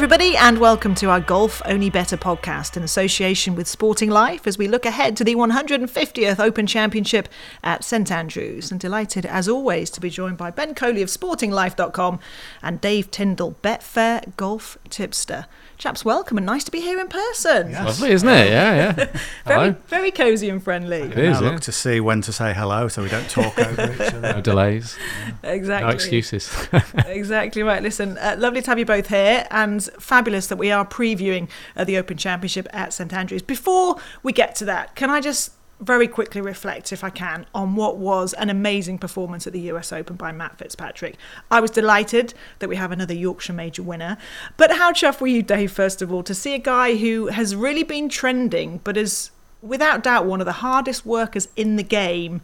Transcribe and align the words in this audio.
Hello, 0.00 0.06
everybody, 0.06 0.34
and 0.34 0.56
welcome 0.56 0.94
to 0.94 1.10
our 1.10 1.20
Golf 1.20 1.60
Only 1.66 1.90
Better 1.90 2.16
podcast 2.16 2.74
in 2.74 2.82
association 2.82 3.54
with 3.54 3.68
Sporting 3.68 4.08
Life 4.08 4.46
as 4.46 4.56
we 4.56 4.66
look 4.66 4.86
ahead 4.86 5.14
to 5.18 5.24
the 5.24 5.34
150th 5.34 6.40
Open 6.40 6.66
Championship 6.66 7.28
at 7.62 7.84
St 7.84 8.10
Andrews. 8.10 8.70
And 8.70 8.80
delighted, 8.80 9.26
as 9.26 9.46
always, 9.46 9.90
to 9.90 10.00
be 10.00 10.08
joined 10.08 10.38
by 10.38 10.52
Ben 10.52 10.74
Coley 10.74 11.02
of 11.02 11.10
SportingLife.com 11.10 12.18
and 12.62 12.80
Dave 12.80 13.10
Tyndall, 13.10 13.56
Betfair 13.62 14.34
Golf 14.38 14.78
Tipster. 14.88 15.44
Chaps, 15.76 16.04
welcome 16.04 16.36
and 16.36 16.46
nice 16.46 16.64
to 16.64 16.70
be 16.70 16.80
here 16.80 17.00
in 17.00 17.08
person. 17.08 17.70
Yes. 17.70 17.86
Lovely, 17.86 18.12
isn't 18.12 18.28
it? 18.28 18.50
Yeah, 18.50 18.94
yeah. 18.98 19.20
very, 19.46 19.70
very 19.86 20.10
cosy 20.10 20.50
and 20.50 20.62
friendly. 20.62 21.00
It 21.00 21.18
is. 21.18 21.40
look 21.40 21.60
to 21.60 21.72
see 21.72 22.00
when 22.00 22.20
to 22.22 22.34
say 22.34 22.52
hello, 22.52 22.88
so 22.88 23.02
we 23.02 23.08
don't 23.08 23.28
talk 23.30 23.58
over 23.58 23.92
each 23.92 24.00
other. 24.00 24.20
No 24.34 24.40
delays. 24.40 24.96
Exactly. 25.42 25.88
No 25.88 25.94
excuses. 25.94 26.68
exactly 27.06 27.62
right. 27.62 27.82
Listen, 27.82 28.18
uh, 28.18 28.36
lovely 28.38 28.60
to 28.60 28.70
have 28.70 28.78
you 28.78 28.84
both 28.84 29.08
here, 29.08 29.46
and 29.50 29.88
fabulous 29.98 30.46
that 30.48 30.56
we 30.56 30.70
are 30.70 30.86
previewing 30.86 31.48
uh, 31.76 31.84
the 31.84 31.96
Open 31.96 32.16
Championship 32.16 32.68
at 32.72 32.92
St 32.92 33.12
Andrews. 33.12 33.42
Before 33.42 33.96
we 34.22 34.32
get 34.32 34.54
to 34.56 34.64
that, 34.66 34.94
can 34.94 35.10
I 35.10 35.20
just 35.20 35.52
very 35.80 36.06
quickly 36.06 36.40
reflect, 36.40 36.92
if 36.92 37.02
I 37.02 37.10
can, 37.10 37.46
on 37.54 37.74
what 37.74 37.96
was 37.96 38.34
an 38.34 38.50
amazing 38.50 38.98
performance 38.98 39.46
at 39.46 39.52
the 39.52 39.60
US 39.72 39.92
Open 39.92 40.16
by 40.16 40.30
Matt 40.30 40.58
Fitzpatrick. 40.58 41.16
I 41.50 41.60
was 41.60 41.70
delighted 41.70 42.34
that 42.58 42.68
we 42.68 42.76
have 42.76 42.92
another 42.92 43.14
Yorkshire 43.14 43.54
Major 43.54 43.82
winner. 43.82 44.18
But 44.56 44.72
how 44.72 44.92
chuffed 44.92 45.20
were 45.20 45.26
you, 45.26 45.42
Dave, 45.42 45.72
first 45.72 46.02
of 46.02 46.12
all, 46.12 46.22
to 46.24 46.34
see 46.34 46.54
a 46.54 46.58
guy 46.58 46.96
who 46.96 47.28
has 47.28 47.56
really 47.56 47.82
been 47.82 48.08
trending, 48.08 48.80
but 48.84 48.96
is 48.96 49.30
without 49.62 50.02
doubt 50.02 50.26
one 50.26 50.40
of 50.40 50.46
the 50.46 50.52
hardest 50.52 51.06
workers 51.06 51.48
in 51.56 51.76
the 51.76 51.82
game, 51.82 52.42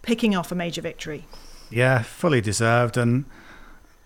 picking 0.00 0.34
off 0.34 0.50
a 0.50 0.54
major 0.54 0.80
victory? 0.80 1.26
Yeah, 1.70 2.02
fully 2.02 2.40
deserved. 2.40 2.96
And 2.96 3.26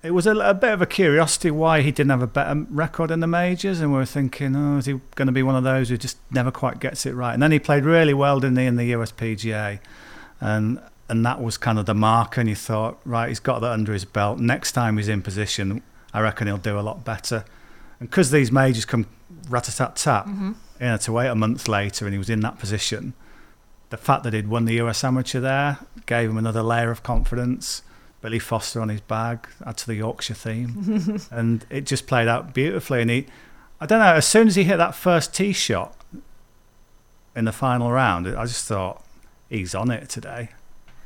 it 0.02 0.10
was 0.10 0.26
a, 0.26 0.36
a, 0.36 0.54
bit 0.54 0.72
of 0.72 0.82
a 0.82 0.86
curiosity 0.86 1.50
why 1.50 1.80
he 1.80 1.92
didn't 1.92 2.10
have 2.10 2.22
a 2.22 2.26
better 2.26 2.66
record 2.70 3.10
in 3.10 3.20
the 3.20 3.26
majors, 3.26 3.80
and 3.80 3.92
we 3.92 3.98
were 3.98 4.04
thinking, 4.04 4.56
oh, 4.56 4.78
is 4.78 4.86
he 4.86 5.00
going 5.14 5.26
to 5.26 5.32
be 5.32 5.44
one 5.44 5.54
of 5.54 5.62
those 5.62 5.90
who 5.90 5.96
just 5.96 6.18
never 6.30 6.50
quite 6.50 6.80
gets 6.80 7.06
it 7.06 7.12
right? 7.12 7.34
And 7.34 7.42
then 7.42 7.52
he 7.52 7.60
played 7.60 7.84
really 7.84 8.14
well, 8.14 8.40
didn't 8.40 8.58
he, 8.58 8.66
in 8.66 8.76
the 8.76 8.92
USPGA, 8.92 9.78
and 10.40 10.80
and 11.08 11.26
that 11.26 11.42
was 11.42 11.56
kind 11.56 11.78
of 11.78 11.86
the 11.86 11.94
marker. 11.94 12.40
And 12.40 12.48
you 12.48 12.56
thought, 12.56 12.98
right, 13.04 13.28
he's 13.28 13.40
got 13.40 13.60
that 13.60 13.70
under 13.70 13.92
his 13.92 14.04
belt. 14.04 14.38
Next 14.38 14.72
time 14.72 14.96
he's 14.96 15.08
in 15.08 15.22
position, 15.22 15.82
I 16.12 16.20
reckon 16.20 16.46
he'll 16.46 16.56
do 16.56 16.78
a 16.78 16.80
lot 16.80 17.04
better. 17.04 17.44
And 18.00 18.10
because 18.10 18.30
these 18.30 18.50
majors 18.50 18.84
come 18.84 19.06
rat 19.48 19.68
a 19.68 19.76
tat 19.76 19.96
tat, 19.96 20.26
mm-hmm. 20.26 20.52
you 20.80 20.86
know, 20.86 20.96
to 20.96 21.12
wait 21.12 21.28
a 21.28 21.34
month 21.34 21.68
later, 21.68 22.06
and 22.06 22.14
he 22.14 22.18
was 22.18 22.30
in 22.30 22.40
that 22.40 22.58
position. 22.58 23.14
The 23.90 23.98
fact 23.98 24.24
that 24.24 24.32
he'd 24.32 24.48
won 24.48 24.64
the 24.64 24.80
US 24.80 25.04
Amateur 25.04 25.38
there 25.38 25.78
gave 26.06 26.30
him 26.30 26.38
another 26.38 26.62
layer 26.62 26.90
of 26.90 27.02
confidence 27.02 27.82
Billy 28.22 28.38
Foster 28.38 28.80
on 28.80 28.88
his 28.88 29.00
bag, 29.00 29.48
add 29.66 29.76
to 29.78 29.86
the 29.86 29.96
Yorkshire 29.96 30.34
theme, 30.34 31.20
and 31.30 31.66
it 31.68 31.84
just 31.84 32.06
played 32.06 32.28
out 32.28 32.54
beautifully. 32.54 33.02
And 33.02 33.10
he, 33.10 33.26
I 33.80 33.86
don't 33.86 33.98
know, 33.98 34.14
as 34.14 34.26
soon 34.26 34.46
as 34.46 34.54
he 34.54 34.62
hit 34.64 34.76
that 34.76 34.94
first 34.94 35.34
tee 35.34 35.52
shot 35.52 35.94
in 37.34 37.44
the 37.44 37.52
final 37.52 37.90
round, 37.90 38.28
I 38.28 38.46
just 38.46 38.66
thought 38.66 39.04
he's 39.50 39.74
on 39.74 39.90
it 39.90 40.08
today. 40.08 40.50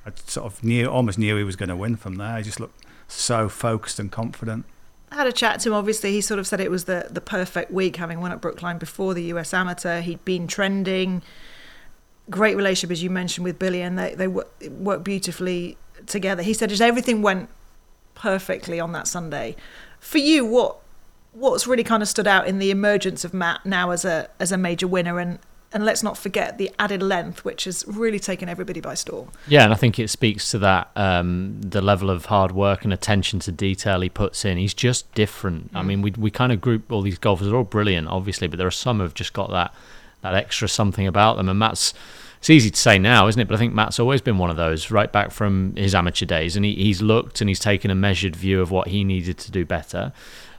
I 0.04 0.12
sort 0.26 0.46
of 0.46 0.62
knew, 0.62 0.86
almost 0.86 1.18
knew 1.18 1.36
he 1.36 1.42
was 1.42 1.56
going 1.56 1.70
to 1.70 1.76
win 1.76 1.96
from 1.96 2.16
there. 2.16 2.36
He 2.36 2.44
just 2.44 2.60
looked 2.60 2.84
so 3.08 3.48
focused 3.48 3.98
and 3.98 4.12
confident. 4.12 4.66
I 5.10 5.16
had 5.16 5.26
a 5.26 5.32
chat 5.32 5.60
to 5.60 5.70
him. 5.70 5.74
Obviously, 5.74 6.12
he 6.12 6.20
sort 6.20 6.38
of 6.38 6.46
said 6.46 6.60
it 6.60 6.70
was 6.70 6.84
the 6.84 7.06
the 7.10 7.20
perfect 7.20 7.70
week, 7.70 7.96
having 7.96 8.20
won 8.20 8.32
at 8.32 8.40
Brookline 8.40 8.76
before 8.76 9.14
the 9.14 9.22
US 9.24 9.54
Amateur. 9.54 10.00
He'd 10.00 10.24
been 10.24 10.46
trending. 10.46 11.22
Great 12.28 12.56
relationship, 12.56 12.90
as 12.90 13.02
you 13.04 13.08
mentioned, 13.08 13.44
with 13.44 13.58
Billy, 13.58 13.80
and 13.82 13.98
they 13.98 14.14
they 14.14 14.26
worked 14.26 15.04
beautifully 15.04 15.78
together. 16.06 16.42
He 16.42 16.52
said 16.52 16.70
just 16.70 16.82
everything 16.82 17.22
went 17.22 17.48
perfectly 18.14 18.80
on 18.80 18.92
that 18.92 19.06
Sunday. 19.06 19.56
For 20.00 20.18
you, 20.18 20.44
what 20.44 20.78
what's 21.32 21.66
really 21.66 21.84
kind 21.84 22.02
of 22.02 22.08
stood 22.08 22.26
out 22.26 22.46
in 22.46 22.58
the 22.58 22.70
emergence 22.70 23.24
of 23.24 23.34
Matt 23.34 23.64
now 23.64 23.90
as 23.90 24.04
a 24.04 24.28
as 24.40 24.52
a 24.52 24.56
major 24.56 24.86
winner 24.86 25.18
and 25.18 25.38
and 25.72 25.84
let's 25.84 26.02
not 26.02 26.16
forget 26.16 26.58
the 26.58 26.70
added 26.78 27.02
length, 27.02 27.44
which 27.44 27.64
has 27.64 27.84
really 27.86 28.18
taken 28.18 28.48
everybody 28.48 28.80
by 28.80 28.94
storm. 28.94 29.30
Yeah, 29.46 29.64
and 29.64 29.72
I 29.72 29.76
think 29.76 29.98
it 29.98 30.08
speaks 30.08 30.50
to 30.52 30.58
that 30.60 30.90
um, 30.96 31.60
the 31.60 31.82
level 31.82 32.08
of 32.08 32.26
hard 32.26 32.52
work 32.52 32.84
and 32.84 32.92
attention 32.92 33.40
to 33.40 33.52
detail 33.52 34.00
he 34.00 34.08
puts 34.08 34.44
in. 34.44 34.58
He's 34.58 34.72
just 34.72 35.12
different. 35.14 35.72
Mm. 35.74 35.76
I 35.76 35.82
mean, 35.82 36.02
we 36.02 36.12
we 36.12 36.30
kind 36.30 36.52
of 36.52 36.60
group 36.60 36.90
all 36.90 37.02
these 37.02 37.18
golfers. 37.18 37.48
They're 37.48 37.56
all 37.56 37.64
brilliant, 37.64 38.08
obviously, 38.08 38.46
but 38.46 38.58
there 38.58 38.66
are 38.66 38.70
some 38.70 39.00
who've 39.00 39.12
just 39.12 39.32
got 39.32 39.50
that 39.50 39.74
that 40.22 40.34
extra 40.34 40.68
something 40.68 41.06
about 41.06 41.36
them. 41.36 41.48
And 41.48 41.58
Matt's 41.58 41.92
it's 42.38 42.50
easy 42.50 42.70
to 42.70 42.78
say 42.78 42.98
now, 42.98 43.28
isn't 43.28 43.40
it? 43.40 43.48
But 43.48 43.54
I 43.54 43.58
think 43.58 43.74
Matt's 43.74 43.98
always 43.98 44.20
been 44.20 44.38
one 44.38 44.50
of 44.50 44.56
those 44.56 44.90
right 44.90 45.10
back 45.10 45.30
from 45.30 45.74
his 45.76 45.94
amateur 45.94 46.26
days, 46.26 46.56
and 46.56 46.64
he, 46.64 46.74
he's 46.74 47.02
looked 47.02 47.40
and 47.40 47.48
he's 47.48 47.60
taken 47.60 47.90
a 47.90 47.94
measured 47.94 48.36
view 48.36 48.60
of 48.60 48.70
what 48.70 48.88
he 48.88 49.04
needed 49.04 49.38
to 49.38 49.50
do 49.50 49.64
better. 49.64 50.12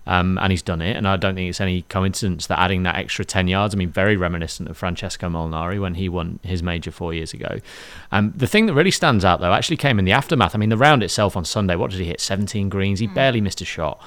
Um, 0.06 0.38
and 0.38 0.52
he's 0.52 0.62
done 0.62 0.82
it. 0.82 0.96
And 0.96 1.06
I 1.06 1.18
don't 1.18 1.36
think 1.36 1.50
it's 1.50 1.60
any 1.60 1.82
coincidence 1.82 2.48
that 2.48 2.58
adding 2.58 2.84
that 2.84 2.96
extra 2.96 3.26
10 3.26 3.50
yards, 3.50 3.76
I 3.76 3.78
mean, 3.78 3.90
very 3.90 4.16
reminiscent 4.16 4.70
of 4.70 4.78
Francesco 4.78 5.28
Molinari 5.28 5.82
when 5.82 5.96
he 5.96 6.08
won 6.08 6.40
his 6.44 6.64
major 6.64 6.92
four 6.92 7.14
years 7.14 7.34
ago. 7.34 7.60
Um, 8.14 8.32
the 8.34 8.48
thing 8.48 8.68
that 8.68 8.74
really 8.74 8.90
stands 8.90 9.26
out, 9.26 9.42
though, 9.42 9.52
actually 9.52 9.76
came 9.76 10.00
in 10.00 10.06
the 10.06 10.14
aftermath. 10.14 10.56
I 10.56 10.60
mean, 10.60 10.70
the 10.70 10.78
round 10.78 11.04
itself 11.04 11.36
on 11.36 11.44
Sunday, 11.44 11.76
what 11.76 11.92
did 11.92 12.00
he 12.00 12.06
hit? 12.06 12.22
17 12.22 12.70
greens. 12.70 13.02
He 13.02 13.10
mm. 13.10 13.16
barely 13.16 13.42
missed 13.42 13.60
a 13.60 13.66
shot. 13.66 14.02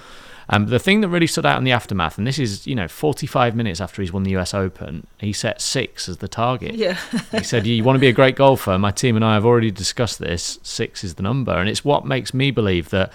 Um, 0.52 0.66
the 0.66 0.80
thing 0.80 1.00
that 1.00 1.08
really 1.08 1.28
stood 1.28 1.46
out 1.46 1.58
in 1.58 1.64
the 1.64 1.70
aftermath, 1.70 2.18
and 2.18 2.26
this 2.26 2.38
is, 2.38 2.66
you 2.66 2.74
know, 2.74 2.88
45 2.88 3.54
minutes 3.54 3.80
after 3.80 4.02
he's 4.02 4.12
won 4.12 4.24
the 4.24 4.36
US 4.36 4.52
Open, 4.52 5.06
he 5.18 5.32
set 5.32 5.60
six 5.60 6.08
as 6.08 6.16
the 6.16 6.26
target. 6.26 6.74
Yeah. 6.74 6.98
he 7.30 7.44
said, 7.44 7.66
You 7.68 7.84
want 7.84 7.96
to 7.96 8.00
be 8.00 8.08
a 8.08 8.12
great 8.12 8.34
golfer? 8.34 8.76
My 8.76 8.90
team 8.90 9.14
and 9.14 9.24
I 9.24 9.34
have 9.34 9.46
already 9.46 9.70
discussed 9.70 10.18
this. 10.18 10.58
Six 10.64 11.04
is 11.04 11.14
the 11.14 11.22
number. 11.22 11.52
And 11.52 11.68
it's 11.68 11.84
what 11.84 12.04
makes 12.04 12.34
me 12.34 12.50
believe 12.50 12.90
that 12.90 13.12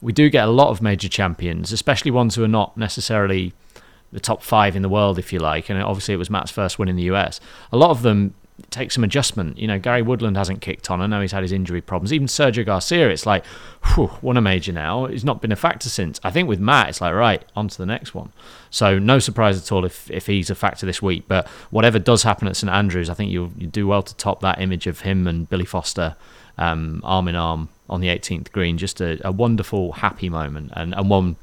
we 0.00 0.12
do 0.12 0.30
get 0.30 0.46
a 0.46 0.50
lot 0.50 0.68
of 0.68 0.80
major 0.80 1.08
champions, 1.08 1.72
especially 1.72 2.12
ones 2.12 2.36
who 2.36 2.44
are 2.44 2.48
not 2.48 2.76
necessarily 2.76 3.52
the 4.12 4.20
top 4.20 4.40
five 4.40 4.76
in 4.76 4.82
the 4.82 4.88
world, 4.88 5.18
if 5.18 5.32
you 5.32 5.40
like. 5.40 5.68
And 5.68 5.82
obviously, 5.82 6.14
it 6.14 6.18
was 6.18 6.30
Matt's 6.30 6.52
first 6.52 6.78
win 6.78 6.88
in 6.88 6.94
the 6.94 7.10
US. 7.14 7.40
A 7.72 7.76
lot 7.76 7.90
of 7.90 8.02
them 8.02 8.34
take 8.70 8.90
some 8.90 9.04
adjustment. 9.04 9.58
You 9.58 9.66
know, 9.66 9.78
Gary 9.78 10.02
Woodland 10.02 10.36
hasn't 10.36 10.60
kicked 10.60 10.90
on. 10.90 11.00
I 11.00 11.06
know 11.06 11.20
he's 11.20 11.32
had 11.32 11.42
his 11.42 11.52
injury 11.52 11.80
problems. 11.80 12.12
Even 12.12 12.26
Sergio 12.26 12.64
Garcia, 12.64 13.08
it's 13.10 13.26
like, 13.26 13.44
whew, 13.94 14.10
won 14.22 14.36
a 14.36 14.40
major 14.40 14.72
now. 14.72 15.06
He's 15.06 15.24
not 15.24 15.40
been 15.40 15.52
a 15.52 15.56
factor 15.56 15.88
since. 15.88 16.20
I 16.24 16.30
think 16.30 16.48
with 16.48 16.60
Matt, 16.60 16.88
it's 16.88 17.00
like, 17.00 17.14
right, 17.14 17.44
on 17.54 17.68
to 17.68 17.78
the 17.78 17.86
next 17.86 18.14
one. 18.14 18.32
So 18.70 18.98
no 18.98 19.18
surprise 19.18 19.58
at 19.58 19.70
all 19.72 19.84
if, 19.84 20.10
if 20.10 20.26
he's 20.26 20.50
a 20.50 20.54
factor 20.54 20.86
this 20.86 21.02
week. 21.02 21.24
But 21.28 21.46
whatever 21.70 21.98
does 21.98 22.22
happen 22.22 22.48
at 22.48 22.56
St 22.56 22.72
Andrews, 22.72 23.10
I 23.10 23.14
think 23.14 23.30
you 23.30 23.52
you 23.56 23.66
do 23.66 23.86
well 23.86 24.02
to 24.02 24.14
top 24.16 24.40
that 24.40 24.60
image 24.60 24.86
of 24.86 25.00
him 25.00 25.26
and 25.26 25.48
Billy 25.48 25.64
Foster 25.64 26.16
um, 26.58 27.00
arm 27.04 27.28
in 27.28 27.36
arm 27.36 27.68
on 27.88 28.00
the 28.00 28.08
18th 28.08 28.52
green. 28.52 28.78
Just 28.78 29.00
a, 29.00 29.18
a 29.26 29.32
wonderful, 29.32 29.92
happy 29.92 30.28
moment 30.28 30.72
and, 30.74 30.94
and 30.94 31.10
one 31.10 31.36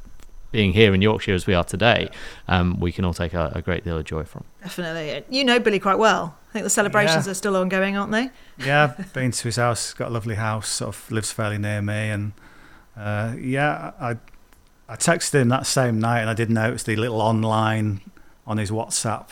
being 0.52 0.72
here 0.72 0.94
in 0.94 1.02
Yorkshire 1.02 1.34
as 1.34 1.48
we 1.48 1.56
are 1.56 1.64
today, 1.64 2.10
um, 2.48 2.80
we 2.80 2.92
can 2.92 3.04
all 3.04 3.14
take 3.14 3.34
a, 3.34 3.52
a, 3.56 3.62
great 3.62 3.84
deal 3.84 3.98
of 3.98 4.06
joy 4.06 4.24
from. 4.24 4.44
Definitely. 4.62 5.26
You 5.36 5.44
know 5.44 5.60
Billy 5.60 5.80
quite 5.80 5.98
well. 5.98 6.38
I 6.54 6.58
think 6.58 6.66
the 6.66 6.70
celebrations 6.70 7.26
yeah. 7.26 7.32
are 7.32 7.34
still 7.34 7.56
ongoing, 7.56 7.98
aren't 7.98 8.12
they? 8.12 8.30
Yeah, 8.64 8.94
been 9.14 9.32
to 9.32 9.44
his 9.46 9.56
house. 9.56 9.92
Got 9.94 10.10
a 10.10 10.12
lovely 10.12 10.36
house. 10.36 10.70
Sort 10.70 10.96
of 10.96 11.12
lives 11.12 11.32
fairly 11.32 11.58
near 11.58 11.82
me, 11.82 12.12
and 12.12 12.34
uh, 12.96 13.34
yeah, 13.40 13.94
I 14.00 14.18
I 14.88 14.96
texted 14.96 15.34
him 15.34 15.50
that 15.50 15.66
same 15.66 16.00
night, 16.00 16.20
and 16.20 16.30
I 16.30 16.36
did 16.36 16.52
notice 16.52 16.84
the 16.84 16.96
little 16.96 17.22
online 17.22 18.02
on 18.46 18.60
his 18.60 18.70
WhatsApp 18.70 19.30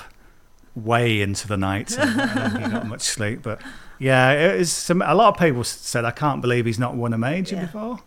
way 0.74 1.22
into 1.22 1.48
the 1.48 1.58
night. 1.58 1.96
and 1.96 2.58
he 2.58 2.72
got 2.72 2.88
much 2.88 3.02
sleep, 3.02 3.44
but 3.44 3.62
yeah, 4.00 4.32
it 4.32 4.60
is. 4.60 4.72
Some, 4.74 5.04
a 5.04 5.14
lot 5.14 5.36
of 5.36 5.40
people 5.40 5.64
said 5.64 6.06
I 6.06 6.12
can't 6.12 6.42
believe 6.42 6.66
he's 6.66 6.80
not 6.80 6.96
won 6.96 7.14
a 7.14 7.20
major 7.20 7.56
yeah. 7.56 7.66
before. 7.66 8.00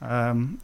Um, 0.00 0.60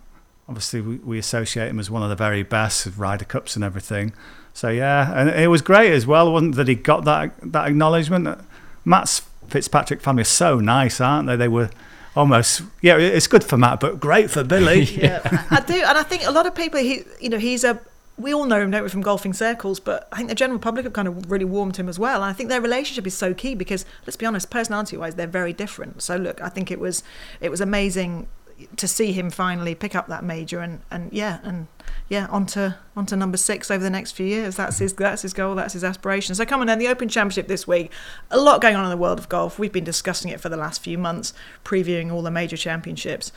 obviously 0.48 0.81
we, 0.81 0.97
we 0.98 1.19
associate 1.19 1.69
him 1.69 1.80
as 1.80 1.91
one 1.91 2.03
of 2.03 2.10
the 2.10 2.16
very 2.16 2.42
best 2.42 2.86
of 2.86 3.01
Ryder 3.01 3.24
Cups 3.24 3.57
and 3.57 3.65
everything. 3.65 4.12
So 4.54 4.69
yeah, 4.69 5.13
and 5.19 5.31
it 5.31 5.49
was 5.49 5.63
great 5.63 5.93
as 5.93 6.07
well, 6.07 6.33
wasn't 6.33 6.57
that 6.57 6.69
he 6.69 6.75
got 6.75 7.04
that 7.04 7.33
that 7.43 7.69
acknowledgement. 7.69 8.39
Matt's 8.84 9.22
Fitzpatrick 9.49 10.01
family 10.01 10.22
are 10.22 10.25
so 10.25 10.60
nice, 10.60 11.01
aren't 11.01 11.27
they? 11.28 11.37
They 11.37 11.49
were 11.49 11.71
almost 12.15 12.63
yeah. 12.81 12.97
It's 12.97 13.27
good 13.27 13.45
for 13.45 13.57
Matt, 13.57 13.81
but 13.81 14.01
great 14.01 14.31
for 14.31 14.45
Billy. 14.45 14.83
yeah, 14.84 15.21
I 15.51 15.60
do, 15.60 15.75
and 15.75 15.99
I 15.99 16.03
think 16.03 16.27
a 16.27 16.31
lot 16.31 16.47
of 16.47 16.54
people. 16.54 16.81
He, 16.81 17.03
you 17.21 17.28
know, 17.28 17.39
he's 17.39 17.65
a. 17.65 17.81
We 18.19 18.34
all 18.34 18.45
know 18.45 18.60
him, 18.60 18.71
don't 18.71 18.83
we, 18.83 18.91
from 18.91 19.01
golfing 19.01 19.33
circles, 19.33 19.81
but 19.81 20.07
I 20.13 20.19
think 20.19 20.28
the 20.28 20.34
general 20.34 20.59
public 20.59 20.84
have 20.84 20.93
kind 20.93 21.09
of 21.09 21.31
really 21.31 21.47
warmed 21.47 21.77
him 21.77 21.89
as 21.89 21.98
well. 21.98 22.16
And 22.16 22.25
I 22.25 22.34
think 22.34 22.51
their 22.51 22.60
relationship 22.60 23.07
is 23.07 23.16
so 23.16 23.33
key 23.33 23.55
because, 23.55 23.87
let's 24.07 24.16
be 24.16 24.27
honest, 24.27 24.51
personality-wise, 24.51 25.15
they're 25.15 25.27
very 25.27 25.55
different. 25.55 26.03
So 26.03 26.16
look, 26.16 26.41
I 26.43 26.51
think 26.51 26.71
it 26.71 26.78
was 26.78 27.03
it 27.41 27.51
was 27.51 27.63
amazing 27.63 28.28
to 28.77 28.87
see 28.89 29.13
him 29.13 29.31
finally 29.31 29.75
pick 29.75 29.95
up 29.95 30.07
that 30.09 30.25
major 30.25 30.60
and, 30.60 30.81
and 30.91 31.13
yeah 31.13 31.41
and 31.43 31.66
yeah 32.12 32.26
onto 32.28 32.72
onto 32.94 33.16
number 33.16 33.38
six 33.38 33.70
over 33.70 33.82
the 33.82 33.88
next 33.88 34.12
few 34.12 34.26
years. 34.26 34.56
That's 34.56 34.78
his 34.78 34.92
that's 34.92 35.22
his 35.22 35.32
goal. 35.32 35.54
That's 35.54 35.72
his 35.72 35.82
aspiration. 35.82 36.34
So 36.34 36.44
come 36.44 36.60
coming 36.60 36.70
in 36.70 36.78
the 36.78 36.88
Open 36.88 37.09
Championship 37.09 37.48
this 37.48 37.66
week, 37.66 37.91
a 38.30 38.38
lot 38.38 38.60
going 38.60 38.76
on 38.76 38.84
in 38.84 38.91
the 38.91 38.98
world 38.98 39.18
of 39.18 39.30
golf. 39.30 39.59
We've 39.59 39.72
been 39.72 39.82
discussing 39.82 40.30
it 40.30 40.38
for 40.38 40.50
the 40.50 40.59
last 40.59 40.82
few 40.82 40.98
months, 40.98 41.32
previewing 41.64 42.12
all 42.12 42.20
the 42.20 42.30
major 42.30 42.59
championships. 42.59 43.32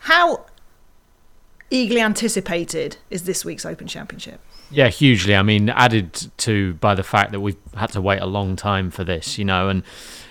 How 0.00 0.46
eagerly 1.70 2.00
anticipated 2.00 2.96
is 3.10 3.22
this 3.26 3.44
week's 3.44 3.64
Open 3.64 3.86
Championship? 3.86 4.40
Yeah, 4.72 4.88
hugely. 4.88 5.36
I 5.36 5.42
mean, 5.42 5.70
added 5.70 6.12
to 6.38 6.74
by 6.74 6.96
the 6.96 7.04
fact 7.04 7.30
that 7.30 7.38
we've 7.38 7.56
had 7.76 7.92
to 7.92 8.00
wait 8.00 8.20
a 8.20 8.26
long 8.26 8.56
time 8.56 8.90
for 8.90 9.04
this, 9.04 9.38
you 9.38 9.44
know, 9.44 9.68
and 9.68 9.84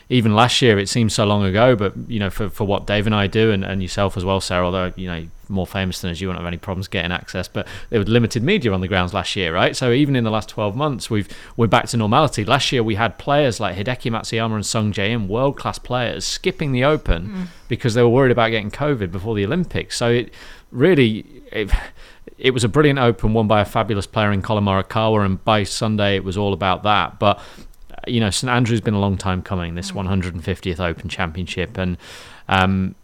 even 0.10 0.36
last 0.36 0.62
year 0.62 0.78
it 0.78 0.88
seems 0.88 1.14
so 1.14 1.26
long 1.26 1.44
ago, 1.44 1.76
but 1.76 1.94
you 2.08 2.20
know, 2.20 2.30
for, 2.30 2.50
for 2.50 2.66
what 2.66 2.86
Dave 2.86 3.06
and 3.06 3.16
I 3.16 3.28
do, 3.28 3.52
and, 3.52 3.64
and 3.64 3.82
yourself 3.82 4.18
as 4.18 4.24
well, 4.24 4.40
Sarah, 4.40 4.66
although 4.66 4.94
you 4.96 5.08
know 5.08 5.26
more 5.50 5.68
famous 5.68 6.02
than 6.02 6.12
us, 6.12 6.20
you 6.20 6.28
won't 6.28 6.40
have 6.40 6.48
any 6.48 6.58
problems 6.58 6.88
getting 6.88 7.12
access. 7.12 7.48
But 7.48 7.68
there 7.90 8.00
was 8.00 8.08
limited 8.08 8.44
media 8.44 8.72
on 8.72 8.82
the 8.82 8.88
grounds 8.88 9.14
last 9.14 9.36
year, 9.36 9.54
right? 9.54 9.76
So 9.76 9.92
even 9.92 10.16
in 10.16 10.24
the 10.24 10.32
last 10.32 10.50
12 10.50 10.76
months, 10.76 11.10
we've 11.10 11.28
we're 11.58 11.68
back 11.68 11.88
to 11.88 11.98
normality. 11.98 12.46
Last 12.46 12.72
year 12.72 12.84
we 12.84 12.96
had 12.96 13.18
players 13.18 13.60
like 13.60 13.76
Hideki 13.76 14.12
Matsuyama 14.12 14.56
and 14.56 14.66
Sung 14.66 14.94
Jae 14.94 15.10
Im, 15.10 15.28
world 15.28 15.58
class 15.58 15.80
players, 15.80 16.26
skipping 16.26 16.72
the 16.72 16.84
Open 16.84 17.28
mm. 17.30 17.48
because 17.68 17.96
they 17.96 18.04
were 18.04 18.10
worried 18.10 18.32
about 18.32 18.50
getting 18.50 18.72
COVID 18.72 19.12
before 19.12 19.36
the 19.36 19.46
Olympics. 19.46 19.98
So 19.98 20.10
it 20.12 20.34
really. 20.72 21.26
It, 21.52 21.72
it 22.38 22.52
was 22.52 22.66
a 22.66 22.68
brilliant 22.68 23.00
open 23.00 23.34
won 23.34 23.48
by 23.48 23.62
a 23.62 23.66
fabulous 23.66 24.06
player 24.06 24.30
in 24.34 24.42
Collin 24.42 24.66
Morikawa, 24.66 25.26
and 25.26 25.42
by 25.46 25.64
Sunday 25.64 26.18
it 26.18 26.24
was 26.26 26.38
all 26.38 26.52
about 26.52 26.84
that. 26.84 27.18
But 27.18 27.40
you 28.08 28.20
know, 28.20 28.30
St 28.30 28.50
Andrews 28.50 28.80
has 28.80 28.82
been 28.82 28.94
a 28.94 29.00
long 29.00 29.18
time 29.18 29.42
coming. 29.42 29.76
This 29.76 29.92
150th 29.92 30.42
mm. 30.42 30.80
Open 30.80 31.10
Championship, 31.10 31.78
and 31.78 31.98
um, 32.48 32.96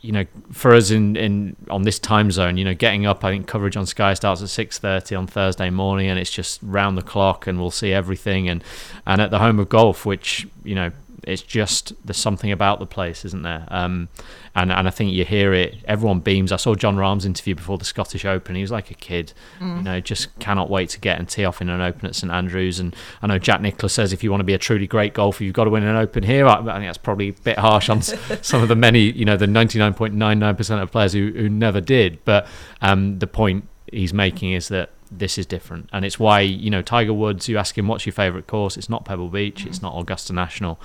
you 0.00 0.12
know, 0.12 0.24
for 0.52 0.74
us 0.74 0.90
in, 0.90 1.16
in 1.16 1.56
on 1.68 1.82
this 1.82 1.98
time 1.98 2.30
zone, 2.30 2.56
you 2.56 2.64
know, 2.64 2.74
getting 2.74 3.06
up, 3.06 3.24
I 3.24 3.32
think 3.32 3.46
coverage 3.46 3.76
on 3.76 3.86
Sky 3.86 4.14
starts 4.14 4.42
at 4.42 4.48
six 4.48 4.78
thirty 4.78 5.14
on 5.14 5.26
Thursday 5.26 5.70
morning, 5.70 6.08
and 6.08 6.18
it's 6.18 6.30
just 6.30 6.60
round 6.62 6.96
the 6.96 7.02
clock, 7.02 7.46
and 7.46 7.58
we'll 7.58 7.70
see 7.70 7.92
everything. 7.92 8.48
And 8.48 8.62
and 9.06 9.20
at 9.20 9.30
the 9.30 9.38
home 9.38 9.58
of 9.58 9.68
golf, 9.68 10.06
which 10.06 10.46
you 10.64 10.74
know 10.74 10.92
it's 11.26 11.42
just 11.42 11.92
there's 12.04 12.16
something 12.16 12.52
about 12.52 12.78
the 12.78 12.86
place, 12.86 13.24
isn't 13.24 13.42
there? 13.42 13.66
Um, 13.68 14.08
and 14.54 14.72
and 14.72 14.86
I 14.86 14.90
think 14.90 15.12
you 15.12 15.24
hear 15.24 15.52
it. 15.52 15.76
Everyone 15.84 16.20
beams. 16.20 16.52
I 16.52 16.56
saw 16.56 16.74
Jon 16.76 16.96
Rahm's 16.96 17.26
interview 17.26 17.56
before 17.56 17.78
the 17.78 17.84
Scottish 17.84 18.24
Open. 18.24 18.54
He 18.54 18.62
was 18.62 18.70
like 18.70 18.90
a 18.92 18.94
kid, 18.94 19.32
mm. 19.58 19.78
you 19.78 19.82
know, 19.82 20.00
just 20.00 20.38
cannot 20.38 20.70
wait 20.70 20.88
to 20.90 21.00
get 21.00 21.18
and 21.18 21.28
tee 21.28 21.44
off 21.44 21.60
in 21.60 21.68
an 21.68 21.80
Open 21.80 22.06
at 22.06 22.14
St 22.14 22.32
Andrews. 22.32 22.78
And 22.78 22.94
I 23.20 23.26
know 23.26 23.38
Jack 23.38 23.60
Nicklaus 23.60 23.92
says 23.92 24.12
if 24.12 24.22
you 24.22 24.30
want 24.30 24.40
to 24.40 24.44
be 24.44 24.54
a 24.54 24.58
truly 24.58 24.86
great 24.86 25.14
golfer, 25.14 25.42
you've 25.42 25.54
got 25.54 25.64
to 25.64 25.70
win 25.70 25.82
an 25.82 25.96
Open 25.96 26.22
here. 26.22 26.46
I, 26.46 26.54
I 26.54 26.56
think 26.58 26.86
that's 26.86 26.98
probably 26.98 27.30
a 27.30 27.32
bit 27.32 27.58
harsh 27.58 27.88
on 27.88 28.02
some 28.42 28.62
of 28.62 28.68
the 28.68 28.76
many, 28.76 29.10
you 29.10 29.24
know, 29.24 29.36
the 29.36 29.46
99.99% 29.46 30.82
of 30.82 30.92
players 30.92 31.12
who, 31.12 31.32
who 31.32 31.48
never 31.48 31.80
did. 31.80 32.24
But 32.24 32.46
um, 32.80 33.18
the 33.18 33.26
point 33.26 33.68
he's 33.90 34.14
making 34.14 34.52
is 34.52 34.68
that 34.68 34.90
this 35.10 35.38
is 35.38 35.46
different 35.46 35.88
and 35.92 36.04
it's 36.04 36.18
why 36.18 36.40
you 36.40 36.68
know 36.68 36.82
tiger 36.82 37.12
woods 37.12 37.48
you 37.48 37.56
ask 37.56 37.78
him 37.78 37.86
what's 37.86 38.04
your 38.04 38.12
favorite 38.12 38.46
course 38.46 38.76
it's 38.76 38.88
not 38.88 39.04
pebble 39.04 39.28
beach 39.28 39.64
mm. 39.64 39.68
it's 39.68 39.80
not 39.80 39.96
augusta 39.96 40.32
national 40.32 40.80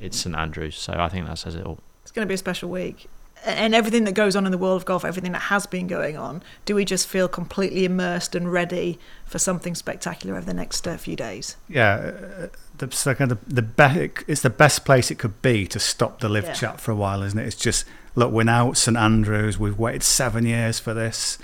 it's 0.00 0.18
St 0.18 0.34
Andrews. 0.34 0.76
So 0.76 0.94
I 0.94 1.08
think 1.08 1.26
that 1.26 1.38
says 1.38 1.54
it 1.54 1.64
all. 1.64 1.78
It's 2.02 2.12
going 2.12 2.26
to 2.26 2.28
be 2.28 2.34
a 2.34 2.38
special 2.38 2.70
week. 2.70 3.08
And 3.44 3.74
everything 3.74 4.04
that 4.04 4.14
goes 4.14 4.34
on 4.34 4.44
in 4.46 4.50
the 4.50 4.58
world 4.58 4.80
of 4.80 4.86
golf, 4.86 5.04
everything 5.04 5.32
that 5.32 5.42
has 5.42 5.66
been 5.66 5.86
going 5.86 6.16
on, 6.16 6.42
do 6.64 6.74
we 6.74 6.84
just 6.84 7.06
feel 7.06 7.28
completely 7.28 7.84
immersed 7.84 8.34
and 8.34 8.50
ready 8.50 8.98
for 9.24 9.38
something 9.38 9.74
spectacular 9.74 10.36
over 10.36 10.46
the 10.46 10.54
next 10.54 10.88
uh, 10.88 10.96
few 10.96 11.14
days? 11.14 11.56
Yeah, 11.68 11.94
uh, 11.94 12.46
the, 12.78 13.14
kind 13.14 13.30
of 13.30 13.38
the 13.46 13.62
be- 13.62 14.10
it's 14.26 14.40
the 14.40 14.50
best 14.50 14.84
place 14.84 15.10
it 15.10 15.18
could 15.18 15.42
be 15.42 15.66
to 15.68 15.78
stop 15.78 16.20
the 16.20 16.28
live 16.28 16.44
yeah. 16.44 16.52
chat 16.54 16.80
for 16.80 16.90
a 16.90 16.96
while, 16.96 17.22
isn't 17.22 17.38
it? 17.38 17.46
It's 17.46 17.56
just 17.56 17.84
look, 18.16 18.32
we're 18.32 18.44
now 18.44 18.70
at 18.70 18.78
St 18.78 18.96
Andrews. 18.96 19.58
We've 19.58 19.78
waited 19.78 20.02
seven 20.02 20.44
years 20.44 20.80
for 20.80 20.92
this. 20.92 21.38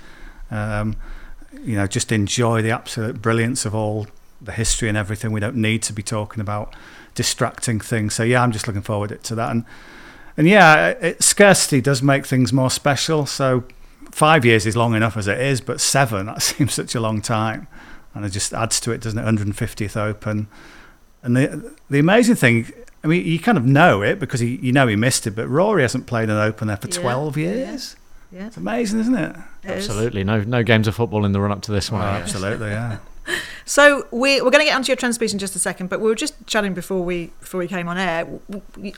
Um, 0.51 0.97
you 1.63 1.75
know, 1.75 1.87
just 1.87 2.11
enjoy 2.11 2.61
the 2.61 2.71
absolute 2.71 3.21
brilliance 3.21 3.65
of 3.65 3.73
all 3.73 4.07
the 4.41 4.51
history 4.51 4.89
and 4.89 4.97
everything. 4.97 5.31
We 5.31 5.39
don't 5.39 5.55
need 5.55 5.83
to 5.83 5.93
be 5.93 6.03
talking 6.03 6.41
about 6.41 6.75
distracting 7.15 7.79
thing. 7.79 8.09
So 8.09 8.23
yeah, 8.23 8.41
I'm 8.41 8.51
just 8.51 8.67
looking 8.67 8.81
forward 8.81 9.23
to 9.23 9.35
that. 9.35 9.51
And 9.51 9.65
and 10.35 10.47
yeah, 10.47 10.89
it, 10.89 11.23
scarcity 11.23 11.81
does 11.81 12.01
make 12.01 12.25
things 12.25 12.51
more 12.51 12.69
special. 12.69 13.25
So 13.25 13.65
five 14.11 14.45
years 14.45 14.65
is 14.65 14.75
long 14.75 14.95
enough 14.95 15.17
as 15.17 15.27
it 15.27 15.39
is, 15.39 15.61
but 15.61 15.79
seven 15.79 16.25
that 16.27 16.41
seems 16.41 16.73
such 16.73 16.95
a 16.95 16.99
long 16.99 17.21
time, 17.21 17.67
and 18.13 18.25
it 18.25 18.29
just 18.29 18.53
adds 18.53 18.79
to 18.81 18.91
it, 18.91 19.01
doesn't 19.01 19.19
it? 19.19 19.23
150th 19.23 19.97
Open, 19.97 20.47
and 21.21 21.35
the 21.35 21.75
the 21.89 21.99
amazing 21.99 22.35
thing. 22.35 22.71
I 23.03 23.07
mean, 23.07 23.25
you 23.25 23.37
kind 23.37 23.57
of 23.57 23.65
know 23.65 24.01
it 24.01 24.17
because 24.17 24.39
he, 24.39 24.55
you 24.61 24.71
know 24.71 24.87
he 24.87 24.95
missed 24.95 25.27
it, 25.27 25.31
but 25.31 25.49
Rory 25.49 25.81
hasn't 25.81 26.07
played 26.07 26.29
an 26.29 26.37
Open 26.37 26.69
there 26.69 26.77
for 26.77 26.87
yeah. 26.87 27.01
12 27.01 27.37
years. 27.37 27.97
Yeah. 28.31 28.39
yeah. 28.39 28.47
It's 28.47 28.55
amazing, 28.55 29.01
isn't 29.01 29.15
it? 29.15 29.35
it 29.63 29.69
absolutely. 29.69 30.21
Is. 30.21 30.27
No 30.27 30.41
no 30.41 30.63
games 30.63 30.87
of 30.87 30.95
football 30.95 31.25
in 31.25 31.33
the 31.33 31.41
run 31.41 31.51
up 31.51 31.61
to 31.63 31.71
this 31.73 31.91
one. 31.91 32.01
Oh, 32.01 32.05
absolutely, 32.05 32.69
yeah. 32.69 32.99
So 33.65 34.07
we, 34.11 34.41
we're 34.41 34.51
going 34.51 34.63
to 34.63 34.65
get 34.65 34.75
onto 34.75 34.87
your 34.89 34.97
trend 34.97 35.15
speech 35.15 35.33
in 35.33 35.39
just 35.39 35.55
a 35.55 35.59
second, 35.59 35.89
but 35.89 36.01
we 36.01 36.07
were 36.07 36.15
just 36.15 36.35
chatting 36.47 36.73
before 36.73 37.03
we 37.03 37.27
before 37.39 37.59
we 37.59 37.67
came 37.67 37.87
on 37.87 37.97
air. 37.97 38.27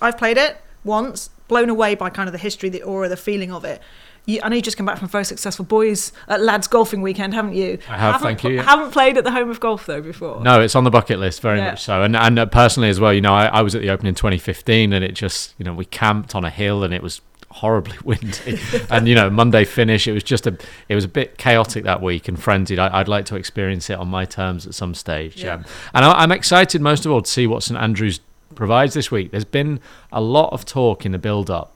I've 0.02 0.18
played 0.18 0.38
it 0.38 0.58
once, 0.84 1.30
blown 1.48 1.70
away 1.70 1.96
by 1.96 2.10
kind 2.10 2.28
of 2.28 2.34
the 2.34 2.40
history, 2.40 2.70
the 2.70 2.84
aura, 2.84 3.10
the 3.10 3.18
feeling 3.18 3.52
of 3.52 3.66
it. 3.66 3.82
You, 4.28 4.40
I 4.42 4.50
know 4.50 4.56
you 4.56 4.62
just 4.62 4.76
come 4.76 4.88
back 4.88 4.98
from 4.98 5.06
a 5.06 5.10
very 5.10 5.26
successful 5.26 5.66
boys 5.66 6.12
at 6.28 6.42
lads 6.42 6.68
golfing 6.68 7.04
weekend, 7.04 7.36
haven't 7.36 7.54
you? 7.54 7.78
I 7.88 7.98
have, 7.98 8.22
thank 8.22 8.44
you. 8.44 8.52
Yeah. 8.52 8.64
Haven't 8.64 8.92
played 8.92 9.18
at 9.20 9.24
the 9.24 9.32
home 9.32 9.52
of 9.52 9.60
golf 9.60 9.86
though 9.86 10.02
before. 10.02 10.42
No, 10.42 10.62
it's 10.62 10.76
on 10.76 10.84
the 10.84 10.90
bucket 10.90 11.20
list 11.20 11.42
very 11.42 11.60
yeah. 11.60 11.72
much 11.72 11.84
so. 11.84 12.02
And 12.02 12.16
and 12.16 12.40
uh, 12.40 12.46
personally 12.48 12.90
as 12.90 13.00
well, 13.00 13.14
you 13.14 13.22
know, 13.22 13.34
I, 13.34 13.46
I 13.46 13.62
was 13.62 13.76
at 13.76 13.82
the 13.82 13.90
Open 13.92 14.08
in 14.08 14.16
2015, 14.16 14.94
and 14.94 15.06
it 15.06 15.14
just 15.14 15.54
you 15.60 15.66
know 15.66 15.74
we 15.74 15.86
camped 15.86 16.34
on 16.34 16.44
a 16.44 16.50
hill, 16.50 16.84
and 16.84 16.94
it 16.94 17.04
was 17.04 17.22
horribly 17.56 17.98
windy. 18.04 18.60
and 18.90 19.08
you 19.08 19.16
know, 19.16 19.30
Monday 19.30 19.64
finish. 19.64 20.08
It 20.08 20.12
was 20.12 20.24
just 20.24 20.46
a. 20.46 20.58
It 20.90 20.96
was 20.96 21.06
a 21.06 21.10
bit 21.10 21.38
chaotic 21.38 21.86
that 21.86 22.02
week 22.02 22.28
and 22.28 22.42
frenzied. 22.42 22.80
I, 22.80 23.00
would 23.00 23.08
like 23.08 23.26
to 23.26 23.36
experience 23.36 23.90
it 23.90 23.98
on 23.98 24.08
my 24.08 24.26
terms 24.26 24.68
at 24.68 24.76
some 24.76 24.94
stage. 24.94 25.44
Yeah. 25.44 25.56
Um, 25.56 25.66
and 25.94 26.06
I, 26.06 26.24
am 26.24 26.32
excited 26.32 26.82
most 26.82 27.06
of 27.06 27.12
all 27.12 27.22
to 27.22 27.30
see 27.30 27.48
what 27.48 27.64
St 27.64 27.80
Andrews 27.80 28.20
provides 28.54 28.94
this 28.94 29.10
week. 29.10 29.32
There's 29.32 29.46
been 29.46 29.80
a 30.12 30.22
lot 30.22 30.52
of 30.54 30.66
talk 30.66 31.06
in 31.06 31.14
the 31.14 31.18
build-up. 31.18 31.72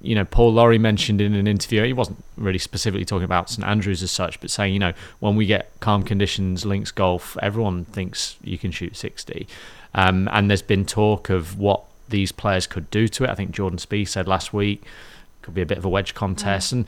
You 0.00 0.16
know, 0.16 0.24
Paul 0.24 0.52
Lawrie 0.52 0.78
mentioned 0.78 1.20
in 1.20 1.34
an 1.34 1.46
interview. 1.46 1.84
He 1.84 1.92
wasn't 1.92 2.22
really 2.36 2.58
specifically 2.58 3.04
talking 3.04 3.24
about 3.24 3.50
St 3.50 3.66
Andrews 3.66 4.02
as 4.02 4.10
such, 4.10 4.40
but 4.40 4.50
saying, 4.50 4.72
you 4.72 4.80
know, 4.80 4.92
when 5.20 5.36
we 5.36 5.46
get 5.46 5.70
calm 5.80 6.02
conditions, 6.02 6.64
links 6.64 6.90
golf, 6.90 7.36
everyone 7.40 7.84
thinks 7.84 8.36
you 8.42 8.58
can 8.58 8.72
shoot 8.72 8.96
60. 8.96 9.46
Um, 9.94 10.28
and 10.32 10.50
there's 10.50 10.62
been 10.62 10.84
talk 10.84 11.30
of 11.30 11.58
what 11.58 11.84
these 12.08 12.32
players 12.32 12.66
could 12.66 12.90
do 12.90 13.08
to 13.08 13.24
it. 13.24 13.30
I 13.30 13.34
think 13.34 13.50
Jordan 13.50 13.78
Spieth 13.78 14.08
said 14.08 14.28
last 14.28 14.52
week 14.52 14.82
could 15.46 15.54
be 15.54 15.62
a 15.62 15.66
bit 15.66 15.78
of 15.78 15.84
a 15.84 15.88
wedge 15.88 16.14
contest. 16.14 16.68
Mm. 16.68 16.72
And 16.72 16.86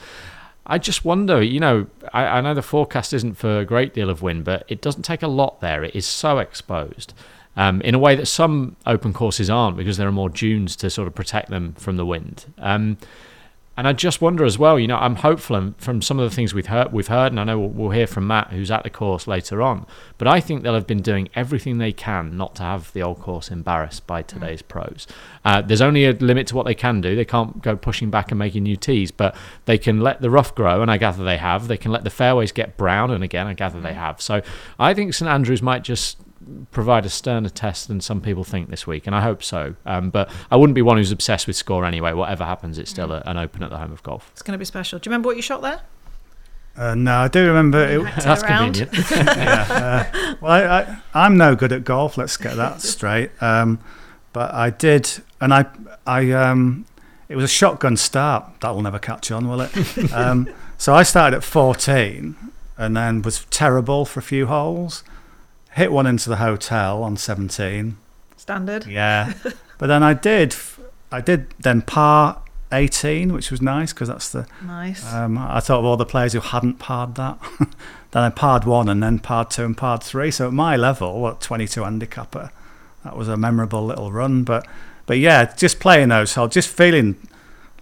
I 0.67 0.77
just 0.77 1.05
wonder, 1.05 1.43
you 1.43 1.61
know, 1.61 1.87
I, 2.13 2.25
I, 2.27 2.41
know 2.43 2.53
the 2.53 2.63
forecast 2.63 3.15
isn't 3.15 3.35
for 3.39 3.61
a 3.61 3.65
great 3.65 3.95
deal 3.95 4.11
of 4.11 4.21
wind, 4.21 4.45
but 4.45 4.65
it 4.69 4.83
doesn't 4.83 5.03
take 5.03 5.23
a 5.23 5.29
lot 5.29 5.61
there. 5.63 5.83
It 5.83 5.95
is 5.95 6.05
so 6.05 6.39
exposed 6.39 7.15
um, 7.57 7.81
in 7.81 7.95
a 7.95 7.99
way 7.99 8.15
that 8.17 8.27
some 8.27 8.77
open 8.85 9.15
courses 9.15 9.49
aren't 9.49 9.79
because 9.79 9.97
there 9.97 10.07
are 10.07 10.13
more 10.13 10.29
dunes 10.29 10.77
to 10.77 10.91
sort 10.91 11.09
of 11.09 11.15
protect 11.15 11.49
them 11.49 11.73
from 11.75 11.97
the 11.97 12.05
wind. 12.05 12.53
Um, 12.59 12.99
and 13.79 13.87
I 13.87 13.93
just 13.93 14.21
wonder 14.21 14.45
as 14.45 14.59
well, 14.59 14.77
you 14.77 14.89
know, 14.89 14.97
I'm 14.97 15.15
hopeful 15.15 15.73
from 15.79 16.03
some 16.03 16.19
of 16.19 16.29
the 16.29 16.35
things 16.35 16.53
we've 16.53 16.67
heard, 16.67 16.93
we've 16.93 17.07
heard, 17.07 17.31
and 17.31 17.39
I 17.39 17.45
know 17.45 17.61
we'll, 17.61 17.69
we'll, 17.69 17.91
hear 17.91 18.09
from 18.09 18.27
Matt, 18.27 18.49
who's 18.51 18.73
at 18.73 18.83
the 18.83 18.91
course 18.91 19.29
later 19.29 19.63
on. 19.63 19.87
But 20.19 20.27
I 20.27 20.41
think 20.41 20.65
they'll 20.65 20.75
have 20.75 20.89
been 20.89 21.01
doing 21.01 21.29
everything 21.37 21.79
they 21.79 21.93
can 21.93 22.37
not 22.37 22.57
to 22.57 22.65
have 22.65 22.93
the 22.93 23.05
old 23.05 23.21
course 23.21 23.53
embarrassed 23.53 24.05
by 24.05 24.25
mm. 24.25 24.27
today's 24.27 24.63
mm. 24.63 24.69
pros. 24.69 25.07
Uh, 25.45 25.63
there's 25.63 25.81
only 25.81 26.07
a 26.07 26.13
limit 26.15 26.49
to 26.49 26.57
what 26.57 26.67
they 26.67 26.75
can 26.75 27.01
do. 27.01 27.15
They 27.15 27.25
can't 27.25 27.63
go 27.63 27.77
pushing 27.77 28.11
back 28.11 28.33
and 28.33 28.39
making 28.41 28.65
new 28.65 28.75
tees, 28.75 29.13
but 29.13 29.37
they 29.67 29.79
can 29.79 30.01
let 30.01 30.21
the 30.21 30.29
rough 30.29 30.57
grow, 30.57 30.83
and 30.83 30.91
I 30.91 30.99
gather 30.99 31.23
they 31.23 31.37
have. 31.37 31.69
They 31.69 31.77
can 31.77 31.93
let 31.93 32.03
the 32.03 32.11
fairways 32.11 32.51
get 32.51 32.77
brown, 32.77 33.13
and 33.13 33.23
again, 33.23 33.47
I 33.47 33.55
gather 33.55 33.79
mm. 33.79 33.85
they 33.85 33.95
have. 33.95 34.21
So 34.21 34.43
I 34.81 34.93
think 34.93 35.15
St 35.15 35.31
Andrews 35.31 35.63
might 35.63 35.85
just 35.85 36.19
provide 36.71 37.07
a 37.07 37.09
sterner 37.09 37.49
test 37.49 37.89
than 37.89 38.01
some 38.01 38.21
people 38.21 38.45
think 38.45 38.71
this 38.71 38.87
week, 38.87 39.07
and 39.07 39.15
I 39.15 39.23
hope 39.23 39.43
so. 39.43 39.75
Um, 39.87 40.11
but 40.11 40.31
I 40.51 40.57
wouldn't 40.57 40.75
be 40.75 40.83
one 40.83 40.97
who's 40.97 41.13
obsessed 41.13 41.47
with 41.47 41.57
score 41.57 41.85
anyway. 41.85 42.13
Whatever 42.13 42.45
happens, 42.45 42.79
it's 42.79 42.91
still 42.91 43.09
mm. 43.09 43.21
a, 43.23 43.31
an 43.31 43.37
open 43.37 43.63
at 43.63 43.71
the 43.71 43.79
home 43.79 43.93
of 43.93 44.03
golf. 44.03 44.31
It's 44.33 44.43
going 44.43 44.53
to 44.53 44.59
be 44.59 44.65
special. 44.65 44.99
Do 44.99 45.09
you 45.09 45.13
remember 45.13 45.29
what 45.29 45.37
you 45.37 45.43
shot 45.43 45.63
there? 45.63 45.81
Uh, 46.77 46.95
no, 46.95 47.17
I 47.17 47.29
do 47.29 47.47
remember. 47.47 47.85
It, 47.85 48.03
that's 48.23 48.43
around. 48.43 48.77
convenient. 48.77 49.11
yeah, 49.11 50.11
uh, 50.13 50.35
well, 50.41 51.01
I, 51.13 51.27
am 51.27 51.37
no 51.37 51.57
good 51.57 51.73
at 51.73 51.85
golf. 51.85 52.17
Let's 52.17 52.37
get 52.37 52.57
that 52.57 52.81
straight. 52.81 53.31
Um, 53.43 53.81
but 54.33 54.55
I 54.55 54.71
did, 54.71 55.11
and 55.41 55.53
I, 55.53 55.67
I, 56.07 56.31
um, 56.31 56.87
it 57.29 57.35
was 57.35 57.45
a 57.45 57.49
shotgun 57.49 57.97
start. 57.97 58.61
That 58.61 58.71
will 58.71 58.83
never 58.83 58.99
catch 58.99 59.31
on, 59.33 59.49
will 59.49 59.63
it? 59.63 60.13
um, 60.13 60.49
so 60.77 60.95
I 60.95 61.03
started 61.03 61.39
at 61.39 61.43
14, 61.43 62.37
and 62.77 62.97
then 62.97 63.23
was 63.23 63.45
terrible 63.47 64.05
for 64.05 64.21
a 64.21 64.23
few 64.23 64.47
holes 64.47 65.03
hit 65.73 65.93
one 65.93 66.07
into 66.07 66.29
the 66.29 66.37
hotel 66.37 67.03
on 67.03 67.17
17. 67.17 67.97
Standard. 68.37 68.87
Yeah. 68.87 69.35
but 69.79 69.87
then 69.87 70.03
I 70.03 70.15
did, 70.15 70.55
I 71.11 71.21
did 71.21 71.55
then 71.59 71.83
par 71.83 72.43
18, 72.73 73.33
which 73.33 73.51
was 73.51 73.63
nice 73.63 73.93
because 73.93 74.09
that's 74.09 74.31
the. 74.31 74.47
Nice. 74.65 75.13
Um, 75.13 75.39
I 75.39 75.61
thought 75.61 75.81
of 75.81 75.85
all 75.85 75.97
the 75.97 76.07
players 76.07 76.33
who 76.33 76.41
hadn't 76.41 76.79
parred 76.79 77.15
that. 77.15 77.39
then 78.11 78.23
I 78.23 78.31
parred 78.31 78.65
one 78.65 78.89
and 78.89 79.03
then 79.03 79.19
parred 79.19 79.51
two 79.51 79.65
and 79.65 79.77
parred 79.77 80.03
three. 80.03 80.31
So 80.31 80.49
at 80.49 80.53
my 80.53 80.77
level, 80.77 81.21
what, 81.21 81.41
22 81.41 81.83
handicapper, 81.83 82.51
that 83.05 83.17
was 83.17 83.29
a 83.29 83.37
memorable 83.37 83.85
little 83.85 84.13
run. 84.13 84.45
But, 84.45 84.67
but 85.07 85.19
yeah, 85.19 85.55
just 85.57 85.81
playing 85.81 86.09
those 86.09 86.35
holes, 86.35 86.53
just 86.53 86.69
feeling 86.69 87.17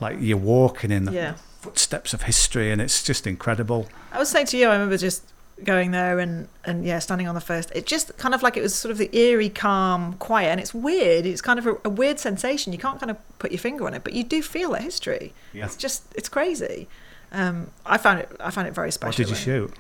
like 0.01 0.19
you're 0.21 0.37
walking 0.37 0.91
in 0.91 1.07
the 1.07 1.13
yeah. 1.13 1.35
footsteps 1.61 2.13
of 2.15 2.23
history 2.23 2.71
and 2.71 2.81
it's 2.81 3.03
just 3.03 3.27
incredible. 3.27 3.89
I 4.13 4.19
was 4.19 4.29
saying 4.29 4.47
to 4.47 4.57
you, 4.57 4.69
I 4.69 4.75
remember 4.75 4.97
just 4.97 5.25
going 5.65 5.91
there 5.91 6.19
and 6.19 6.49
and 6.67 6.85
yeah 6.85 6.99
standing 6.99 7.27
on 7.27 7.35
the 7.35 7.41
first 7.41 7.73
it 7.75 7.87
just 7.87 8.17
kind 8.19 8.35
of 8.35 8.43
like 8.43 8.59
it 8.59 8.63
was 8.63 8.75
sort 8.75 8.93
of 8.93 8.99
the 8.99 9.09
eerie 9.17 9.49
calm 9.49 10.13
quiet 10.19 10.49
and 10.49 10.61
it's 10.61 10.75
weird 10.75 11.25
it's 11.25 11.41
kind 11.41 11.59
of 11.59 11.67
a, 11.67 11.77
a 11.87 11.89
weird 11.89 12.19
sensation 12.19 12.75
you 12.75 12.79
can't 12.79 13.01
kind 13.01 13.11
of 13.11 13.17
put 13.39 13.51
your 13.51 13.59
finger 13.59 13.87
on 13.87 13.95
it 13.95 14.05
but 14.05 14.13
you 14.13 14.23
do 14.23 14.43
feel 14.43 14.73
that 14.73 14.83
history 14.83 15.33
yeah. 15.55 15.65
it's 15.65 15.77
just 15.77 16.03
it's 16.15 16.29
crazy 16.29 16.87
Um, 17.33 17.71
I 17.85 17.97
found 17.99 18.21
it. 18.21 18.29
I 18.39 18.51
found 18.51 18.69
it 18.69 18.75
very 18.75 18.93
special. 18.93 19.09
What 19.11 19.17
did 19.17 19.29
you 19.31 19.35
shoot? 19.35 19.73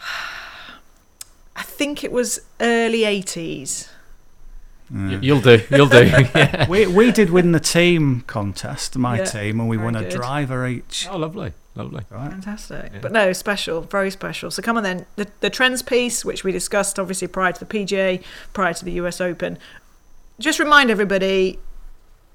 I 1.56 1.62
think 1.62 2.02
it 2.04 2.12
was 2.12 2.40
early 2.60 3.04
eighties. 3.04 3.88
Y- 4.90 5.18
You'll 5.22 5.40
do. 5.40 5.62
You'll 5.70 5.86
do. 5.88 6.04
yeah. 6.06 6.66
We 6.74 6.86
we 6.86 7.12
did 7.12 7.30
win 7.30 7.52
the 7.52 7.60
team 7.60 8.22
contest, 8.26 8.98
my 8.98 9.18
Yeah, 9.18 9.24
team, 9.24 9.60
and 9.60 9.68
we 9.68 9.76
won 9.76 9.94
a 9.94 10.02
good. 10.02 10.10
driver 10.12 10.66
each. 10.66 11.06
Oh, 11.10 11.16
lovely. 11.18 11.52
Lovely. 11.74 12.02
Right. 12.10 12.30
Fantastic. 12.30 12.90
Yeah. 12.92 12.98
But 13.00 13.12
no, 13.12 13.32
special, 13.32 13.82
very 13.82 14.10
special. 14.10 14.50
So 14.50 14.60
come 14.60 14.76
on 14.76 14.82
then. 14.82 15.06
The, 15.16 15.28
the 15.40 15.50
trends 15.50 15.82
piece, 15.82 16.24
which 16.24 16.42
we 16.42 16.52
discussed 16.52 16.98
obviously 16.98 17.28
prior 17.28 17.52
to 17.52 17.64
the 17.64 17.66
PGA, 17.66 18.22
prior 18.52 18.74
to 18.74 18.84
the 18.84 18.92
US 18.92 19.20
Open. 19.20 19.56
Just 20.38 20.58
remind 20.58 20.90
everybody 20.90 21.58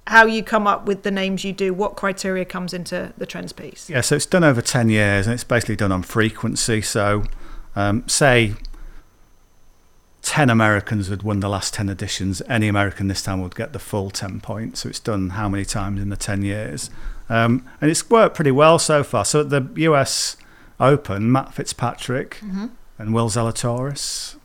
how 0.07 0.25
you 0.25 0.43
come 0.43 0.67
up 0.67 0.85
with 0.85 1.03
the 1.03 1.11
names 1.11 1.43
you 1.43 1.51
do, 1.51 1.73
what 1.73 1.95
criteria 1.95 2.45
comes 2.45 2.73
into 2.73 3.11
the 3.17 3.25
trends 3.25 3.51
piece. 3.51 3.89
Yeah, 3.89 4.01
so 4.01 4.15
it's 4.15 4.25
done 4.25 4.43
over 4.43 4.61
10 4.61 4.89
years 4.89 5.25
and 5.25 5.33
it's 5.33 5.43
basically 5.43 5.75
done 5.75 5.91
on 5.91 6.03
frequency. 6.03 6.81
So, 6.81 7.23
um, 7.75 8.07
say 8.07 8.53
10 10.21 10.49
Americans 10.49 11.07
had 11.07 11.23
won 11.23 11.39
the 11.39 11.49
last 11.49 11.73
10 11.73 11.89
editions, 11.89 12.41
any 12.47 12.67
American 12.67 13.07
this 13.07 13.23
time 13.23 13.41
would 13.41 13.55
get 13.55 13.73
the 13.73 13.79
full 13.79 14.11
10 14.11 14.41
points. 14.41 14.81
So 14.81 14.89
it's 14.89 14.99
done 14.99 15.31
how 15.31 15.49
many 15.49 15.65
times 15.65 15.99
in 15.99 16.09
the 16.09 16.17
10 16.17 16.43
years? 16.43 16.89
Um, 17.29 17.67
and 17.81 17.89
it's 17.89 18.09
worked 18.09 18.35
pretty 18.35 18.51
well 18.51 18.77
so 18.79 19.03
far. 19.03 19.25
So 19.25 19.41
at 19.41 19.49
the 19.49 19.67
US 19.77 20.37
Open, 20.79 21.31
Matt 21.31 21.53
Fitzpatrick 21.53 22.39
and 22.99 23.13
Will 23.13 23.29
Zalatoris 23.29 24.35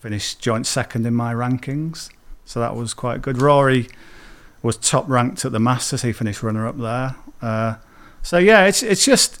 finished 0.00 0.40
joint 0.40 0.66
second 0.66 1.06
in 1.06 1.14
my 1.14 1.32
rankings. 1.34 2.10
So 2.44 2.60
that 2.60 2.76
was 2.76 2.94
quite 2.94 3.22
good. 3.22 3.40
Rory 3.40 3.88
was 4.62 4.76
top 4.76 5.08
ranked 5.08 5.44
at 5.44 5.52
the 5.52 5.58
Masters. 5.60 6.02
He 6.02 6.12
finished 6.12 6.42
runner 6.42 6.66
up 6.66 6.78
there. 6.78 7.16
Uh, 7.42 7.76
so 8.22 8.38
yeah, 8.38 8.66
it's 8.66 8.82
it's 8.82 9.04
just 9.04 9.38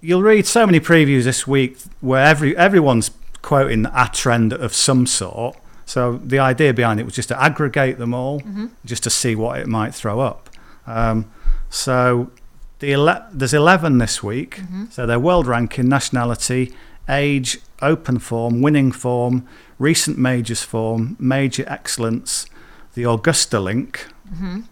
you'll 0.00 0.22
read 0.22 0.46
so 0.46 0.64
many 0.66 0.80
previews 0.80 1.24
this 1.24 1.46
week 1.46 1.78
where 2.00 2.24
every 2.24 2.56
everyone's 2.56 3.10
quoting 3.42 3.86
a 3.86 4.10
trend 4.12 4.52
of 4.52 4.74
some 4.74 5.06
sort. 5.06 5.56
So 5.86 6.18
the 6.18 6.38
idea 6.38 6.74
behind 6.74 7.00
it 7.00 7.04
was 7.04 7.14
just 7.14 7.28
to 7.28 7.42
aggregate 7.42 7.98
them 7.98 8.12
all, 8.12 8.42
just 8.84 9.02
to 9.04 9.10
see 9.10 9.34
what 9.34 9.58
it 9.60 9.66
might 9.66 9.94
throw 9.94 10.20
up. 10.20 10.50
Um, 10.86 11.30
so 11.70 12.30
the 12.78 12.92
ele- 12.92 13.26
there's 13.32 13.54
11 13.54 13.98
this 13.98 14.22
week. 14.22 14.60
So 14.90 15.06
they're 15.06 15.18
world 15.18 15.46
ranking, 15.46 15.88
nationality, 15.88 16.72
age, 17.08 17.58
open 17.82 18.18
form, 18.18 18.60
winning 18.62 18.92
form, 18.92 19.46
recent 19.78 20.18
majors 20.18 20.62
form, 20.62 21.16
major 21.18 21.64
excellence, 21.68 22.46
the 22.94 23.04
Augusta 23.08 23.60
link, 23.60 24.06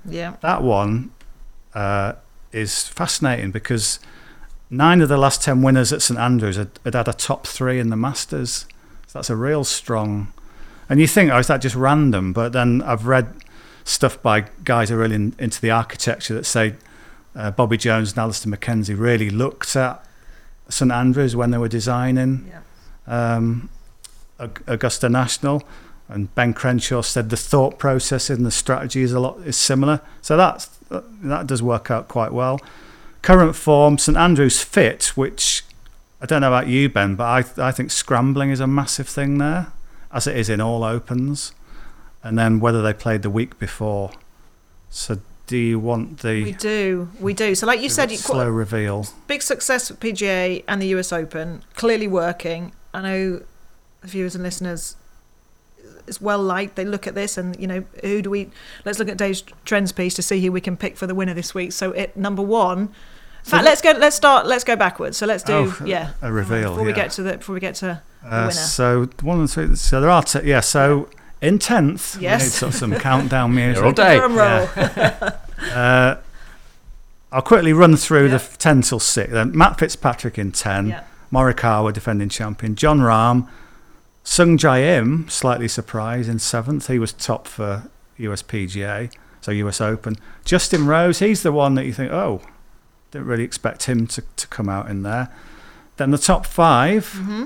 Yeah. 0.08 0.34
that 0.40 0.62
one 0.62 1.10
uh, 1.74 2.12
is 2.52 2.86
fascinating 2.88 3.50
because 3.50 3.98
nine 4.70 5.00
of 5.00 5.08
the 5.08 5.16
last 5.16 5.42
10 5.42 5.62
winners 5.62 5.92
at 5.92 6.02
St 6.02 6.18
Andrews 6.18 6.56
had, 6.56 6.70
had 6.84 6.94
had 6.94 7.08
a 7.08 7.12
top 7.12 7.46
three 7.46 7.78
in 7.78 7.90
the 7.90 7.96
Masters. 7.96 8.66
So 9.06 9.18
that's 9.18 9.30
a 9.30 9.36
real 9.36 9.62
strong. 9.64 10.28
And 10.88 11.00
you 11.00 11.06
think, 11.06 11.30
oh, 11.30 11.38
is 11.38 11.46
that 11.48 11.60
just 11.60 11.74
random? 11.76 12.32
But 12.32 12.52
then 12.52 12.82
I've 12.82 13.06
read 13.06 13.26
stuff 13.84 14.20
by 14.22 14.46
guys 14.64 14.88
who 14.88 14.96
are 14.96 14.98
really 14.98 15.14
in, 15.16 15.34
into 15.38 15.60
the 15.60 15.70
architecture 15.70 16.34
that 16.34 16.44
say 16.44 16.74
uh, 17.36 17.50
Bobby 17.50 17.76
Jones 17.76 18.12
and 18.12 18.18
Alister 18.18 18.48
MacKenzie 18.48 18.98
really 18.98 19.30
looked 19.30 19.76
at 19.76 20.04
St 20.68 20.90
Andrews 20.90 21.36
when 21.36 21.50
they 21.52 21.58
were 21.58 21.68
designing 21.68 22.50
Yeah. 22.50 23.36
um, 23.36 23.68
Augusta 24.66 25.08
National, 25.08 25.62
and 26.08 26.32
Ben 26.34 26.52
Crenshaw 26.54 27.02
said 27.02 27.30
the 27.30 27.36
thought 27.36 27.78
process 27.78 28.28
and 28.30 28.44
the 28.44 28.50
strategy 28.50 29.02
is 29.02 29.12
a 29.12 29.20
lot 29.20 29.38
is 29.44 29.56
similar. 29.56 30.00
So 30.22 30.36
that's 30.36 30.66
that 30.90 31.46
does 31.46 31.62
work 31.62 31.90
out 31.90 32.08
quite 32.08 32.32
well. 32.32 32.60
Current 33.22 33.56
form, 33.56 33.98
St 33.98 34.16
Andrews 34.16 34.62
fit, 34.62 35.06
which 35.16 35.64
I 36.20 36.26
don't 36.26 36.40
know 36.42 36.48
about 36.48 36.68
you, 36.68 36.88
Ben, 36.88 37.14
but 37.16 37.24
I 37.24 37.68
I 37.68 37.72
think 37.72 37.90
scrambling 37.90 38.50
is 38.50 38.60
a 38.60 38.66
massive 38.66 39.08
thing 39.08 39.38
there, 39.38 39.68
as 40.12 40.26
it 40.26 40.36
is 40.36 40.48
in 40.48 40.60
all 40.60 40.84
opens, 40.84 41.52
and 42.22 42.38
then 42.38 42.60
whether 42.60 42.82
they 42.82 42.92
played 42.92 43.22
the 43.22 43.30
week 43.30 43.58
before. 43.58 44.10
So 44.90 45.18
do 45.46 45.56
you 45.56 45.78
want 45.78 46.20
the? 46.20 46.42
We 46.44 46.52
do. 46.52 47.08
We 47.20 47.32
do. 47.34 47.54
So 47.54 47.66
like 47.66 47.80
you 47.80 47.88
said, 47.88 48.10
you 48.10 48.16
slow 48.16 48.48
reveal? 48.48 49.06
big 49.26 49.42
success 49.42 49.90
with 49.90 50.00
PGA 50.00 50.64
and 50.68 50.80
the 50.82 50.86
US 50.88 51.12
Open, 51.12 51.62
clearly 51.74 52.08
working. 52.08 52.72
I 52.92 53.02
know 53.02 53.42
the 54.00 54.06
viewers 54.08 54.34
and 54.34 54.42
listeners 54.44 54.96
is 56.06 56.20
well 56.20 56.42
liked. 56.42 56.76
They 56.76 56.84
look 56.84 57.06
at 57.06 57.14
this 57.14 57.36
and 57.38 57.58
you 57.60 57.66
know 57.66 57.84
who 58.02 58.22
do 58.22 58.30
we? 58.30 58.50
Let's 58.84 58.98
look 58.98 59.08
at 59.08 59.16
Dave's 59.18 59.42
trends 59.64 59.92
piece 59.92 60.14
to 60.14 60.22
see 60.22 60.40
who 60.44 60.50
we 60.52 60.60
can 60.60 60.76
pick 60.76 60.96
for 60.96 61.06
the 61.06 61.14
winner 61.14 61.34
this 61.34 61.54
week. 61.54 61.72
So 61.72 61.92
at 61.94 62.16
number 62.16 62.42
one. 62.42 62.90
In 63.44 63.50
fact, 63.50 63.64
let's 63.64 63.80
go. 63.80 63.92
Let's 63.92 64.16
start. 64.16 64.44
Let's 64.48 64.64
go 64.64 64.74
backwards. 64.74 65.16
So 65.16 65.24
let's 65.24 65.44
do. 65.44 65.52
Oh, 65.52 65.78
yeah, 65.84 66.14
a 66.20 66.32
reveal, 66.32 66.70
before 66.70 66.84
we 66.84 66.92
get 66.92 67.12
to 67.12 67.22
the. 67.22 67.36
Before 67.38 67.54
we 67.54 67.60
get 67.60 67.76
to 67.76 67.84
the 68.22 68.26
Uh, 68.28 68.40
winner. 68.48 68.50
so 68.50 69.08
one 69.22 69.38
and 69.38 69.48
three. 69.48 69.76
So 69.76 70.00
there 70.00 70.10
are 70.10 70.24
t- 70.24 70.40
yeah. 70.42 70.58
So 70.58 71.08
in 71.42 71.58
tenth, 71.58 72.16
Yes. 72.20 72.40
we 72.40 72.44
need 72.46 72.52
sort 72.52 72.72
of 72.74 72.78
some 72.78 72.94
countdown 72.94 73.54
music. 73.54 73.84
all 73.84 73.92
day. 73.92 74.16
Drum 74.18 74.36
roll. 74.36 74.68
Uh, 75.72 76.16
I'll 77.32 77.42
quickly 77.42 77.72
run 77.72 77.96
through 77.96 78.28
Yeah. 78.28 78.38
the 78.38 78.56
ten 78.58 78.82
till 78.82 79.00
six. 79.00 79.32
Then 79.32 79.56
Matt 79.56 79.78
Fitzpatrick 79.78 80.38
in 80.38 80.52
ten, 80.52 80.88
Yeah. 80.88 81.00
Morikawa 81.32 81.92
defending 81.92 82.28
champion, 82.28 82.74
Jon 82.76 83.00
Rahm, 83.00 83.48
Sung 84.22 84.56
Jae 84.56 84.96
Im 84.98 85.26
slightly 85.28 85.68
surprised 85.68 86.28
in 86.28 86.38
seventh. 86.38 86.86
He 86.88 86.98
was 86.98 87.12
top 87.12 87.46
for 87.48 87.84
USPGA, 88.18 89.10
so 89.40 89.50
US 89.52 89.80
Open. 89.80 90.16
Justin 90.44 90.86
Rose, 90.86 91.18
he's 91.18 91.42
the 91.42 91.52
one 91.52 91.74
that 91.74 91.84
you 91.84 91.92
think, 91.92 92.12
oh, 92.12 92.40
didn't 93.10 93.26
really 93.26 93.44
expect 93.44 93.84
him 93.84 94.06
to, 94.08 94.22
to 94.36 94.46
come 94.48 94.68
out 94.68 94.88
in 94.88 95.02
there. 95.02 95.28
Then 95.96 96.10
the 96.10 96.18
top 96.18 96.44
5 96.46 97.04
Mm-hmm. 97.12 97.44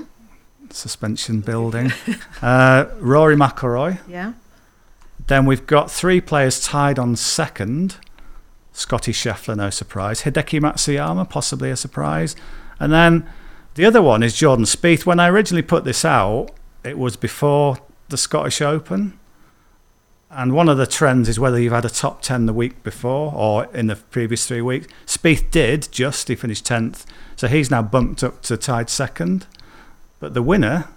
Suspension 0.73 1.41
building. 1.41 1.91
uh, 2.41 2.85
Rory 2.99 3.35
McIlroy. 3.35 3.99
Yeah. 4.07 4.33
Then 5.27 5.45
we've 5.45 5.67
got 5.67 5.91
three 5.91 6.21
players 6.21 6.61
tied 6.61 6.99
on 6.99 7.15
second. 7.15 7.97
Scottie 8.73 9.11
Scheffler, 9.11 9.55
no 9.57 9.69
surprise. 9.69 10.21
Hideki 10.21 10.59
Matsuyama, 10.59 11.29
possibly 11.29 11.69
a 11.69 11.75
surprise. 11.75 12.35
And 12.79 12.91
then 12.91 13.29
the 13.75 13.85
other 13.85 14.01
one 14.01 14.23
is 14.23 14.33
Jordan 14.33 14.65
Spieth. 14.65 15.05
When 15.05 15.19
I 15.19 15.29
originally 15.29 15.61
put 15.61 15.83
this 15.83 16.03
out, 16.03 16.49
it 16.83 16.97
was 16.97 17.15
before 17.15 17.77
the 18.09 18.17
Scottish 18.17 18.61
Open. 18.61 19.17
And 20.29 20.53
one 20.53 20.69
of 20.69 20.77
the 20.77 20.87
trends 20.87 21.27
is 21.27 21.39
whether 21.39 21.59
you've 21.59 21.73
had 21.73 21.83
a 21.83 21.89
top 21.89 22.21
10 22.21 22.45
the 22.45 22.53
week 22.53 22.83
before 22.83 23.33
or 23.35 23.65
in 23.73 23.87
the 23.87 23.97
previous 23.97 24.47
three 24.47 24.61
weeks. 24.61 24.87
Spieth 25.05 25.51
did 25.51 25.89
just, 25.91 26.29
he 26.29 26.35
finished 26.35 26.65
10th. 26.65 27.05
So 27.35 27.47
he's 27.47 27.69
now 27.69 27.81
bumped 27.81 28.23
up 28.23 28.41
to 28.43 28.55
tied 28.55 28.89
second. 28.89 29.45
But 30.21 30.33
the 30.33 30.41
winner, 30.41 30.87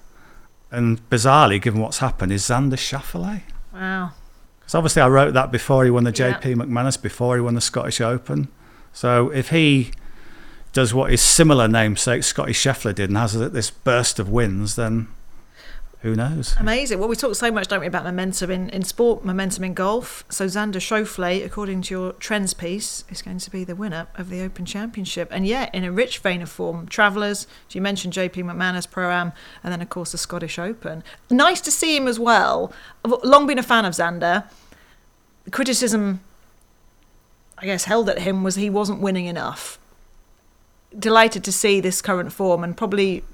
and 0.70 1.00
bizarrely, 1.10 1.60
given 1.60 1.80
what's 1.80 1.98
happened, 1.98 2.30
is 2.30 2.44
Xander 2.44 2.74
Schauffele. 2.74 3.42
Wow. 3.72 4.12
Because 4.60 4.74
obviously 4.76 5.02
I 5.02 5.08
wrote 5.08 5.34
that 5.34 5.50
before 5.50 5.84
he 5.84 5.90
won 5.90 6.04
the 6.04 6.12
Yeah. 6.12 6.34
JP 6.38 6.54
McManus, 6.56 7.00
before 7.00 7.34
he 7.34 7.40
won 7.40 7.54
the 7.54 7.60
Scottish 7.60 8.00
Open. 8.00 8.48
So 8.92 9.30
if 9.30 9.48
he 9.48 9.90
does 10.72 10.94
what 10.94 11.10
his 11.10 11.20
similar 11.22 11.66
namesake 11.66 12.22
Scottie 12.22 12.52
Scheffler 12.52 12.94
did 12.94 13.10
and 13.10 13.18
has 13.18 13.32
this 13.32 13.70
burst 13.70 14.18
of 14.18 14.28
wins, 14.28 14.76
then 14.76 15.08
who 16.04 16.14
knows? 16.14 16.54
Amazing. 16.60 16.98
Well, 16.98 17.08
we 17.08 17.16
talk 17.16 17.34
so 17.34 17.50
much, 17.50 17.66
don't 17.66 17.80
we, 17.80 17.86
about 17.86 18.04
momentum 18.04 18.50
in, 18.50 18.68
in 18.68 18.82
sport, 18.82 19.24
momentum 19.24 19.64
in 19.64 19.72
golf. 19.72 20.22
So 20.28 20.44
Xander 20.44 20.74
Schauffele, 20.74 21.42
according 21.42 21.80
to 21.80 21.94
your 21.94 22.12
trends 22.12 22.52
piece, 22.52 23.04
is 23.08 23.22
going 23.22 23.38
to 23.38 23.50
be 23.50 23.64
the 23.64 23.74
winner 23.74 24.06
of 24.16 24.28
the 24.28 24.42
Open 24.42 24.66
Championship. 24.66 25.28
And 25.30 25.46
yeah, 25.46 25.70
in 25.72 25.82
a 25.82 25.90
rich 25.90 26.18
vein 26.18 26.42
of 26.42 26.50
form, 26.50 26.86
Travellers, 26.88 27.46
you 27.70 27.80
mentioned 27.80 28.12
JP 28.12 28.34
McManus 28.34 28.88
Pro-Am, 28.88 29.32
and 29.62 29.72
then, 29.72 29.80
of 29.80 29.88
course, 29.88 30.12
the 30.12 30.18
Scottish 30.18 30.58
Open. 30.58 31.02
Nice 31.30 31.62
to 31.62 31.70
see 31.70 31.96
him 31.96 32.06
as 32.06 32.18
well. 32.18 32.70
I've 33.02 33.14
long 33.24 33.46
been 33.46 33.58
a 33.58 33.62
fan 33.62 33.86
of 33.86 33.94
Xander. 33.94 34.44
The 35.44 35.50
criticism, 35.50 36.20
I 37.56 37.64
guess, 37.64 37.84
held 37.84 38.10
at 38.10 38.18
him 38.18 38.42
was 38.42 38.56
he 38.56 38.68
wasn't 38.68 39.00
winning 39.00 39.24
enough. 39.24 39.78
Delighted 40.96 41.42
to 41.44 41.50
see 41.50 41.80
this 41.80 42.02
current 42.02 42.30
form 42.30 42.62
and 42.62 42.76
probably 42.76 43.24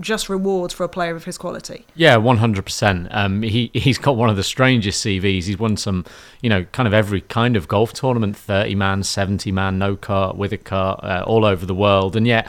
just 0.00 0.28
rewards 0.28 0.74
for 0.74 0.84
a 0.84 0.88
player 0.88 1.14
of 1.14 1.24
his 1.24 1.38
quality. 1.38 1.86
Yeah, 1.94 2.16
one 2.16 2.38
hundred 2.38 2.64
percent. 2.64 3.08
Um, 3.10 3.42
he 3.42 3.70
he's 3.72 3.98
got 3.98 4.16
one 4.16 4.30
of 4.30 4.36
the 4.36 4.42
strangest 4.42 5.04
CVs. 5.04 5.44
He's 5.44 5.58
won 5.58 5.76
some, 5.76 6.04
you 6.40 6.50
know, 6.50 6.64
kind 6.64 6.86
of 6.86 6.94
every 6.94 7.20
kind 7.20 7.56
of 7.56 7.68
golf 7.68 7.92
tournament: 7.92 8.36
thirty 8.36 8.74
man, 8.74 9.02
seventy 9.02 9.52
man, 9.52 9.78
no 9.78 9.96
cart, 9.96 10.36
with 10.36 10.52
a 10.52 10.58
cart, 10.58 11.00
uh, 11.02 11.24
all 11.26 11.44
over 11.44 11.66
the 11.66 11.74
world, 11.74 12.16
and 12.16 12.26
yet. 12.26 12.48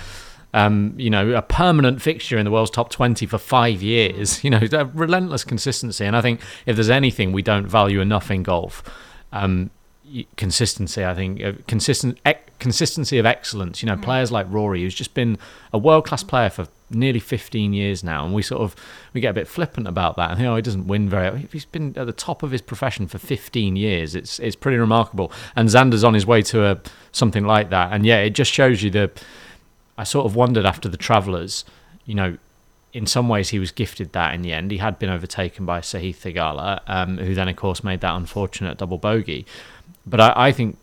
Um, 0.54 0.96
you 0.98 1.10
know, 1.10 1.32
a 1.32 1.42
permanent 1.42 2.02
fixture 2.02 2.38
in 2.38 2.44
the 2.44 2.52
world's 2.52 2.72
top 2.72 2.90
20 2.90 3.26
for 3.26 3.38
five 3.38 3.82
years, 3.82 4.44
you 4.44 4.50
know, 4.50 4.60
relentless 4.94 5.46
consistency. 5.46 6.04
And 6.04 6.14
I 6.14 6.20
think 6.20 6.42
if 6.66 6.76
there's 6.76 6.90
anything 6.90 7.32
we 7.32 7.42
don't 7.42 7.66
value 7.66 8.02
enough 8.02 8.30
in 8.30 8.44
golf, 8.44 8.84
um, 9.32 9.70
consistency, 10.36 11.06
I 11.06 11.14
think, 11.14 11.42
uh, 11.42 11.54
consistent 11.68 12.20
ec- 12.26 12.60
consistency 12.60 13.18
of 13.18 13.26
excellence. 13.26 13.82
You 13.82 13.88
know, 13.88 13.98
players 13.98 14.32
like 14.32 14.46
Rory, 14.50 14.82
who's 14.82 14.94
just 14.94 15.14
been 15.14 15.38
a 15.74 15.78
world 15.78 16.06
class 16.06 16.24
player 16.24 16.50
for 16.50 16.68
nearly 16.94 17.20
15 17.20 17.74
years 17.74 18.04
now, 18.04 18.26
and 18.26 18.34
we 18.34 18.42
sort 18.42 18.62
of 18.62 18.76
we 19.14 19.22
get 19.22 19.30
a 19.30 19.34
bit 19.34 19.48
flippant 19.48 19.88
about 19.88 20.16
that. 20.18 20.32
And 20.32 20.40
you 20.40 20.46
know, 20.46 20.56
he 20.56 20.62
doesn't 20.62 20.88
win 20.88 21.10
very. 21.10 21.48
He's 21.52 21.66
been 21.66 21.98
at 21.98 22.06
the 22.06 22.14
top 22.14 22.44
of 22.44 22.52
his 22.52 22.62
profession 22.62 23.08
for 23.08 23.18
15 23.18 23.76
years. 23.76 24.16
It's 24.16 24.40
it's 24.40 24.56
pretty 24.56 24.78
remarkable. 24.78 25.32
And 25.56 25.70
Xander's 25.70 26.04
on 26.04 26.14
his 26.14 26.26
way 26.26 26.42
to 26.44 26.66
a 26.66 26.80
something 27.12 27.46
like 27.46 27.70
that. 27.70 27.92
And 27.92 28.06
yeah, 28.06 28.20
it 28.20 28.32
just 28.32 28.52
shows 28.52 28.84
you 28.84 28.90
the. 28.90 29.12
I 29.98 30.04
sort 30.04 30.26
of 30.26 30.36
wondered 30.36 30.66
after 30.66 30.90
the 30.90 30.98
Travellers, 30.98 31.64
you 32.06 32.16
know, 32.16 32.38
in 32.94 33.06
some 33.06 33.30
ways 33.30 33.50
he 33.50 33.60
was 33.60 33.72
gifted 33.72 34.14
that 34.14 34.34
in 34.34 34.42
the 34.42 34.54
end. 34.54 34.72
He 34.72 34.78
had 34.78 35.00
been 35.00 35.10
overtaken 35.10 35.66
by 35.66 35.82
Sahith 35.82 36.18
Theegala, 36.18 36.82
um, 36.88 37.18
who 37.18 37.34
then 37.34 37.48
of 37.48 37.56
course 37.56 37.84
made 37.84 38.02
that 38.02 38.16
unfortunate 38.16 38.78
double 38.78 38.98
bogey. 38.98 39.46
But 40.06 40.20
I, 40.20 40.34
I 40.36 40.52
think 40.52 40.78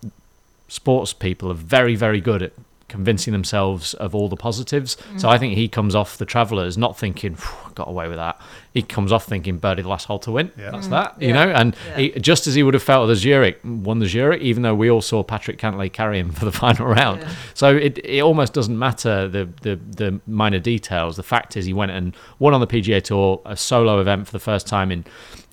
sports 0.68 1.12
people 1.12 1.50
are 1.50 1.54
very, 1.54 1.96
very 1.96 2.20
good 2.20 2.42
at 2.42 2.52
convincing 2.88 3.32
themselves 3.32 3.94
of 3.94 4.14
all 4.14 4.28
the 4.28 4.36
positives. 4.36 4.96
Mm. 5.12 5.20
So 5.20 5.28
I 5.28 5.38
think 5.38 5.54
he 5.54 5.68
comes 5.68 5.94
off 5.94 6.16
the 6.16 6.24
Travellers 6.24 6.76
not 6.76 6.98
thinking, 6.98 7.36
got 7.78 7.88
away 7.88 8.08
with 8.08 8.18
that. 8.18 8.38
He 8.74 8.82
comes 8.82 9.12
off 9.12 9.24
thinking 9.24 9.56
birdie 9.58 9.82
the 9.82 9.88
last 9.88 10.04
hole 10.04 10.18
to 10.20 10.32
win. 10.32 10.52
Yeah. 10.58 10.72
That's 10.72 10.88
mm. 10.88 10.90
that, 10.90 11.20
you 11.22 11.28
yeah. 11.28 11.44
know. 11.44 11.52
And 11.52 11.76
yeah. 11.88 11.96
he, 11.96 12.10
just 12.20 12.46
as 12.46 12.54
he 12.54 12.62
would 12.62 12.74
have 12.74 12.82
felt 12.82 13.08
the 13.08 13.16
Zurich, 13.16 13.58
won 13.64 14.00
the 14.00 14.06
Zurich, 14.06 14.42
even 14.42 14.62
though 14.62 14.74
we 14.74 14.90
all 14.90 15.00
saw 15.00 15.22
Patrick 15.22 15.58
Cantlay 15.58 15.90
carry 15.90 16.18
him 16.18 16.30
for 16.38 16.44
the 16.44 16.52
final 16.52 16.86
round. 16.86 17.26
So 17.54 17.74
it 17.74 17.98
it 18.04 18.20
almost 18.20 18.52
doesn't 18.52 18.78
matter 18.78 19.28
the, 19.28 19.48
the 19.62 19.76
the 19.76 20.20
minor 20.26 20.58
details. 20.58 21.16
The 21.16 21.22
fact 21.22 21.56
is 21.56 21.64
he 21.64 21.72
went 21.72 21.92
and 21.92 22.14
won 22.38 22.52
on 22.52 22.60
the 22.60 22.66
PGA 22.66 23.02
Tour, 23.02 23.40
a 23.46 23.56
solo 23.56 24.00
event 24.00 24.26
for 24.26 24.32
the 24.32 24.38
first 24.38 24.66
time 24.66 24.92
in 24.92 25.06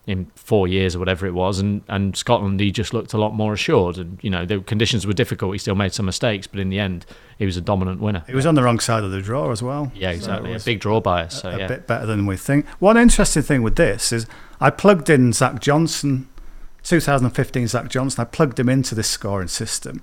in 0.08 0.28
four 0.36 0.68
years 0.68 0.96
or 0.96 1.00
whatever 1.00 1.26
it 1.26 1.34
was, 1.34 1.60
and, 1.60 1.82
and 1.88 2.16
Scotland 2.16 2.60
he 2.60 2.72
just 2.72 2.94
looked 2.94 3.14
a 3.14 3.18
lot 3.18 3.34
more 3.34 3.54
assured. 3.54 3.98
And 3.98 4.20
you 4.22 4.30
know 4.30 4.46
the 4.46 4.60
conditions 4.60 5.08
were 5.08 5.14
difficult. 5.14 5.54
He 5.54 5.58
still 5.58 5.76
made 5.76 5.94
some 5.94 6.06
mistakes, 6.06 6.46
but 6.48 6.60
in 6.60 6.70
the 6.70 6.80
end 6.80 7.06
he 7.38 7.46
was 7.46 7.58
a 7.58 7.62
dominant 7.62 8.02
winner. 8.02 8.24
He 8.28 8.36
was 8.36 8.46
on 8.46 8.56
the 8.56 8.64
wrong 8.64 8.80
side 8.80 9.04
of 9.04 9.12
the 9.12 9.22
draw 9.22 9.52
as 9.52 9.64
well. 9.64 9.92
Yeah, 9.96 10.12
exactly. 10.12 10.58
So 10.58 10.64
a 10.64 10.66
big 10.66 10.80
draw 10.80 11.02
bias. 11.02 11.42
So 11.42 11.50
a, 11.50 11.58
yeah. 11.58 11.66
a 11.66 11.68
bit 11.68 11.88
better 11.88 12.06
than 12.06 12.15
we 12.26 12.38
think. 12.38 12.66
One 12.80 12.98
interesting 12.98 13.44
thing 13.44 13.62
with 13.64 13.76
this 13.76 14.12
is 14.12 14.26
I 14.62 14.70
plugged 14.70 15.10
in 15.10 15.34
Zach 15.34 15.60
Johnson, 15.60 16.30
2015 16.84 17.68
Zach 17.68 17.90
Johnson. 17.90 18.22
I 18.22 18.26
plugged 18.26 18.60
him 18.60 18.70
into 18.70 18.96
this 18.96 19.10
scoring 19.10 19.50
system. 19.50 20.02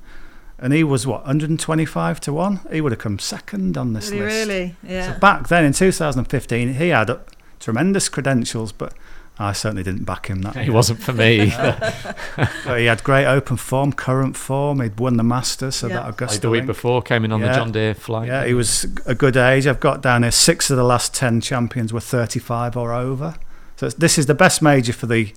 And 0.58 0.72
he 0.72 0.84
was 0.84 1.06
what 1.06 1.22
125 1.22 2.20
to 2.20 2.32
one. 2.32 2.60
He 2.70 2.80
would 2.80 2.92
have 2.92 3.00
come 3.00 3.18
second 3.18 3.76
on 3.76 3.94
this 3.94 4.10
really, 4.10 4.24
list. 4.24 4.48
Really, 4.48 4.76
yeah. 4.86 5.14
So 5.14 5.18
back 5.18 5.48
then 5.48 5.64
in 5.64 5.72
2015, 5.72 6.74
he 6.74 6.88
had 6.88 7.10
tremendous 7.58 8.08
credentials, 8.08 8.70
but 8.70 8.94
I 9.38 9.52
certainly 9.52 9.82
didn't 9.82 10.04
back 10.04 10.26
him 10.28 10.42
that. 10.42 10.56
He 10.62 10.70
wasn't 10.70 11.02
for 11.02 11.12
me. 11.12 11.50
but 12.36 12.78
he 12.78 12.84
had 12.84 13.02
great 13.02 13.26
open 13.26 13.56
form, 13.56 13.92
current 13.92 14.36
form. 14.36 14.80
He'd 14.80 15.00
won 15.00 15.16
the 15.16 15.22
Masters, 15.22 15.76
so 15.76 15.88
yeah. 15.88 15.96
that 15.96 16.10
Augusta. 16.10 16.34
Like 16.34 16.42
the 16.42 16.50
week 16.50 16.66
before, 16.66 17.02
came 17.02 17.24
in 17.24 17.32
on 17.32 17.40
yeah. 17.40 17.48
the 17.48 17.54
John 17.54 17.72
Deere 17.72 17.94
flight. 17.94 18.28
Yeah, 18.28 18.44
he 18.44 18.54
was 18.54 18.86
a 19.06 19.14
good 19.14 19.36
age. 19.36 19.66
I've 19.66 19.80
got 19.80 20.02
down 20.02 20.22
here 20.22 20.30
six 20.30 20.70
of 20.70 20.76
the 20.76 20.84
last 20.84 21.14
ten 21.14 21.40
champions 21.40 21.92
were 21.92 22.00
35 22.00 22.76
or 22.76 22.92
over. 22.92 23.36
So 23.76 23.88
this 23.88 24.18
is 24.18 24.26
the 24.26 24.34
best 24.34 24.62
major 24.62 24.92
for 24.92 25.06
the 25.06 25.32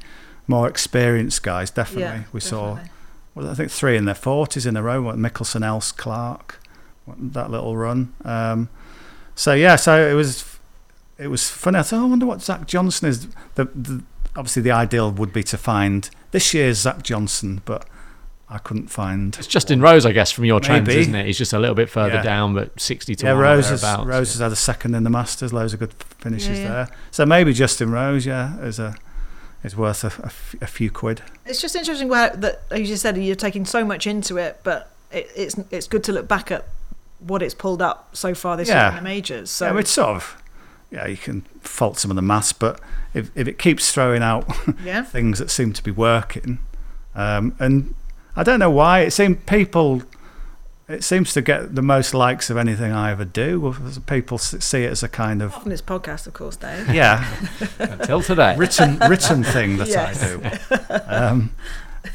more 0.47 0.67
experienced 0.67 1.41
guys. 1.41 1.71
Definitely, 1.71 2.03
yeah, 2.03 2.23
we 2.31 2.39
definitely. 2.39 2.41
saw. 2.41 2.79
Well, 3.33 3.49
I 3.49 3.53
think 3.53 3.71
three 3.71 3.97
in 3.97 4.05
their 4.05 4.15
40s 4.15 4.65
in 4.65 4.77
a 4.77 4.83
row. 4.83 5.01
What 5.01 5.17
Mickelson, 5.17 5.65
Els, 5.65 5.91
Clarke, 5.91 6.59
that 7.17 7.51
little 7.51 7.75
run. 7.75 8.13
Um, 8.23 8.69
so 9.35 9.53
yeah, 9.53 9.75
so 9.75 10.07
it 10.07 10.13
was 10.13 10.54
it 11.17 11.27
was 11.27 11.49
funny. 11.49 11.79
I 11.79 11.81
thought, 11.83 11.99
oh, 11.99 12.05
I 12.05 12.09
wonder 12.09 12.25
what 12.25 12.41
Zach 12.41 12.67
Johnson 12.67 13.09
is. 13.09 13.27
The, 13.55 13.65
the, 13.65 14.03
obviously, 14.35 14.61
the 14.61 14.71
ideal 14.71 15.11
would 15.11 15.33
be 15.33 15.43
to 15.43 15.57
find 15.57 16.09
this 16.31 16.53
year's 16.53 16.79
Zach 16.79 17.03
Johnson, 17.03 17.61
but 17.65 17.87
I 18.49 18.57
couldn't 18.57 18.87
find. 18.87 19.35
It's 19.37 19.47
Justin 19.47 19.81
Rose, 19.81 20.05
I 20.05 20.11
guess, 20.11 20.31
from 20.31 20.45
your 20.45 20.59
trends, 20.59 20.89
isn't 20.89 21.15
it? 21.15 21.25
He's 21.25 21.37
just 21.37 21.53
a 21.53 21.59
little 21.59 21.75
bit 21.75 21.89
further 21.89 22.15
yeah. 22.15 22.21
down, 22.21 22.53
but 22.53 22.79
60 22.79 23.15
to 23.15 23.25
yeah, 23.25 23.33
1 23.33 23.41
Rose, 23.41 23.69
has, 23.69 23.83
Rose 23.83 24.33
has 24.33 24.39
had 24.39 24.51
a 24.51 24.55
second 24.55 24.93
in 24.93 25.03
the 25.03 25.09
Masters, 25.09 25.51
loads 25.51 25.73
of 25.73 25.79
good 25.79 25.93
finishes 25.93 26.59
yeah, 26.59 26.63
yeah. 26.63 26.71
there. 26.71 26.89
So 27.11 27.25
maybe 27.25 27.53
Justin 27.53 27.91
Rose, 27.91 28.25
yeah, 28.25 28.59
is 28.59 28.79
a 28.79 28.95
is 29.63 29.75
worth 29.75 30.03
a, 30.03 30.21
a, 30.21 30.27
f- 30.27 30.55
a 30.61 30.67
few 30.67 30.91
quid. 30.91 31.23
It's 31.43 31.59
just 31.59 31.75
interesting 31.75 32.07
where 32.07 32.29
that, 32.29 32.61
as 32.69 32.87
you 32.87 32.95
said, 32.97 33.17
you're 33.17 33.35
taking 33.35 33.65
so 33.65 33.83
much 33.83 34.05
into 34.05 34.37
it, 34.37 34.59
but 34.63 34.91
it, 35.11 35.27
it's 35.35 35.55
it's 35.71 35.87
good 35.87 36.03
to 36.03 36.11
look 36.11 36.27
back 36.27 36.51
at 36.51 36.67
what 37.19 37.41
it's 37.41 37.55
pulled 37.55 37.81
up 37.81 38.15
so 38.15 38.35
far 38.35 38.57
this 38.57 38.67
year 38.67 38.89
in 38.89 38.95
the 38.95 39.01
majors. 39.01 39.49
So 39.49 39.73
yeah, 39.73 39.79
it's 39.79 39.91
sort 39.91 40.17
of 40.17 40.43
yeah, 40.95 41.07
you 41.07 41.17
can 41.17 41.41
fault 41.59 41.99
some 41.99 42.09
of 42.09 42.15
the 42.15 42.21
maths, 42.21 42.53
but 42.53 42.79
if, 43.13 43.29
if 43.35 43.49
it 43.49 43.59
keeps 43.59 43.91
throwing 43.91 44.23
out 44.23 44.49
yeah. 44.83 45.03
things 45.03 45.39
that 45.39 45.51
seem 45.51 45.73
to 45.73 45.83
be 45.83 45.91
working, 45.91 46.59
um, 47.13 47.53
and 47.59 47.93
I 48.35 48.43
don't 48.43 48.59
know 48.59 48.69
why 48.69 49.01
it 49.01 49.11
seems 49.11 49.37
people, 49.45 50.03
it 50.87 51.03
seems 51.03 51.33
to 51.33 51.41
get 51.41 51.75
the 51.75 51.81
most 51.81 52.13
likes 52.13 52.49
of 52.49 52.55
anything 52.55 52.93
I 52.93 53.11
ever 53.11 53.25
do. 53.25 53.75
People 54.07 54.37
see 54.37 54.83
it 54.83 54.91
as 54.91 55.03
a 55.03 55.09
kind 55.09 55.41
of 55.41 55.53
often 55.53 55.69
this 55.69 55.81
podcast, 55.81 56.27
of 56.27 56.33
course, 56.33 56.55
Dave. 56.55 56.93
Yeah, 56.93 57.29
until 57.77 58.21
today, 58.21 58.55
written 58.55 58.97
written 58.99 59.43
thing 59.43 59.75
that 59.77 59.89
yes. 59.89 60.23
I 60.23 60.27
do. 60.27 61.13
Um, 61.13 61.51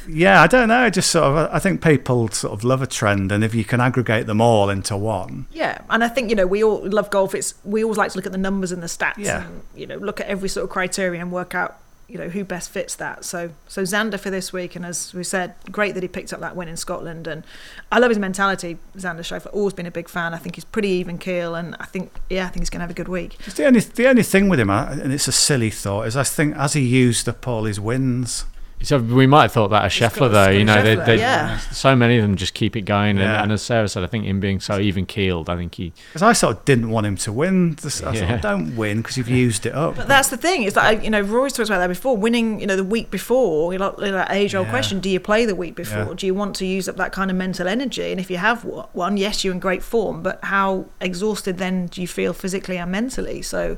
yeah, 0.07 0.41
I 0.41 0.47
don't 0.47 0.67
know. 0.67 0.79
I 0.79 0.89
just 0.89 1.11
sort 1.11 1.25
of, 1.25 1.53
I 1.53 1.59
think 1.59 1.83
people 1.83 2.27
sort 2.29 2.53
of 2.53 2.63
love 2.63 2.81
a 2.81 2.87
trend, 2.87 3.31
and 3.31 3.43
if 3.43 3.53
you 3.53 3.63
can 3.63 3.79
aggregate 3.79 4.27
them 4.27 4.41
all 4.41 4.69
into 4.69 4.97
one. 4.97 5.47
Yeah, 5.51 5.81
and 5.89 6.03
I 6.03 6.07
think 6.07 6.29
you 6.29 6.35
know 6.35 6.47
we 6.47 6.63
all 6.63 6.87
love 6.87 7.09
golf. 7.09 7.35
It's 7.35 7.55
we 7.63 7.83
always 7.83 7.97
like 7.97 8.11
to 8.11 8.17
look 8.17 8.25
at 8.25 8.31
the 8.31 8.37
numbers 8.37 8.71
and 8.71 8.81
the 8.81 8.87
stats, 8.87 9.17
yeah. 9.17 9.45
and 9.45 9.61
you 9.75 9.87
know 9.87 9.97
look 9.97 10.19
at 10.19 10.27
every 10.27 10.49
sort 10.49 10.63
of 10.63 10.69
criteria 10.69 11.21
and 11.21 11.31
work 11.31 11.55
out 11.55 11.81
you 12.11 12.17
know 12.17 12.27
who 12.27 12.43
best 12.43 12.69
fits 12.69 12.95
that. 12.95 13.23
So 13.23 13.51
so 13.67 13.83
Xander 13.83 14.19
for 14.19 14.29
this 14.29 14.51
week, 14.51 14.75
and 14.75 14.85
as 14.85 15.13
we 15.13 15.23
said, 15.23 15.55
great 15.71 15.93
that 15.93 16.03
he 16.03 16.09
picked 16.09 16.33
up 16.33 16.41
that 16.41 16.55
win 16.55 16.67
in 16.67 16.75
Scotland, 16.75 17.25
and 17.25 17.43
I 17.91 17.99
love 17.99 18.09
his 18.09 18.19
mentality. 18.19 18.77
Xander 18.97 19.21
Schauffele, 19.21 19.53
always 19.53 19.73
been 19.73 19.85
a 19.85 19.91
big 19.91 20.09
fan. 20.09 20.33
I 20.33 20.37
think 20.37 20.55
he's 20.55 20.65
pretty 20.65 20.89
even 20.89 21.17
keel, 21.17 21.55
and 21.55 21.75
I 21.79 21.85
think 21.85 22.19
yeah, 22.29 22.45
I 22.45 22.49
think 22.49 22.61
he's 22.61 22.69
going 22.69 22.79
to 22.79 22.83
have 22.83 22.91
a 22.91 22.95
good 22.95 23.07
week. 23.07 23.37
It's 23.45 23.55
the 23.55 23.65
only 23.65 23.79
the 23.79 24.07
only 24.07 24.23
thing 24.23 24.49
with 24.49 24.59
him, 24.59 24.69
uh, 24.69 24.87
and 24.91 25.13
it's 25.13 25.29
a 25.29 25.31
silly 25.31 25.69
thought, 25.69 26.07
is 26.07 26.17
I 26.17 26.23
think 26.23 26.55
as 26.57 26.73
he 26.73 26.81
used 26.81 27.29
up 27.29 27.47
all 27.47 27.63
his 27.63 27.79
wins 27.79 28.45
so 28.83 28.99
we 28.99 29.27
might 29.27 29.43
have 29.43 29.51
thought 29.51 29.69
that 29.69 29.85
a 29.85 29.87
Scheffler, 29.87 30.31
though. 30.31 30.49
You 30.49 30.65
know, 30.65 30.81
they, 30.81 30.95
they, 30.95 31.17
yeah. 31.17 31.57
so 31.57 31.95
many 31.95 32.17
of 32.17 32.23
them 32.23 32.35
just 32.35 32.53
keep 32.53 32.75
it 32.75 32.81
going. 32.81 33.17
Yeah. 33.17 33.23
And, 33.23 33.43
and, 33.43 33.51
as 33.51 33.61
Sarah 33.61 33.87
said, 33.87 34.03
I 34.03 34.07
think 34.07 34.25
him 34.25 34.39
being 34.39 34.59
so 34.59 34.79
even 34.79 35.05
keeled, 35.05 35.49
I 35.49 35.55
think 35.55 35.75
he. 35.75 35.93
Because 36.09 36.21
I 36.21 36.33
sort 36.33 36.57
of 36.57 36.65
didn't 36.65 36.89
want 36.89 37.05
him 37.05 37.17
to 37.17 37.31
win. 37.31 37.77
I 37.83 38.13
yeah. 38.13 38.27
thought, 38.27 38.41
don't 38.41 38.75
win 38.75 39.01
because 39.01 39.17
you've 39.17 39.29
used 39.29 39.65
it 39.65 39.73
up. 39.73 39.95
But 39.95 40.07
that's 40.07 40.29
the 40.29 40.37
thing. 40.37 40.63
Is 40.63 40.73
that 40.73 41.03
you 41.03 41.09
know 41.09 41.21
Rory's 41.21 41.53
talked 41.53 41.69
about 41.69 41.79
that 41.79 41.87
before. 41.87 42.17
Winning, 42.17 42.59
you 42.59 42.67
know, 42.67 42.75
the 42.75 42.83
week 42.83 43.11
before, 43.11 43.73
you 43.73 43.79
know, 43.79 43.91
that 43.91 44.31
age-old 44.31 44.67
yeah. 44.67 44.71
question: 44.71 44.99
Do 44.99 45.09
you 45.09 45.19
play 45.19 45.45
the 45.45 45.55
week 45.55 45.75
before? 45.75 46.15
Do 46.15 46.25
you 46.25 46.33
want 46.33 46.55
to 46.57 46.65
use 46.65 46.87
up 46.87 46.97
that 46.97 47.11
kind 47.11 47.31
of 47.31 47.37
mental 47.37 47.67
energy? 47.67 48.11
And 48.11 48.19
if 48.19 48.29
you 48.29 48.37
have 48.37 48.63
one, 48.63 49.17
yes, 49.17 49.43
you're 49.43 49.53
in 49.53 49.59
great 49.59 49.83
form. 49.83 50.23
But 50.23 50.43
how 50.43 50.85
exhausted 50.99 51.57
then 51.57 51.87
do 51.87 52.01
you 52.01 52.07
feel 52.07 52.33
physically 52.33 52.77
and 52.77 52.91
mentally? 52.91 53.41
So 53.41 53.77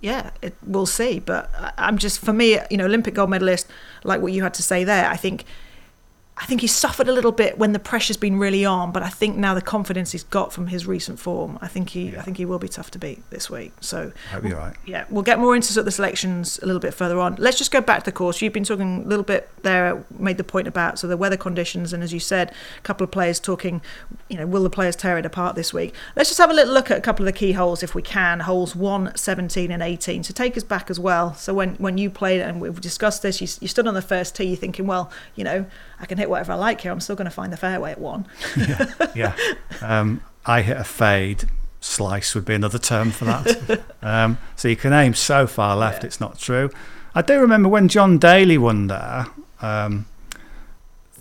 yeah, 0.00 0.30
it, 0.42 0.54
we'll 0.64 0.86
see. 0.86 1.18
But 1.18 1.50
I'm 1.76 1.98
just 1.98 2.20
for 2.20 2.32
me, 2.32 2.58
you 2.70 2.76
know, 2.76 2.84
Olympic 2.84 3.14
gold 3.14 3.30
medalist, 3.30 3.66
like 4.04 4.20
what 4.20 4.32
you 4.32 4.42
had 4.42 4.54
to 4.54 4.62
say 4.62 4.84
there. 4.84 5.08
I 5.08 5.16
think 5.16 5.44
I 6.40 6.46
think 6.46 6.60
he's 6.60 6.74
suffered 6.74 7.08
a 7.08 7.12
little 7.12 7.32
bit 7.32 7.58
when 7.58 7.72
the 7.72 7.78
pressure's 7.78 8.16
been 8.16 8.38
really 8.38 8.64
on, 8.64 8.92
but 8.92 9.02
I 9.02 9.08
think 9.08 9.36
now 9.36 9.54
the 9.54 9.62
confidence 9.62 10.12
he's 10.12 10.22
got 10.22 10.52
from 10.52 10.68
his 10.68 10.86
recent 10.86 11.18
form, 11.18 11.58
I 11.60 11.66
think 11.66 11.90
he, 11.90 12.10
yeah. 12.10 12.20
I 12.20 12.22
think 12.22 12.36
he 12.36 12.44
will 12.44 12.60
be 12.60 12.68
tough 12.68 12.90
to 12.92 12.98
beat 12.98 13.28
this 13.30 13.50
week. 13.50 13.72
So, 13.80 14.12
hope 14.30 14.44
you're 14.44 14.56
right. 14.56 14.76
Yeah, 14.86 15.04
we'll 15.10 15.24
get 15.24 15.40
more 15.40 15.56
into 15.56 15.82
the 15.82 15.90
selections 15.90 16.58
a 16.62 16.66
little 16.66 16.80
bit 16.80 16.94
further 16.94 17.18
on. 17.18 17.34
Let's 17.38 17.58
just 17.58 17.72
go 17.72 17.80
back 17.80 18.00
to 18.00 18.04
the 18.06 18.12
course. 18.12 18.40
You've 18.40 18.52
been 18.52 18.64
talking 18.64 19.04
a 19.04 19.08
little 19.08 19.24
bit 19.24 19.50
there, 19.62 20.04
made 20.16 20.36
the 20.36 20.44
point 20.44 20.68
about 20.68 20.98
so 20.98 21.08
the 21.08 21.16
weather 21.16 21.36
conditions, 21.36 21.92
and 21.92 22.02
as 22.02 22.12
you 22.12 22.20
said, 22.20 22.54
a 22.78 22.80
couple 22.82 23.04
of 23.04 23.10
players 23.10 23.40
talking, 23.40 23.82
you 24.28 24.36
know, 24.36 24.46
will 24.46 24.62
the 24.62 24.70
players 24.70 24.94
tear 24.94 25.18
it 25.18 25.26
apart 25.26 25.56
this 25.56 25.74
week? 25.74 25.92
Let's 26.14 26.30
just 26.30 26.38
have 26.38 26.50
a 26.50 26.54
little 26.54 26.72
look 26.72 26.90
at 26.90 26.98
a 26.98 27.02
couple 27.02 27.26
of 27.26 27.34
the 27.34 27.38
key 27.38 27.52
holes 27.52 27.82
if 27.82 27.94
we 27.94 28.02
can. 28.02 28.40
Holes 28.40 28.76
1, 28.76 29.16
17, 29.16 29.72
and 29.72 29.82
18. 29.82 30.22
So 30.22 30.32
take 30.32 30.56
us 30.56 30.62
back 30.62 30.88
as 30.88 31.00
well. 31.00 31.34
So 31.34 31.52
when 31.52 31.74
when 31.76 31.98
you 31.98 32.10
played 32.10 32.40
and 32.40 32.60
we've 32.60 32.80
discussed 32.80 33.22
this, 33.22 33.40
you, 33.40 33.48
you 33.60 33.68
stood 33.68 33.88
on 33.88 33.94
the 33.94 34.02
first 34.02 34.36
tee, 34.36 34.44
you're 34.44 34.56
thinking, 34.56 34.86
well, 34.86 35.10
you 35.34 35.42
know, 35.42 35.66
I 36.00 36.06
can 36.06 36.18
hit 36.18 36.30
whatever 36.30 36.52
I 36.52 36.56
like 36.56 36.80
here. 36.80 36.92
I'm 36.92 37.00
still 37.00 37.16
going 37.16 37.26
to 37.26 37.30
find 37.30 37.52
the 37.52 37.56
fairway 37.56 37.92
at 37.92 38.00
one. 38.00 38.26
yeah, 38.56 38.92
yeah. 39.14 39.36
Um, 39.82 40.22
I 40.44 40.62
hit 40.62 40.76
a 40.76 40.84
fade. 40.84 41.44
Slice 41.80 42.34
would 42.34 42.44
be 42.44 42.54
another 42.54 42.78
term 42.78 43.10
for 43.10 43.26
that. 43.26 43.82
um, 44.02 44.38
so 44.56 44.68
you 44.68 44.76
can 44.76 44.92
aim 44.92 45.14
so 45.14 45.46
far 45.46 45.76
left, 45.76 46.02
yeah. 46.02 46.06
it's 46.06 46.20
not 46.20 46.38
true. 46.38 46.70
I 47.14 47.22
do 47.22 47.40
remember 47.40 47.68
when 47.68 47.88
John 47.88 48.18
Daly 48.18 48.58
won 48.58 48.88
there. 48.88 49.26
Um, 49.60 50.06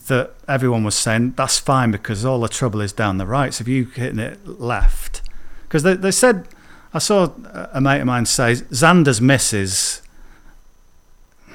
that 0.07 0.33
everyone 0.47 0.83
was 0.83 0.95
saying 0.95 1.33
that's 1.35 1.59
fine 1.59 1.91
because 1.91 2.25
all 2.25 2.39
the 2.39 2.47
trouble 2.47 2.81
is 2.81 2.91
down 2.93 3.17
the 3.17 3.25
right. 3.25 3.53
So 3.53 3.61
if 3.63 3.67
you 3.67 3.85
hitting 3.85 4.19
it 4.19 4.47
left, 4.47 5.21
because 5.63 5.83
they, 5.83 5.95
they 5.95 6.11
said 6.11 6.47
I 6.93 6.99
saw 6.99 7.31
a 7.73 7.81
mate 7.81 8.01
of 8.01 8.07
mine 8.07 8.25
say 8.25 8.53
Xander's 8.53 9.21
miss 9.21 9.53
is. 9.53 10.01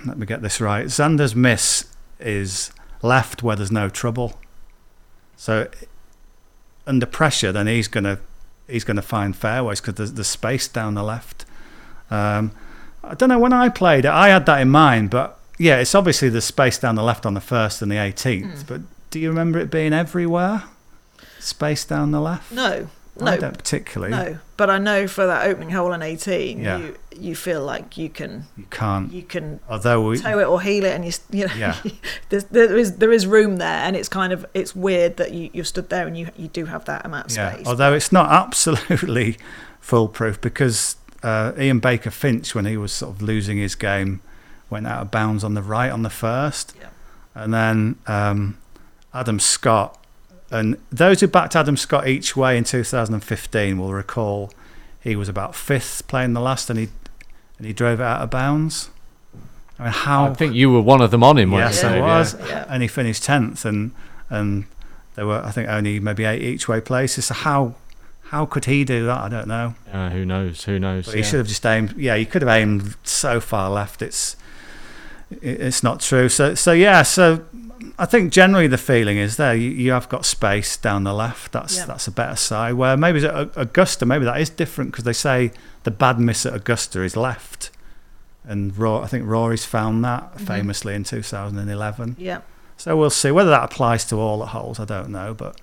Let 0.04 0.18
me 0.18 0.26
get 0.26 0.42
this 0.42 0.60
right. 0.60 0.86
Xander's 0.86 1.34
miss 1.34 1.86
is 2.18 2.72
left 3.02 3.42
where 3.42 3.56
there's 3.56 3.72
no 3.72 3.88
trouble. 3.88 4.38
So 5.36 5.68
under 6.86 7.06
pressure, 7.06 7.52
then 7.52 7.66
he's 7.66 7.88
gonna 7.88 8.18
he's 8.68 8.84
gonna 8.84 9.02
find 9.02 9.36
fairways 9.36 9.80
because 9.80 9.94
there's 9.94 10.14
the 10.14 10.24
space 10.24 10.68
down 10.68 10.94
the 10.94 11.02
left. 11.02 11.44
Um, 12.10 12.52
I 13.04 13.14
don't 13.14 13.28
know 13.28 13.38
when 13.38 13.52
I 13.52 13.68
played 13.68 14.04
it, 14.04 14.10
I 14.10 14.28
had 14.28 14.46
that 14.46 14.60
in 14.60 14.70
mind, 14.70 15.10
but 15.10 15.38
yeah, 15.58 15.78
it's 15.78 15.94
obviously 15.94 16.28
the 16.28 16.40
space 16.40 16.78
down 16.78 16.94
the 16.94 17.02
left 17.02 17.26
on 17.26 17.34
the 17.34 17.40
first 17.40 17.82
and 17.82 17.90
the 17.90 17.96
18th. 17.96 18.44
Mm. 18.44 18.66
But 18.66 18.80
do 19.10 19.18
you 19.18 19.28
remember 19.28 19.58
it 19.58 19.70
being 19.70 19.92
everywhere? 19.92 20.64
Space 21.38 21.84
down 21.84 22.12
the 22.12 22.20
left? 22.20 22.52
No, 22.52 22.88
No, 23.20 23.32
I 23.32 23.36
don't 23.36 23.56
particularly. 23.58 24.10
no. 24.10 24.38
But 24.56 24.70
I 24.70 24.78
know 24.78 25.06
for 25.06 25.26
that 25.26 25.46
opening 25.46 25.70
hole 25.70 25.92
on 25.92 26.02
18, 26.02 26.58
Yeah. 26.60 26.78
you 26.78 26.96
you 27.14 27.34
feel 27.36 27.62
like 27.62 27.98
you 27.98 28.08
can 28.08 28.46
You 28.56 28.64
can't. 28.70 29.12
you 29.12 29.22
can 29.22 29.60
Although 29.68 30.08
we, 30.08 30.18
tow 30.18 30.38
it 30.38 30.44
or 30.46 30.62
heel 30.62 30.84
it, 30.84 30.94
and 30.94 31.04
you 31.04 31.12
you 31.30 31.46
know 31.46 31.54
Yeah. 31.54 31.76
there 32.30 32.76
is 32.78 32.96
there 32.96 33.12
is 33.12 33.26
room 33.26 33.56
there, 33.56 33.84
and 33.86 33.94
it's 33.96 34.08
kind 34.08 34.32
of 34.32 34.46
it's 34.54 34.74
weird 34.74 35.16
that 35.18 35.32
you 35.32 35.50
you've 35.52 35.68
stood 35.68 35.90
there 35.90 36.06
and 36.06 36.16
you 36.16 36.28
you 36.36 36.48
do 36.48 36.64
have 36.66 36.84
that 36.86 37.04
amount 37.04 37.30
of 37.30 37.36
yeah. 37.36 37.52
space. 37.52 37.66
Although 37.66 37.92
it's 37.92 38.12
not 38.12 38.30
absolutely 38.30 39.36
foolproof 39.80 40.40
because 40.40 40.96
uh, 41.22 41.52
Ian 41.58 41.80
Baker 41.80 42.10
Finch, 42.10 42.54
when 42.54 42.64
he 42.64 42.76
was 42.76 42.92
sort 42.92 43.14
of 43.14 43.20
losing 43.22 43.58
his 43.58 43.74
game, 43.74 44.20
went 44.70 44.86
out 44.86 45.02
of 45.02 45.10
bounds 45.10 45.44
on 45.44 45.52
the 45.54 45.62
right 45.62 45.90
on 45.90 46.02
the 46.02 46.10
first, 46.10 46.74
Yeah. 46.80 46.88
and 47.34 47.52
then 47.52 47.96
um, 48.06 48.56
Adam 49.12 49.38
Scott. 49.38 49.98
And 50.52 50.76
those 50.90 51.20
who 51.20 51.26
backed 51.26 51.56
Adam 51.56 51.76
Scott 51.76 52.06
each 52.06 52.36
way 52.36 52.58
in 52.58 52.64
2015 52.64 53.78
will 53.78 53.92
recall 53.92 54.52
he 55.00 55.16
was 55.16 55.28
about 55.28 55.54
fifth 55.54 56.06
playing 56.08 56.34
the 56.34 56.40
last, 56.40 56.68
and 56.70 56.78
he 56.78 56.88
and 57.58 57.66
he 57.66 57.72
drove 57.72 58.00
it 58.00 58.04
out 58.04 58.20
of 58.20 58.30
bounds. 58.30 58.90
I 59.78 59.84
mean, 59.84 59.92
how 59.92 60.26
I 60.26 60.34
think 60.34 60.54
you 60.54 60.70
were 60.70 60.82
one 60.82 61.00
of 61.00 61.10
them 61.10 61.24
on 61.24 61.38
him. 61.38 61.50
weren't 61.50 61.72
Yes, 61.72 61.82
I 61.82 62.00
was. 62.00 62.36
Yeah. 62.48 62.66
and 62.68 62.82
he 62.82 62.88
finished 62.88 63.24
tenth, 63.24 63.64
and 63.64 63.92
and 64.28 64.66
there 65.14 65.26
were 65.26 65.42
I 65.42 65.50
think 65.50 65.68
only 65.68 65.98
maybe 65.98 66.24
eight 66.24 66.42
each 66.42 66.68
way 66.68 66.80
places. 66.80 67.26
So 67.26 67.34
how 67.34 67.74
how 68.24 68.46
could 68.46 68.66
he 68.66 68.84
do 68.84 69.06
that? 69.06 69.18
I 69.18 69.28
don't 69.28 69.48
know. 69.48 69.74
Yeah, 69.88 70.10
who 70.10 70.24
knows? 70.24 70.64
Who 70.64 70.78
knows? 70.78 71.06
But 71.06 71.14
he 71.14 71.20
yeah. 71.20 71.26
should 71.26 71.38
have 71.38 71.48
just 71.48 71.64
aimed. 71.66 71.94
Yeah, 71.96 72.16
he 72.16 72.24
could 72.24 72.42
have 72.42 72.48
aimed 72.50 72.96
so 73.04 73.40
far 73.40 73.70
left. 73.70 74.02
It's 74.02 74.34
it- 74.34 74.38
it's 75.42 75.82
not 75.82 76.00
true. 76.00 76.28
So 76.28 76.54
so 76.54 76.72
yeah. 76.72 77.02
So 77.02 77.44
I 77.98 78.06
think 78.06 78.32
generally 78.32 78.66
the 78.66 78.78
feeling 78.78 79.16
is 79.18 79.36
there. 79.36 79.54
You, 79.54 79.70
you 79.70 79.92
have 79.92 80.08
got 80.08 80.24
space 80.24 80.76
down 80.76 81.04
the 81.04 81.12
left. 81.14 81.52
That's 81.52 81.76
Yeah. 81.76 81.86
that's 81.86 82.06
a 82.06 82.10
better 82.10 82.36
side. 82.36 82.74
Where 82.74 82.96
maybe 82.96 83.24
at 83.26 83.50
Augusta, 83.56 84.06
maybe 84.06 84.24
that 84.24 84.40
is 84.40 84.50
different 84.50 84.90
because 84.90 85.04
they 85.04 85.12
say 85.12 85.52
the 85.84 85.90
bad 85.90 86.18
miss 86.18 86.44
at 86.46 86.54
Augusta 86.54 87.02
is 87.02 87.16
left. 87.16 87.70
And 88.44 88.76
Raw, 88.76 89.00
I 89.02 89.06
think 89.06 89.24
Rory's 89.26 89.64
found 89.64 90.04
that 90.04 90.34
Mm-hmm. 90.34 90.44
famously 90.46 90.94
in 90.94 91.04
2011. 91.04 92.16
yeah. 92.18 92.40
So 92.76 92.96
we'll 92.96 93.10
see 93.10 93.30
whether 93.30 93.50
that 93.50 93.62
applies 93.62 94.04
to 94.06 94.16
all 94.16 94.38
the 94.40 94.46
holes. 94.46 94.80
I 94.80 94.84
don't 94.84 95.10
know, 95.10 95.34
but 95.34 95.60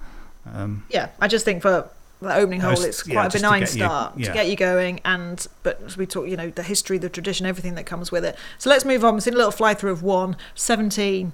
um, 0.54 0.86
Yeah, 0.90 1.10
I 1.20 1.28
just 1.28 1.44
think 1.44 1.62
for 1.62 1.90
the 2.22 2.36
opening 2.36 2.60
hole, 2.62 2.72
Just- 2.72 2.88
it's 2.88 3.08
yeah, 3.08 3.14
quite 3.16 3.26
a 3.26 3.30
just 3.30 3.36
to 3.44 3.48
benign 3.48 3.62
you- 3.62 3.68
start 3.68 4.16
to 4.18 4.34
get 4.34 4.48
you 4.50 4.56
going. 4.56 5.00
And 5.06 5.46
but 5.64 5.82
as 5.86 5.98
we 5.98 6.06
talk, 6.06 6.28
you 6.28 6.36
know, 6.38 6.50
the 6.50 6.64
history, 6.64 6.98
the 6.98 7.10
tradition, 7.10 7.46
everything 7.46 7.76
that 7.76 7.86
comes 7.86 8.12
with 8.12 8.26
it. 8.26 8.36
So 8.58 8.70
let's 8.70 8.86
move 8.86 9.04
on. 9.06 9.14
We've 9.16 9.24
seen 9.24 9.34
a 9.34 9.38
little 9.38 9.52
fly 9.52 9.74
through 9.74 9.92
of 9.92 10.04
one, 10.04 10.36
17. 10.56 11.34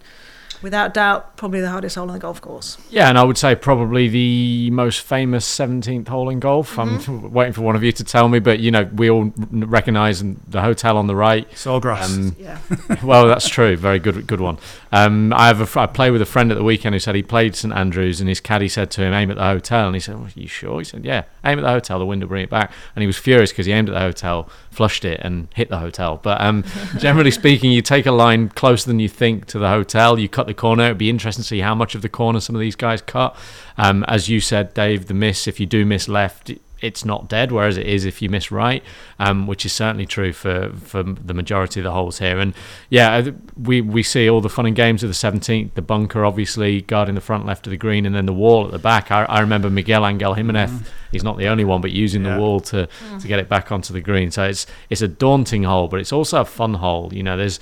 Without 0.62 0.94
doubt, 0.94 1.36
probably 1.36 1.60
the 1.60 1.70
hardest 1.70 1.96
hole 1.98 2.08
on 2.08 2.14
the 2.14 2.20
golf 2.20 2.40
course. 2.40 2.78
Yeah, 2.90 3.10
and 3.10 3.20
I 3.20 3.24
would 3.24 3.38
say 3.38 3.56
probably 3.56 4.08
the 4.08 4.70
most 4.72 5.02
famous 5.02 5.46
17th 5.46 6.08
hole 6.08 6.30
in 6.30 6.40
golf. 6.40 6.76
Mm-hmm. 6.78 7.12
I'm 7.26 7.34
waiting 7.34 7.54
for 7.54 7.62
one 7.62 7.76
of 7.76 7.84
you 7.84 7.92
to 7.92 8.04
tell 8.06 8.30
me, 8.30 8.40
but 8.40 8.60
you 8.62 8.72
know, 8.72 8.86
we 8.94 9.10
all 9.10 9.34
recognise 9.52 10.24
the 10.48 10.62
hotel 10.62 10.98
on 10.98 11.08
the 11.08 11.16
right. 11.16 11.48
Sawgrass. 11.52 12.06
Um, 12.06 12.36
Yeah, 12.40 12.58
well, 13.04 13.28
that's 13.28 13.50
true. 13.50 13.76
Very 13.76 14.00
good, 14.00 14.26
good 14.28 14.40
one. 14.40 14.58
Um, 14.96 15.34
I 15.34 15.48
have 15.48 15.60
a 15.60 15.66
fr- 15.66 15.88
play 15.88 16.10
with 16.10 16.22
a 16.22 16.26
friend 16.26 16.54
at 16.54 16.58
the 16.58 16.64
weekend 16.64 16.96
who 16.96 17.00
said 17.00 17.16
he 17.16 17.22
played 17.22 17.54
St 17.54 17.74
Andrews, 17.74 18.22
and 18.22 18.30
his 18.30 18.40
caddy 18.40 18.70
said 18.70 18.90
to 18.92 19.02
him, 19.02 19.12
"Aim 19.12 19.30
at 19.30 19.36
the 19.36 19.44
hotel." 19.44 19.88
And 19.88 19.94
he 19.94 20.00
said, 20.00 20.18
well, 20.18 20.30
"You 20.34 20.48
sure?" 20.48 20.80
He 20.80 20.86
said, 20.86 21.04
"Yeah, 21.04 21.24
aim 21.44 21.60
at 21.60 21.64
the 21.64 21.70
hotel. 21.70 22.00
The 22.00 22.06
wind 22.06 22.22
will 22.22 22.30
bring 22.30 22.46
it 22.46 22.50
back." 22.50 22.72
And 22.96 23.04
he 23.04 23.08
was 23.08 23.18
furious 23.18 23.52
because 23.52 23.66
he 23.66 23.74
aimed 23.74 23.90
at 23.90 23.94
the 23.94 24.00
hotel, 24.00 24.50
flushed 24.72 25.04
it, 25.04 25.20
and 25.22 25.50
hit 25.54 25.68
the 25.68 25.80
hotel. 25.80 26.22
But 26.24 26.40
um, 26.40 26.64
generally 26.98 27.32
speaking, 27.32 27.74
you 27.74 27.82
take 27.82 28.06
a 28.06 28.14
line 28.14 28.48
closer 28.48 28.88
than 28.88 29.00
you 29.02 29.10
think 29.10 29.48
to 29.48 29.60
the 29.60 29.68
hotel. 29.68 30.18
You 30.18 30.30
cut 30.30 30.48
the 30.48 30.54
corner. 30.54 30.86
It'd 30.86 30.98
be 30.98 31.10
interesting 31.10 31.44
to 31.44 31.48
see 31.48 31.60
how 31.60 31.76
much 31.76 31.94
of 31.96 32.02
the 32.02 32.08
corner 32.08 32.40
some 32.40 32.56
of 32.56 32.62
these 32.62 32.78
guys 32.78 33.02
cut. 33.02 33.36
Um, 33.78 34.06
as 34.08 34.30
you 34.30 34.40
said, 34.40 34.74
Dave, 34.74 35.08
the 35.08 35.14
miss. 35.14 35.46
If 35.46 35.60
you 35.60 35.66
do 35.66 35.86
miss 35.86 36.08
left. 36.08 36.52
It's 36.82 37.06
not 37.06 37.30
dead, 37.30 37.52
whereas 37.52 37.78
it 37.78 37.88
is 37.88 38.06
if 38.06 38.22
you 38.22 38.30
miss 38.30 38.52
right, 38.52 38.84
um, 39.18 39.48
which 39.48 39.66
is 39.66 39.74
certainly 39.74 40.06
true 40.06 40.34
for, 40.34 40.72
for 40.74 41.04
the 41.04 41.34
majority 41.34 41.80
of 41.80 41.86
the 41.86 41.92
holes 41.92 42.20
here. 42.20 42.38
And 42.38 42.54
yeah, 42.90 43.16
uh, 43.16 43.32
we 43.62 43.82
we 43.82 44.04
see 44.04 44.30
all 44.30 44.42
the 44.42 44.50
fun 44.50 44.66
and 44.66 44.76
games 44.76 45.02
of 45.02 45.10
the 45.10 45.14
17th, 45.14 45.74
the 45.74 45.82
bunker 45.82 46.26
obviously 46.26 46.82
guarding 46.82 47.16
the 47.16 47.22
front 47.22 47.46
left 47.46 47.66
of 47.66 47.72
the 47.72 47.78
green, 47.78 48.06
and 48.06 48.14
then 48.14 48.26
the 48.26 48.34
wall 48.34 48.66
at 48.66 48.72
the 48.72 48.80
back. 48.80 49.10
I, 49.10 49.24
I 49.26 49.40
remember 49.40 49.70
Miguel 49.70 50.06
Angel 50.06 50.34
Jimenez. 50.34 50.72
Mm. 50.72 50.86
He's 51.12 51.24
not 51.24 51.38
the 51.38 51.48
only 51.48 51.64
one, 51.64 51.82
but 51.82 51.92
using 51.92 52.24
Yeah. 52.26 52.36
the 52.36 52.42
wall 52.42 52.60
to 52.62 52.88
mm. 52.88 53.22
to 53.22 53.28
get 53.28 53.40
it 53.40 53.48
back 53.48 53.72
onto 53.72 53.94
the 53.94 54.02
green. 54.02 54.32
So 54.32 54.44
it's 54.44 54.68
it's 54.90 55.02
a 55.02 55.08
daunting 55.08 55.64
hole, 55.64 55.88
but 55.88 56.00
it's 56.00 56.12
also 56.12 56.42
a 56.42 56.46
fun 56.46 56.76
hole. 56.76 57.14
You 57.14 57.24
know, 57.24 57.38
there's 57.38 57.60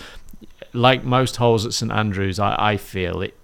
like 0.73 1.03
most 1.03 1.35
holes 1.37 1.65
at 1.65 1.73
St 1.73 1.91
Andrews. 1.91 2.39
I, 2.39 2.55
I 2.57 2.77
feel 2.77 3.21
it. 3.21 3.37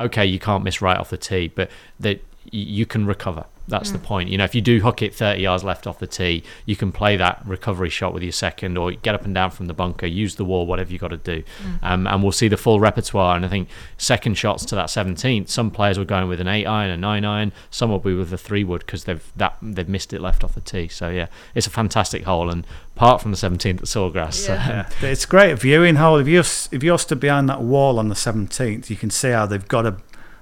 Okay, 0.00 0.24
you 0.24 0.38
can't 0.38 0.64
miss 0.64 0.80
right 0.80 0.96
off 0.96 1.10
the 1.10 1.18
tee, 1.18 1.48
but 1.48 1.70
that 2.00 2.22
you 2.50 2.86
can 2.86 3.04
recover. 3.06 3.44
That's 3.70 3.90
the 3.92 3.98
point. 3.98 4.28
You 4.28 4.36
know, 4.38 4.44
if 4.44 4.54
you 4.54 4.60
do 4.60 4.80
hook 4.80 5.00
it 5.02 5.14
30 5.14 5.40
yards 5.40 5.64
left 5.64 5.86
off 5.86 5.98
the 5.98 6.06
tee, 6.06 6.42
you 6.66 6.76
can 6.76 6.92
play 6.92 7.16
that 7.16 7.42
recovery 7.46 7.88
shot 7.88 8.12
with 8.12 8.22
your 8.22 8.32
second 8.32 8.76
or 8.76 8.92
get 8.92 9.14
up 9.14 9.24
and 9.24 9.34
down 9.34 9.50
from 9.50 9.66
the 9.66 9.72
bunker, 9.74 10.06
use 10.06 10.34
the 10.34 10.44
wall, 10.44 10.66
whatever 10.66 10.92
you 10.92 10.98
got 10.98 11.08
to 11.08 11.16
do. 11.16 11.42
Um, 11.82 12.06
and 12.06 12.22
we'll 12.22 12.32
see 12.32 12.48
the 12.48 12.56
full 12.56 12.80
repertoire. 12.80 13.36
And 13.36 13.44
I 13.44 13.48
think 13.48 13.68
second 13.96 14.34
shots 14.36 14.64
to 14.66 14.74
that 14.74 14.86
17th, 14.88 15.48
some 15.48 15.70
players 15.70 15.98
were 15.98 16.04
going 16.04 16.28
with 16.28 16.40
an 16.40 16.48
8 16.48 16.66
iron, 16.66 16.90
a 16.90 16.96
9 16.96 17.24
iron, 17.24 17.52
some 17.70 17.90
will 17.90 17.98
be 17.98 18.12
with 18.14 18.32
a 18.32 18.38
3 18.38 18.64
wood 18.64 18.80
because 18.84 19.04
they've 19.04 19.32
that 19.36 19.56
they've 19.62 19.88
missed 19.88 20.12
it 20.12 20.20
left 20.20 20.44
off 20.44 20.54
the 20.54 20.60
tee. 20.60 20.88
So 20.88 21.08
yeah, 21.08 21.28
it's 21.54 21.66
a 21.66 21.70
fantastic 21.70 22.24
hole. 22.24 22.50
And 22.50 22.66
apart 22.96 23.22
from 23.22 23.30
the 23.30 23.36
17th 23.36 23.78
at 23.78 23.84
Sawgrass, 23.84 24.48
Yeah. 24.48 24.88
Yeah, 25.00 25.08
it's 25.10 25.24
great 25.26 25.58
viewing 25.58 25.96
hole. 25.96 26.16
If 26.18 26.26
you're 26.28 26.40
s- 26.40 26.68
if 26.72 26.82
you're 26.82 26.98
stood 26.98 27.20
behind 27.20 27.48
that 27.48 27.60
wall 27.62 27.98
on 27.98 28.08
the 28.08 28.14
seventeenth, 28.14 28.90
you 28.90 28.96
can 28.96 29.10
see 29.10 29.30
how 29.30 29.46
they've 29.46 29.66
got 29.68 29.82
to 29.82 29.96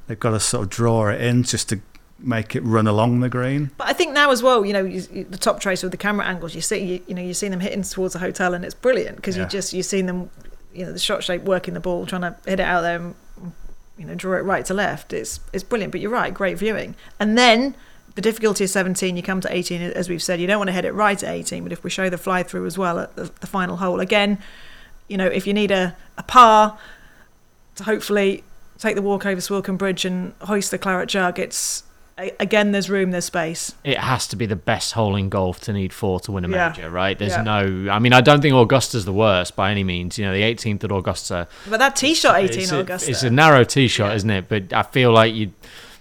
they've 0.07 0.19
got 0.19 0.31
to 0.31 0.41
sort 0.41 0.64
of 0.64 0.71
draw 0.71 1.09
it 1.09 1.21
in 1.21 1.43
just 1.43 1.69
to 1.69 1.81
make 2.18 2.57
it 2.57 2.62
run 2.64 2.87
along 2.87 3.20
the 3.20 3.28
green. 3.28 3.70
but 3.78 3.87
I 3.88 3.92
think 3.92 4.12
now 4.12 4.31
as 4.31 4.42
well, 4.42 4.64
you 4.64 4.72
know, 4.72 4.85
you, 4.85 5.02
you- 5.12 5.24
the 5.24 5.38
top 5.38 5.61
trace 5.61 5.83
with 5.83 5.92
the 5.92 5.98
camera 5.98 6.26
angles, 6.26 6.54
you 6.54 6.61
see, 6.61 6.78
you, 6.78 7.00
you 7.07 7.14
know, 7.14 7.22
you're 7.22 7.35
seeing 7.35 7.52
them 7.52 7.61
hitting 7.61 7.83
towards 7.83 8.14
the 8.14 8.18
hotel, 8.18 8.54
and 8.54 8.64
it's 8.64 8.74
brilliant 8.74 9.16
because 9.16 9.37
Yeah. 9.37 9.44
you 9.44 9.48
just 9.48 9.72
you're 9.72 9.83
seeing 9.85 10.07
them, 10.07 10.31
you 10.74 10.85
know, 10.85 10.92
the 10.92 10.98
shot 10.98 11.22
shape 11.22 11.42
working 11.42 11.74
the 11.74 11.81
ball, 11.81 12.07
trying 12.07 12.22
to 12.22 12.37
hit 12.44 12.59
it 12.61 12.64
out 12.64 12.81
there, 12.81 12.96
and, 12.96 13.14
you 13.96 14.04
know, 14.04 14.14
draw 14.14 14.35
it 14.37 14.42
right 14.44 14.64
to 14.66 14.74
left. 14.74 15.12
It's 15.12 15.40
it's 15.52 15.62
brilliant. 15.64 15.92
But 15.92 16.00
you're 16.00 16.11
right, 16.11 16.33
great 16.35 16.59
viewing. 16.59 16.94
And 17.20 17.38
then 17.38 17.74
the 18.16 18.22
difficulty 18.22 18.64
is 18.64 18.72
17. 18.72 19.16
You 19.16 19.22
come 19.22 19.40
to 19.40 19.52
18, 19.54 19.81
as 19.81 20.09
we've 20.09 20.22
said, 20.22 20.40
you 20.40 20.46
don't 20.48 20.59
want 20.59 20.68
to 20.68 20.74
hit 20.74 20.85
it 20.85 20.92
right 20.92 21.22
at 21.22 21.33
18. 21.33 21.62
But 21.62 21.70
if 21.72 21.85
we 21.85 21.90
show 21.90 22.11
the 22.11 22.18
fly 22.18 22.42
through 22.42 22.66
as 22.66 22.76
well 22.76 22.98
at 22.98 23.14
the, 23.14 23.31
the 23.40 23.46
final 23.46 23.76
hole, 23.76 24.00
again, 24.00 24.38
you 25.09 25.16
know, 25.16 25.26
if 25.26 25.46
you 25.46 25.54
need 25.54 25.70
a, 25.70 25.96
a 26.16 26.22
par 26.24 26.78
to 27.76 27.85
hopefully 27.85 28.42
take 28.76 28.96
the 28.96 29.02
walk 29.02 29.24
over 29.24 29.40
Swilcan 29.40 29.78
Bridge 29.78 30.04
and 30.04 30.33
hoist 30.42 30.70
the 30.72 30.78
claret 30.78 31.09
jug, 31.09 31.38
it's 31.38 31.85
again, 32.40 32.72
there's 32.72 32.90
room, 32.90 33.11
there's 33.11 33.24
space. 33.26 33.74
it 33.85 33.98
has 33.98 34.26
to 34.28 34.37
be 34.37 34.46
the 34.46 34.57
best 34.57 34.92
hole 34.92 35.14
in 35.16 35.28
golf 35.28 35.61
to 35.62 35.72
need 35.72 35.92
four 35.92 36.20
to 36.20 36.33
win 36.33 36.44
a 36.44 36.48
Yeah. 36.48 36.68
major, 36.76 36.90
right? 36.90 37.18
There's 37.18 37.33
Yeah. 37.33 37.42
no, 37.42 37.90
I 37.90 37.98
mean, 37.98 38.12
I 38.12 38.20
don't 38.20 38.40
think 38.40 38.54
Augusta's 38.54 39.04
the 39.04 39.12
worst 39.12 39.54
by 39.57 39.70
any 39.70 39.85
means. 39.85 40.18
You 40.18 40.24
know, 40.26 40.33
the 40.33 40.42
18th 40.42 40.83
at 40.85 40.90
Augusta, 40.92 41.46
But 41.68 41.78
that 41.78 41.96
tee 41.96 42.14
shot 42.14 42.37
18 42.38 42.61
it's, 42.62 42.72
a, 42.72 42.78
Augusta. 42.81 43.11
it's 43.11 43.22
a 43.22 43.31
narrow 43.31 43.64
tee 43.64 43.88
shot, 43.88 44.09
Yeah. 44.11 44.14
isn't 44.16 44.31
it? 44.31 44.48
But 44.48 44.72
I 44.72 44.83
feel 44.83 45.12
like 45.12 45.35
you, 45.35 45.52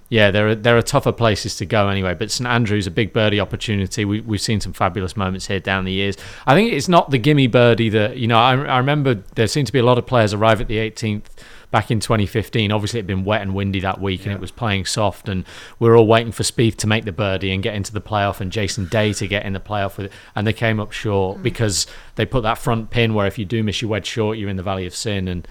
yeah, 0.09 0.31
there 0.31 0.47
are 0.49 0.55
there 0.55 0.77
are 0.77 0.81
tougher 0.81 1.11
places 1.11 1.55
to 1.57 1.65
go 1.65 1.89
anyway. 1.89 2.13
But 2.13 2.31
St 2.31 2.47
Andrews 2.47 2.87
a 2.87 2.91
big 2.91 3.11
birdie 3.13 3.39
opportunity. 3.41 4.05
We 4.05 4.21
we've 4.21 4.41
seen 4.41 4.61
some 4.61 4.71
fabulous 4.73 5.17
moments 5.17 5.47
here 5.47 5.59
down 5.59 5.83
the 5.85 5.91
years. 5.91 6.15
I 6.45 6.55
think 6.55 6.71
it's 6.71 6.87
not 6.87 7.11
the 7.11 7.17
gimme 7.17 7.47
birdie 7.47 7.89
that 7.89 8.17
you 8.17 8.25
know. 8.27 8.37
I, 8.39 8.53
I 8.53 8.77
remember 8.77 9.15
there 9.35 9.47
seemed 9.47 9.67
to 9.67 9.73
be 9.73 9.79
a 9.79 9.83
lot 9.85 9.97
of 9.97 10.05
players 10.05 10.33
arrive 10.33 10.61
at 10.61 10.67
the 10.67 10.77
18th. 10.77 11.23
Back 11.69 11.91
in 11.91 11.99
2015, 11.99 12.71
obviously 12.71 12.99
it'd 12.99 13.07
been 13.07 13.25
wet 13.25 13.41
and 13.41 13.53
windy 13.53 13.81
that 13.81 13.99
week, 13.99 14.25
and 14.25 14.33
it 14.33 14.39
was 14.39 14.51
playing 14.51 14.85
soft, 14.85 15.27
and 15.27 15.43
we 15.79 15.89
were 15.89 15.97
all 15.97 16.07
waiting 16.07 16.31
for 16.31 16.43
Spieth 16.43 16.77
to 16.77 16.87
make 16.87 17.03
the 17.03 17.11
birdie 17.11 17.51
and 17.51 17.61
get 17.61 17.75
into 17.75 17.91
the 17.91 18.01
playoff, 18.01 18.39
and 18.39 18.51
Jason 18.51 18.85
Day 18.85 19.11
to 19.13 19.27
get 19.27 19.45
in 19.45 19.53
the 19.53 19.59
playoff 19.59 19.97
with 19.97 20.07
it, 20.07 20.11
and 20.35 20.47
they 20.47 20.53
came 20.53 20.79
up 20.79 20.93
short 20.93 21.43
because 21.43 21.85
they 22.15 22.25
put 22.25 22.43
that 22.43 22.57
front 22.57 22.89
pin 22.89 23.13
where 23.13 23.27
if 23.27 23.37
you 23.37 23.45
do 23.45 23.63
miss 23.63 23.81
your 23.81 23.91
wedge 23.91 24.05
short, 24.05 24.37
you're 24.37 24.49
in 24.49 24.55
the 24.55 24.63
valley 24.63 24.85
of 24.85 24.95
sin, 24.95 25.27
and 25.27 25.47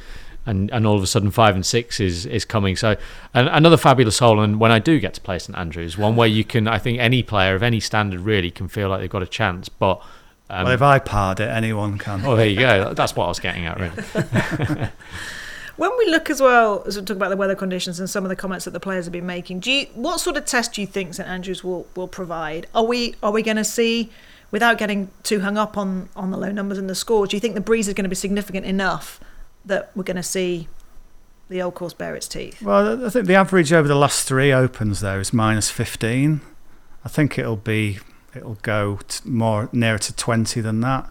and, 0.46 0.70
and 0.70 0.86
all 0.86 0.96
of 0.96 1.02
a 1.02 1.06
sudden 1.06 1.30
five 1.30 1.54
and 1.54 1.66
six 1.66 2.00
is 2.00 2.24
is 2.24 2.44
coming. 2.44 2.76
So 2.76 2.96
an, 3.34 3.48
another 3.48 3.76
fabulous 3.76 4.20
hole. 4.20 4.40
And 4.40 4.60
when 4.60 4.70
I 4.70 4.78
do 4.78 4.98
get 5.00 5.12
to 5.14 5.20
play 5.20 5.38
St 5.38 5.58
Andrews, 5.58 5.98
one 5.98 6.16
where 6.16 6.28
you 6.28 6.44
can, 6.44 6.68
I 6.68 6.78
think 6.78 6.98
any 7.00 7.22
player 7.22 7.56
of 7.56 7.62
any 7.62 7.80
standard 7.80 8.20
really 8.20 8.50
can 8.50 8.68
feel 8.68 8.88
like 8.88 9.00
they've 9.00 9.10
got 9.10 9.22
a 9.22 9.26
chance. 9.26 9.68
But 9.68 10.00
um, 10.48 10.64
well, 10.64 10.72
if 10.72 10.82
I 10.82 11.00
parred 11.00 11.40
it, 11.40 11.48
anyone 11.48 11.98
can. 11.98 12.24
oh, 12.24 12.36
there 12.36 12.46
you 12.46 12.60
go. 12.60 12.94
That's 12.94 13.16
what 13.16 13.24
I 13.24 13.28
was 13.28 13.40
getting 13.40 13.66
at. 13.66 13.80
Really. 13.80 14.88
When 15.76 15.90
we 15.98 16.06
look 16.06 16.30
as 16.30 16.40
well 16.40 16.82
as 16.86 16.96
we 16.96 17.04
talk 17.04 17.18
about 17.18 17.28
the 17.28 17.36
weather 17.36 17.54
conditions 17.54 18.00
and 18.00 18.08
some 18.08 18.24
of 18.24 18.30
the 18.30 18.36
comments 18.36 18.64
that 18.64 18.70
the 18.70 18.80
players 18.80 19.04
have 19.04 19.12
been 19.12 19.26
making, 19.26 19.60
do 19.60 19.70
you 19.70 19.86
what 19.94 20.20
sort 20.20 20.36
of 20.36 20.46
test 20.46 20.72
do 20.72 20.80
you 20.80 20.86
think 20.86 21.14
St 21.14 21.28
Andrews 21.28 21.62
will 21.62 21.86
will 21.94 22.08
provide? 22.08 22.66
Are 22.74 22.84
we 22.84 23.14
are 23.22 23.30
we 23.30 23.42
going 23.42 23.58
to 23.58 23.64
see, 23.64 24.10
without 24.50 24.78
getting 24.78 25.10
too 25.22 25.40
hung 25.40 25.58
up 25.58 25.76
on 25.76 26.08
on 26.16 26.30
the 26.30 26.38
low 26.38 26.50
numbers 26.50 26.78
and 26.78 26.88
the 26.88 26.94
scores, 26.94 27.28
do 27.30 27.36
you 27.36 27.40
think 27.40 27.54
the 27.54 27.60
breeze 27.60 27.88
is 27.88 27.94
going 27.94 28.04
to 28.04 28.08
be 28.08 28.16
significant 28.16 28.64
enough 28.64 29.20
that 29.66 29.90
we're 29.94 30.02
going 30.02 30.16
to 30.16 30.22
see 30.22 30.68
the 31.48 31.60
old 31.60 31.74
course 31.74 31.92
bare 31.92 32.16
its 32.16 32.26
teeth? 32.26 32.62
Well, 32.62 33.04
I 33.04 33.10
think 33.10 33.26
the 33.26 33.34
average 33.34 33.70
over 33.72 33.86
the 33.86 33.94
last 33.94 34.26
three 34.26 34.52
opens 34.52 35.00
there 35.00 35.20
is 35.20 35.32
minus 35.34 35.70
15. 35.70 36.40
I 37.04 37.08
think 37.08 37.38
it'll 37.38 37.56
be 37.56 37.98
it'll 38.34 38.58
go 38.62 39.00
more 39.26 39.68
nearer 39.72 39.98
to 39.98 40.16
20 40.16 40.60
than 40.62 40.80
that. 40.80 41.10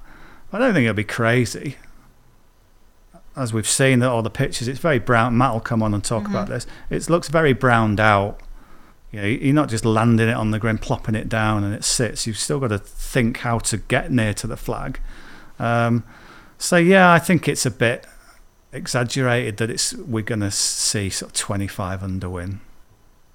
I 0.51 0.57
don't 0.57 0.73
think 0.73 0.85
it'll 0.85 0.95
be 0.95 1.03
crazy. 1.03 1.75
As 3.35 3.53
we've 3.53 3.67
seen 3.67 3.99
that 3.99 4.09
all 4.09 4.21
the 4.21 4.29
pictures, 4.29 4.67
it's 4.67 4.79
very 4.79 4.99
brown. 4.99 5.37
Matt 5.37 5.53
will 5.53 5.59
come 5.59 5.83
on 5.83 5.93
and 5.93 6.03
talk 6.03 6.25
about 6.27 6.47
this. 6.47 6.65
It 6.89 7.09
looks 7.09 7.27
very 7.27 7.51
browned 7.53 7.99
out. 7.99 8.39
you 9.11 9.21
know, 9.21 9.27
you're 9.27 9.53
not 9.53 9.69
just 9.69 9.83
landing 9.83 10.29
it 10.29 10.35
on 10.35 10.51
the 10.51 10.59
ground, 10.59 10.81
plopping 10.81 11.15
it 11.15 11.27
down, 11.27 11.63
and 11.63 11.73
it 11.73 11.83
sits. 11.83 12.25
You've 12.25 12.37
still 12.37 12.59
got 12.59 12.69
to 12.69 12.77
think 12.77 13.37
how 13.39 13.59
to 13.59 13.77
get 13.77 14.11
near 14.11 14.33
to 14.35 14.47
the 14.47 14.55
flag. 14.55 14.99
Um, 15.59 16.05
so 16.57 16.77
yeah, 16.77 17.11
I 17.11 17.19
think 17.19 17.47
it's 17.47 17.65
a 17.65 17.71
bit 17.71 18.07
exaggerated 18.71 19.57
that 19.57 19.69
it's 19.69 19.93
we're 19.93 20.23
going 20.23 20.41
to 20.41 20.51
see 20.51 21.09
sort 21.09 21.31
of 21.31 21.37
25 21.37 22.03
under 22.03 22.29
win. 22.29 22.61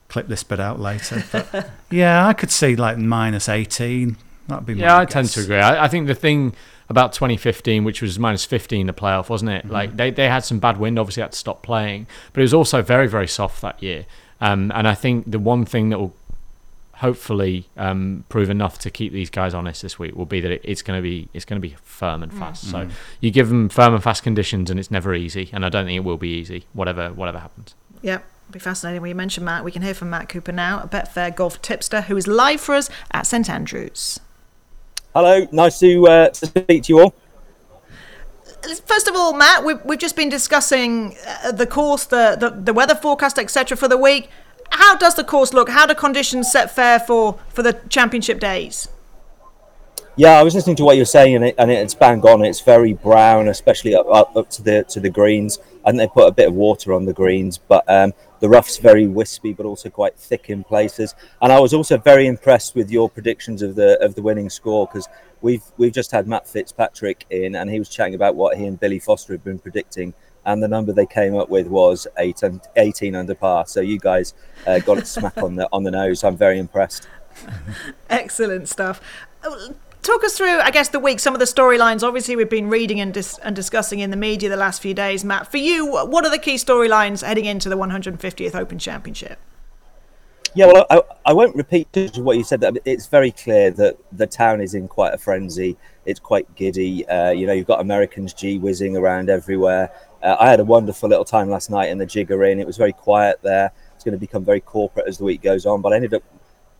Clip 0.08 0.28
this 0.28 0.42
bit 0.42 0.60
out 0.60 0.80
later. 0.80 1.24
But 1.30 1.70
yeah, 1.90 2.26
I 2.26 2.32
could 2.32 2.50
see 2.50 2.76
like 2.76 2.98
minus 2.98 3.48
18. 3.48 4.16
That'd 4.48 4.66
be 4.66 4.74
yeah. 4.74 4.96
I 4.96 5.04
guess. 5.04 5.12
tend 5.12 5.28
to 5.28 5.40
agree. 5.42 5.56
I, 5.56 5.84
I, 5.84 5.88
think 5.88 6.08
the 6.08 6.14
thing 6.14 6.54
about 6.90 7.12
2015, 7.12 7.84
which 7.84 8.02
was 8.02 8.18
minus 8.18 8.44
15 8.44 8.88
the 8.88 8.92
playoff, 8.92 9.28
wasn't 9.28 9.50
it? 9.52 9.64
Mm-hmm. 9.64 9.72
Like 9.72 9.96
they 9.96 10.10
they 10.10 10.28
had 10.28 10.44
some 10.44 10.58
bad 10.58 10.76
wind, 10.76 10.98
obviously 10.98 11.22
had 11.22 11.32
to 11.32 11.38
stop 11.38 11.62
playing, 11.62 12.06
but 12.32 12.40
it 12.40 12.42
was 12.42 12.52
also 12.52 12.82
very 12.82 13.06
very 13.06 13.28
soft 13.28 13.62
that 13.62 13.82
year. 13.82 14.04
Um, 14.40 14.72
and 14.74 14.88
I 14.88 14.94
think 14.94 15.30
the 15.30 15.38
one 15.38 15.64
thing 15.64 15.90
that 15.90 15.98
will 15.98 16.14
hopefully 16.94 17.66
um, 17.78 18.24
prove 18.28 18.50
enough 18.50 18.78
to 18.78 18.90
keep 18.90 19.12
these 19.12 19.30
guys 19.30 19.54
honest 19.54 19.80
this 19.80 19.98
week 19.98 20.14
will 20.14 20.26
be 20.26 20.40
that 20.40 20.50
it, 20.50 20.60
it's 20.64 20.82
going 20.82 20.98
to 20.98 21.02
be 21.02 21.28
it's 21.32 21.44
going 21.44 21.60
to 21.60 21.66
be 21.66 21.76
firm 21.82 22.22
and 22.22 22.32
fast. 22.32 22.66
Mm. 22.66 22.70
So 22.70 22.88
you 23.20 23.30
give 23.30 23.48
them 23.48 23.68
firm 23.68 23.94
and 23.94 24.02
fast 24.02 24.22
conditions, 24.22 24.70
and 24.70 24.78
it's 24.78 24.90
never 24.90 25.14
easy. 25.14 25.48
And 25.52 25.64
I 25.64 25.68
don't 25.68 25.86
think 25.86 25.96
it 25.96 26.04
will 26.04 26.18
be 26.18 26.28
easy, 26.28 26.64
whatever 26.72 27.12
whatever 27.12 27.38
happens. 27.38 27.74
Yep. 28.02 28.24
Be 28.50 28.58
fascinating 28.58 29.00
when 29.00 29.10
you 29.10 29.14
mention 29.14 29.44
Matt. 29.44 29.64
We 29.64 29.70
can 29.70 29.82
hear 29.82 29.94
from 29.94 30.10
Matt 30.10 30.28
Cooper 30.28 30.50
now, 30.50 30.80
a 30.80 30.88
Betfair 30.88 31.34
golf 31.34 31.62
tipster 31.62 32.02
who 32.02 32.16
is 32.16 32.26
live 32.26 32.60
for 32.60 32.74
us 32.74 32.90
at 33.12 33.24
St 33.24 33.48
Andrews. 33.48 34.18
Hello, 35.14 35.46
nice 35.52 35.78
to, 35.80 36.06
uh, 36.06 36.28
to 36.30 36.46
speak 36.46 36.84
to 36.84 36.92
you 36.92 37.00
all. 37.00 37.14
First 38.84 39.08
of 39.08 39.16
all, 39.16 39.32
Matt, 39.32 39.64
we've, 39.64 39.82
we've 39.84 39.98
just 39.98 40.16
been 40.16 40.28
discussing 40.28 41.16
uh, 41.26 41.52
the 41.52 41.66
course, 41.66 42.04
the, 42.04 42.36
the, 42.38 42.50
the 42.50 42.72
weather 42.72 42.94
forecast, 42.94 43.38
etc., 43.38 43.76
for 43.76 43.88
the 43.88 43.96
week 43.96 44.28
how 44.70 44.96
does 44.96 45.14
the 45.14 45.24
course 45.24 45.52
look? 45.52 45.68
How 45.68 45.86
do 45.86 45.94
conditions 45.94 46.50
set 46.50 46.70
fair 46.70 46.98
for 47.00 47.38
for 47.48 47.62
the 47.62 47.80
championship 47.88 48.40
days? 48.40 48.88
Yeah, 50.16 50.38
I 50.38 50.42
was 50.42 50.54
listening 50.54 50.76
to 50.76 50.84
what 50.84 50.96
you 50.96 51.02
were 51.02 51.06
saying, 51.06 51.36
and, 51.36 51.44
it, 51.44 51.54
and 51.58 51.70
it's 51.70 51.94
bang 51.94 52.22
on. 52.22 52.44
It's 52.44 52.60
very 52.60 52.92
brown, 52.92 53.48
especially 53.48 53.94
up, 53.94 54.06
up, 54.10 54.36
up 54.36 54.50
to 54.50 54.62
the 54.62 54.84
to 54.84 55.00
the 55.00 55.10
greens. 55.10 55.58
And 55.90 55.98
they 55.98 56.06
put 56.06 56.28
a 56.28 56.30
bit 56.30 56.46
of 56.46 56.54
water 56.54 56.92
on 56.92 57.04
the 57.04 57.12
greens, 57.12 57.58
but 57.58 57.82
um, 57.88 58.14
the 58.38 58.48
rough's 58.48 58.78
very 58.78 59.08
wispy, 59.08 59.52
but 59.52 59.66
also 59.66 59.90
quite 59.90 60.16
thick 60.16 60.48
in 60.48 60.62
places. 60.62 61.16
And 61.42 61.50
I 61.52 61.58
was 61.58 61.74
also 61.74 61.98
very 61.98 62.28
impressed 62.28 62.76
with 62.76 62.92
your 62.92 63.10
predictions 63.10 63.60
of 63.60 63.74
the 63.74 64.00
of 64.00 64.14
the 64.14 64.22
winning 64.22 64.48
score 64.48 64.86
because 64.86 65.08
we've 65.40 65.64
we've 65.78 65.92
just 65.92 66.12
had 66.12 66.28
Matt 66.28 66.46
Fitzpatrick 66.46 67.26
in, 67.30 67.56
and 67.56 67.68
he 67.68 67.80
was 67.80 67.88
chatting 67.88 68.14
about 68.14 68.36
what 68.36 68.56
he 68.56 68.66
and 68.66 68.78
Billy 68.78 69.00
Foster 69.00 69.32
had 69.32 69.42
been 69.42 69.58
predicting 69.58 70.14
and 70.46 70.62
the 70.62 70.68
number 70.68 70.92
they 70.92 71.06
came 71.06 71.36
up 71.36 71.50
with 71.50 71.66
was 71.66 72.06
eight 72.18 72.42
and 72.42 72.62
18 72.76 73.14
under 73.14 73.34
par. 73.34 73.66
So 73.66 73.80
you 73.80 73.98
guys 73.98 74.32
uh, 74.66 74.78
got 74.78 74.96
it 74.96 75.06
smack 75.08 75.36
on 75.38 75.56
the 75.56 75.68
on 75.72 75.82
the 75.82 75.90
nose. 75.90 76.22
I'm 76.22 76.36
very 76.36 76.60
impressed. 76.60 77.08
Excellent 78.08 78.68
stuff. 78.68 79.00
Talk 80.02 80.24
us 80.24 80.36
through, 80.36 80.60
I 80.60 80.70
guess, 80.70 80.88
the 80.88 80.98
week, 80.98 81.20
some 81.20 81.34
of 81.34 81.40
the 81.40 81.46
storylines. 81.46 82.02
Obviously, 82.02 82.34
we've 82.34 82.48
been 82.48 82.70
reading 82.70 83.00
and, 83.00 83.12
dis- 83.12 83.38
and 83.38 83.54
discussing 83.54 84.00
in 84.00 84.10
the 84.10 84.16
media 84.16 84.48
the 84.48 84.56
last 84.56 84.80
few 84.80 84.94
days. 84.94 85.24
Matt, 85.24 85.50
for 85.50 85.58
you, 85.58 85.86
what 85.86 86.24
are 86.24 86.30
the 86.30 86.38
key 86.38 86.54
storylines 86.54 87.22
heading 87.24 87.44
into 87.44 87.68
the 87.68 87.76
150th 87.76 88.54
Open 88.54 88.78
Championship? 88.78 89.38
Yeah, 90.54 90.66
well, 90.66 90.86
I, 90.90 91.02
I 91.26 91.32
won't 91.32 91.54
repeat 91.54 91.88
what 92.16 92.36
you 92.36 92.44
said. 92.44 92.64
It's 92.84 93.06
very 93.06 93.30
clear 93.30 93.70
that 93.72 93.98
the 94.10 94.26
town 94.26 94.60
is 94.60 94.74
in 94.74 94.88
quite 94.88 95.14
a 95.14 95.18
frenzy. 95.18 95.76
It's 96.06 96.18
quite 96.18 96.52
giddy. 96.56 97.06
Uh, 97.06 97.30
you 97.30 97.46
know, 97.46 97.52
you've 97.52 97.68
got 97.68 97.80
Americans 97.80 98.32
gee 98.32 98.58
whizzing 98.58 98.96
around 98.96 99.28
everywhere. 99.30 99.92
Uh, 100.22 100.36
I 100.40 100.50
had 100.50 100.60
a 100.60 100.64
wonderful 100.64 101.08
little 101.08 101.24
time 101.24 101.50
last 101.50 101.70
night 101.70 101.90
in 101.90 101.98
the 101.98 102.06
Jigger 102.06 102.42
Inn. 102.50 102.58
It 102.58 102.66
was 102.66 102.76
very 102.76 102.92
quiet 102.92 103.38
there. 103.42 103.70
It's 103.94 104.02
going 104.02 104.14
to 104.14 104.18
become 104.18 104.44
very 104.44 104.60
corporate 104.60 105.06
as 105.06 105.18
the 105.18 105.24
week 105.24 105.42
goes 105.42 105.66
on. 105.66 105.82
But 105.82 105.92
I 105.92 105.96
ended 105.96 106.14
up 106.14 106.24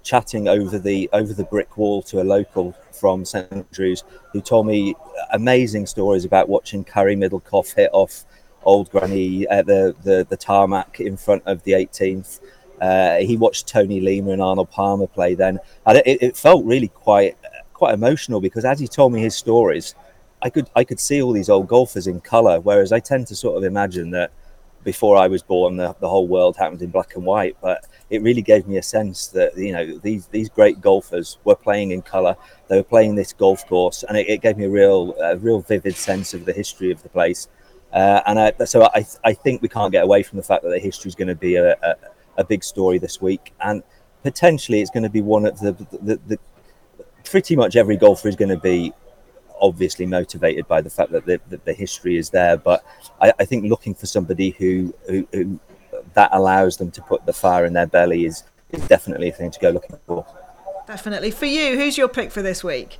chatting 0.02 0.48
over 0.48 0.78
the 0.78 1.08
over 1.12 1.32
the 1.32 1.44
brick 1.44 1.76
wall 1.76 2.02
to 2.02 2.20
a 2.20 2.24
local 2.24 2.74
from 2.92 3.24
St 3.24 3.50
Andrews 3.52 4.04
who 4.32 4.40
told 4.40 4.66
me 4.66 4.94
amazing 5.32 5.86
stories 5.86 6.24
about 6.24 6.48
watching 6.48 6.84
Cary 6.84 7.16
Middlecoff 7.16 7.74
hit 7.74 7.90
off 7.92 8.24
old 8.62 8.90
Granny 8.90 9.46
at 9.48 9.66
the, 9.66 9.94
the, 10.02 10.26
the 10.28 10.36
tarmac 10.36 11.00
in 11.00 11.16
front 11.16 11.42
of 11.46 11.62
the 11.62 11.72
18th. 11.72 12.40
Uh, 12.80 13.16
he 13.18 13.36
watched 13.36 13.68
Tony 13.68 14.00
Lema 14.00 14.32
and 14.32 14.42
Arnold 14.42 14.70
Palmer 14.70 15.06
play 15.06 15.34
then, 15.34 15.58
and 15.86 15.98
it, 15.98 16.22
it 16.22 16.36
felt 16.36 16.64
really 16.64 16.88
quite 16.88 17.36
quite 17.74 17.94
emotional 17.94 18.40
because 18.40 18.64
as 18.64 18.78
he 18.78 18.86
told 18.86 19.12
me 19.12 19.20
his 19.20 19.34
stories, 19.34 19.94
I 20.42 20.48
could 20.48 20.70
I 20.74 20.84
could 20.84 20.98
see 20.98 21.20
all 21.20 21.32
these 21.32 21.50
old 21.50 21.68
golfers 21.68 22.06
in 22.06 22.20
colour, 22.20 22.58
whereas 22.60 22.92
I 22.92 23.00
tend 23.00 23.26
to 23.26 23.36
sort 23.36 23.58
of 23.58 23.64
imagine 23.64 24.10
that 24.12 24.32
before 24.84 25.16
I 25.16 25.28
was 25.28 25.42
born, 25.42 25.76
the, 25.76 25.94
the 26.00 26.08
whole 26.08 26.26
world 26.26 26.56
happened 26.56 26.82
in 26.82 26.90
black 26.90 27.14
and 27.14 27.24
white. 27.24 27.56
But 27.60 27.86
it 28.08 28.22
really 28.22 28.42
gave 28.42 28.66
me 28.66 28.78
a 28.78 28.82
sense 28.82 29.28
that 29.28 29.56
you 29.56 29.72
know 29.72 29.98
these 29.98 30.26
these 30.26 30.48
great 30.48 30.80
golfers 30.80 31.38
were 31.44 31.54
playing 31.56 31.90
in 31.90 32.02
colour. 32.02 32.36
They 32.68 32.76
were 32.76 32.82
playing 32.82 33.14
this 33.14 33.32
golf 33.32 33.66
course, 33.66 34.04
and 34.04 34.16
it, 34.16 34.28
it 34.28 34.42
gave 34.42 34.56
me 34.56 34.64
a 34.64 34.70
real 34.70 35.14
a 35.20 35.36
real 35.36 35.60
vivid 35.60 35.96
sense 35.96 36.34
of 36.34 36.44
the 36.44 36.52
history 36.52 36.90
of 36.90 37.02
the 37.02 37.08
place. 37.08 37.48
Uh, 37.92 38.20
and 38.26 38.38
I, 38.38 38.64
so 38.64 38.84
I 38.94 39.04
I 39.24 39.32
think 39.32 39.62
we 39.62 39.68
can't 39.68 39.92
get 39.92 40.04
away 40.04 40.22
from 40.22 40.36
the 40.36 40.42
fact 40.44 40.62
that 40.62 40.70
the 40.70 40.78
history 40.78 41.08
is 41.08 41.14
going 41.14 41.28
to 41.28 41.34
be 41.34 41.56
a, 41.56 41.72
a, 41.82 41.96
a 42.38 42.44
big 42.44 42.64
story 42.64 42.98
this 42.98 43.20
week, 43.20 43.52
and 43.60 43.82
potentially 44.22 44.80
it's 44.80 44.90
going 44.90 45.02
to 45.02 45.10
be 45.10 45.22
one 45.22 45.46
of 45.46 45.58
the, 45.60 45.72
the, 45.72 45.98
the, 46.02 46.20
the 46.26 46.38
pretty 47.24 47.56
much 47.56 47.76
every 47.76 47.96
golfer 47.96 48.28
is 48.28 48.36
going 48.36 48.50
to 48.50 48.56
be 48.56 48.92
obviously 49.60 50.06
motivated 50.06 50.66
by 50.66 50.80
the 50.80 50.90
fact 50.90 51.12
that 51.12 51.26
the, 51.26 51.40
that 51.48 51.64
the 51.64 51.72
history 51.72 52.16
is 52.16 52.30
there. 52.30 52.56
But 52.56 52.84
I, 53.20 53.32
I 53.38 53.44
think 53.44 53.64
looking 53.64 53.94
for 53.94 54.06
somebody 54.06 54.50
who, 54.50 54.94
who, 55.08 55.26
who, 55.32 55.60
that 56.14 56.30
allows 56.32 56.76
them 56.76 56.90
to 56.92 57.02
put 57.02 57.26
the 57.26 57.32
fire 57.32 57.64
in 57.64 57.72
their 57.72 57.86
belly 57.86 58.24
is, 58.24 58.44
is 58.70 58.86
definitely 58.88 59.28
a 59.28 59.32
thing 59.32 59.50
to 59.50 59.60
go 59.60 59.70
looking 59.70 59.98
for. 60.06 60.26
Definitely. 60.86 61.30
For 61.30 61.46
you, 61.46 61.76
who's 61.76 61.96
your 61.96 62.08
pick 62.08 62.30
for 62.30 62.42
this 62.42 62.64
week? 62.64 62.98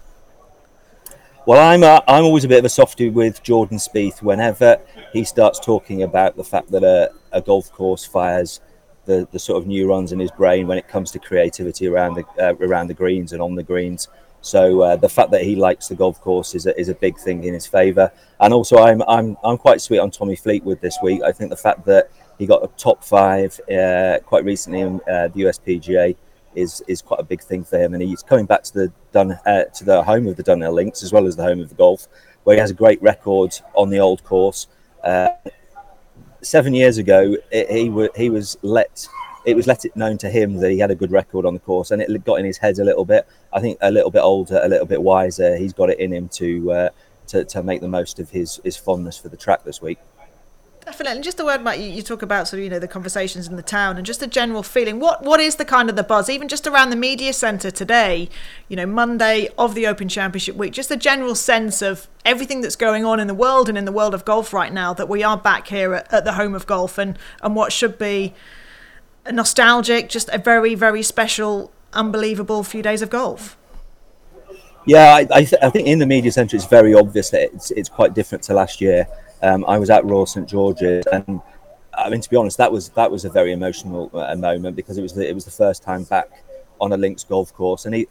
Well, 1.47 1.67
I'm 1.67 1.83
a, 1.83 2.03
I'm 2.07 2.25
always 2.25 2.45
a 2.45 2.49
bit 2.49 2.59
of 2.59 2.65
a 2.65 2.69
softie 2.69 3.09
with 3.09 3.43
Jordan 3.43 3.79
Spieth. 3.79 4.23
Whenever 4.23 4.79
he 5.13 5.25
starts 5.25 5.59
talking 5.59 6.03
about 6.03 6.37
the 6.37 6.45
fact 6.45 6.71
that 6.71 6.85
a, 6.85 7.11
a 7.33 7.41
golf 7.41 7.73
course 7.73 8.05
fires 8.05 8.61
the, 9.07 9.27
the 9.33 9.39
sort 9.39 9.61
of 9.61 9.67
neurons 9.67 10.13
in 10.13 10.21
his 10.21 10.31
brain 10.31 10.67
when 10.67 10.79
it 10.79 10.87
comes 10.87 11.11
to 11.13 11.19
creativity 11.19 11.89
around 11.89 12.15
the 12.15 12.25
uh, 12.39 12.55
around 12.61 12.89
the 12.89 12.95
greens 12.95 13.33
and 13.33 13.41
on 13.41 13.55
the 13.55 13.63
greens, 13.63 14.09
so 14.43 14.81
uh, 14.81 14.97
the 14.97 15.09
fact 15.09 15.31
that 15.33 15.43
he 15.43 15.55
likes 15.55 15.89
the 15.89 15.95
golf 15.95 16.21
course 16.21 16.55
is 16.55 16.67
a, 16.67 16.79
is 16.79 16.89
a 16.89 16.95
big 16.95 17.19
thing 17.19 17.45
in 17.45 17.55
his 17.55 17.67
favour. 17.67 18.11
And 18.41 18.55
also, 18.55 18.79
I'm 18.79 19.03
I'm 19.03 19.37
I'm 19.45 19.59
quite 19.59 19.81
sweet 19.81 19.99
on 19.99 20.11
Tommy 20.11 20.37
Fleetwood 20.37 20.81
this 20.81 20.99
week. 21.03 21.23
I 21.23 21.33
think 21.33 21.51
the 21.51 21.57
fact 21.57 21.85
that 21.87 22.11
he 22.39 22.47
got 22.47 22.65
a 22.65 22.69
top 22.79 23.05
five 23.05 23.61
uh, 23.71 24.19
quite 24.25 24.45
recently 24.45 24.81
in 24.81 24.97
uh, 25.09 25.29
the 25.29 25.43
USPGA 25.43 26.17
is 26.55 26.83
is 26.89 27.03
quite 27.03 27.21
a 27.21 27.25
big 27.25 27.43
thing 27.43 27.65
for 27.65 27.79
him. 27.79 27.93
And 27.93 28.03
he's 28.03 28.23
coming 28.23 28.47
back 28.47 28.63
to 28.65 28.73
the 28.73 28.93
Dun 29.13 29.33
uh, 29.45 29.65
to 29.65 29.85
the 29.85 30.03
home 30.03 30.27
of 30.27 30.37
the 30.37 30.43
Dunhill 30.43 30.73
Links 30.73 31.03
as 31.03 31.13
well 31.13 31.27
as 31.27 31.37
the 31.37 31.43
home 31.43 31.61
of 31.61 31.69
the 31.69 31.75
golf, 31.75 32.09
where 32.45 32.57
he 32.57 32.61
has 32.61 32.71
a 32.71 32.75
great 32.75 33.01
record 33.03 33.55
on 33.75 33.91
the 33.91 33.99
old 33.99 34.25
course. 34.25 34.69
Uh, 35.05 35.29
seven 36.43 36.73
years 36.73 36.97
ago, 36.97 37.37
it, 37.51 37.71
he 37.71 37.89
w- 37.89 38.11
he 38.17 38.31
was 38.31 38.57
let 38.63 39.07
it 39.45 39.57
was 39.57 39.67
let 39.67 39.85
it 39.85 39.97
known 39.97 40.19
to 40.19 40.29
him 40.29 40.55
that 40.55 40.71
he 40.71 40.79
had 40.79 40.91
a 40.91 40.95
good 40.95 41.11
record 41.11 41.47
on 41.47 41.55
the 41.55 41.61
course, 41.61 41.91
and 41.91 42.03
it 42.03 42.25
got 42.25 42.37
in 42.37 42.45
his 42.45 42.59
head 42.59 42.79
a 42.79 42.85
little 42.85 43.05
bit. 43.05 43.27
I 43.53 43.61
think 43.61 43.79
a 43.81 43.91
little 43.91 44.11
bit 44.11 44.21
older, 44.21 44.61
a 44.63 44.69
little 44.69 44.87
bit 44.87 45.03
wiser. 45.03 45.57
He's 45.57 45.73
got 45.73 45.91
it 45.91 45.99
in 45.99 46.13
him 46.13 46.29
to 46.31 46.73
uh, 46.73 46.89
to, 47.29 47.45
to 47.45 47.63
make 47.63 47.81
the 47.81 47.89
most 47.89 48.19
of 48.19 48.31
his 48.31 48.61
his 48.65 48.77
fondness 48.77 49.19
for 49.19 49.29
the 49.29 49.37
track 49.37 49.65
this 49.65 49.81
week. 49.81 49.99
Definitely, 50.85 51.17
and 51.17 51.25
just 51.25 51.37
the 51.37 51.45
word, 51.45 51.63
Matt, 51.63 51.79
you, 51.79 51.91
you, 51.91 52.03
talk 52.03 52.23
about 52.23 52.49
sort 52.49 52.59
of 52.59 52.65
you 52.65 52.71
know 52.71 52.79
the 52.79 52.89
conversations 52.89 53.47
in 53.47 53.57
the 53.57 53.63
town 53.63 53.99
and 53.99 54.07
just 54.07 54.21
the 54.21 54.27
general 54.27 54.63
feeling. 54.63 54.99
What 54.99 55.23
what 55.23 55.39
is 55.39 55.57
the 55.57 55.65
kind 55.65 55.91
of 55.91 55.97
the 55.97 56.03
buzz, 56.03 56.31
even 56.31 56.49
just 56.49 56.67
around 56.67 56.89
the 56.89 56.97
media 56.97 57.33
centre 57.33 57.71
today? 57.71 58.29
You 58.69 58.77
know, 58.77 58.87
Monday 58.87 59.51
of 59.59 59.75
the 59.75 59.87
Open 59.87 60.09
Championship 60.09 60.57
week, 60.57 60.73
just 60.73 60.91
a 60.91 60.97
general 60.97 61.35
sense 61.35 61.83
of 61.83 62.09
everything 62.25 62.63
that's 62.63 62.77
going 62.77 63.05
on 63.05 63.21
in 63.21 63.27
the 63.27 63.35
world 63.35 63.69
and 63.69 63.77
in 63.77 63.85
the 63.85 63.93
world 63.93 64.15
of 64.15 64.25
golf 64.25 64.53
right 64.53 64.73
now. 64.73 64.95
That 64.95 65.09
we 65.09 65.23
are 65.23 65.37
back 65.37 65.69
here 65.69 65.95
at, 65.95 66.13
at 66.13 66.25
the 66.25 66.33
home 66.33 66.55
of 66.55 66.67
golf 66.67 66.97
and 66.97 67.19
and 67.43 67.55
what 67.55 67.73
should 67.73 67.99
be 67.99 68.35
nostalgic, 69.33 70.09
just 70.09 70.29
a 70.31 70.39
very, 70.39 70.75
very 70.75 71.03
special, 71.03 71.73
unbelievable 71.93 72.63
few 72.63 72.83
days 72.83 73.03
of 73.03 73.11
golf. 73.11 73.57
Yeah, 74.87 75.15
I, 75.15 75.27
I, 75.33 75.45
th- 75.45 75.63
I 75.63 75.71
think 75.71 75.87
in 75.87 75.99
the 75.99 76.07
media 76.07 76.33
centre 76.33 76.57
it's 76.57 76.65
very 76.65 76.95
obvious 76.95 77.31
that 77.31 77.43
it's, 77.43 77.71
it's 77.73 77.89
quite 77.89 78.15
different 78.15 78.43
to 78.45 78.55
last 78.55 78.81
year. 78.81 79.07
Um, 79.43 79.65
I 79.69 79.79
was 79.79 79.91
at 79.91 80.05
Royal 80.05 80.27
St 80.27 80.49
George's, 80.49 81.05
and 81.07 81.41
I 81.97 82.09
mean 82.09 82.21
to 82.21 82.31
be 82.31 82.37
honest, 82.37 82.59
that 82.59 82.73
was 82.73 82.89
that 82.91 83.11
was 83.11 83.25
a 83.25 83.31
very 83.31 83.53
emotional 83.53 84.11
uh, 84.15 84.35
moment 84.35 84.77
because 84.77 84.99
it 84.99 85.03
was 85.03 85.13
the, 85.13 85.29
it 85.29 85.35
was 85.35 85.45
the 85.45 85.51
first 85.51 85.83
time 85.83 86.05
back 86.05 86.45
on 86.81 86.93
a 86.93 86.97
links 86.97 87.25
golf 87.25 87.53
course, 87.53 87.85
and 87.85 87.95
it, 87.95 88.09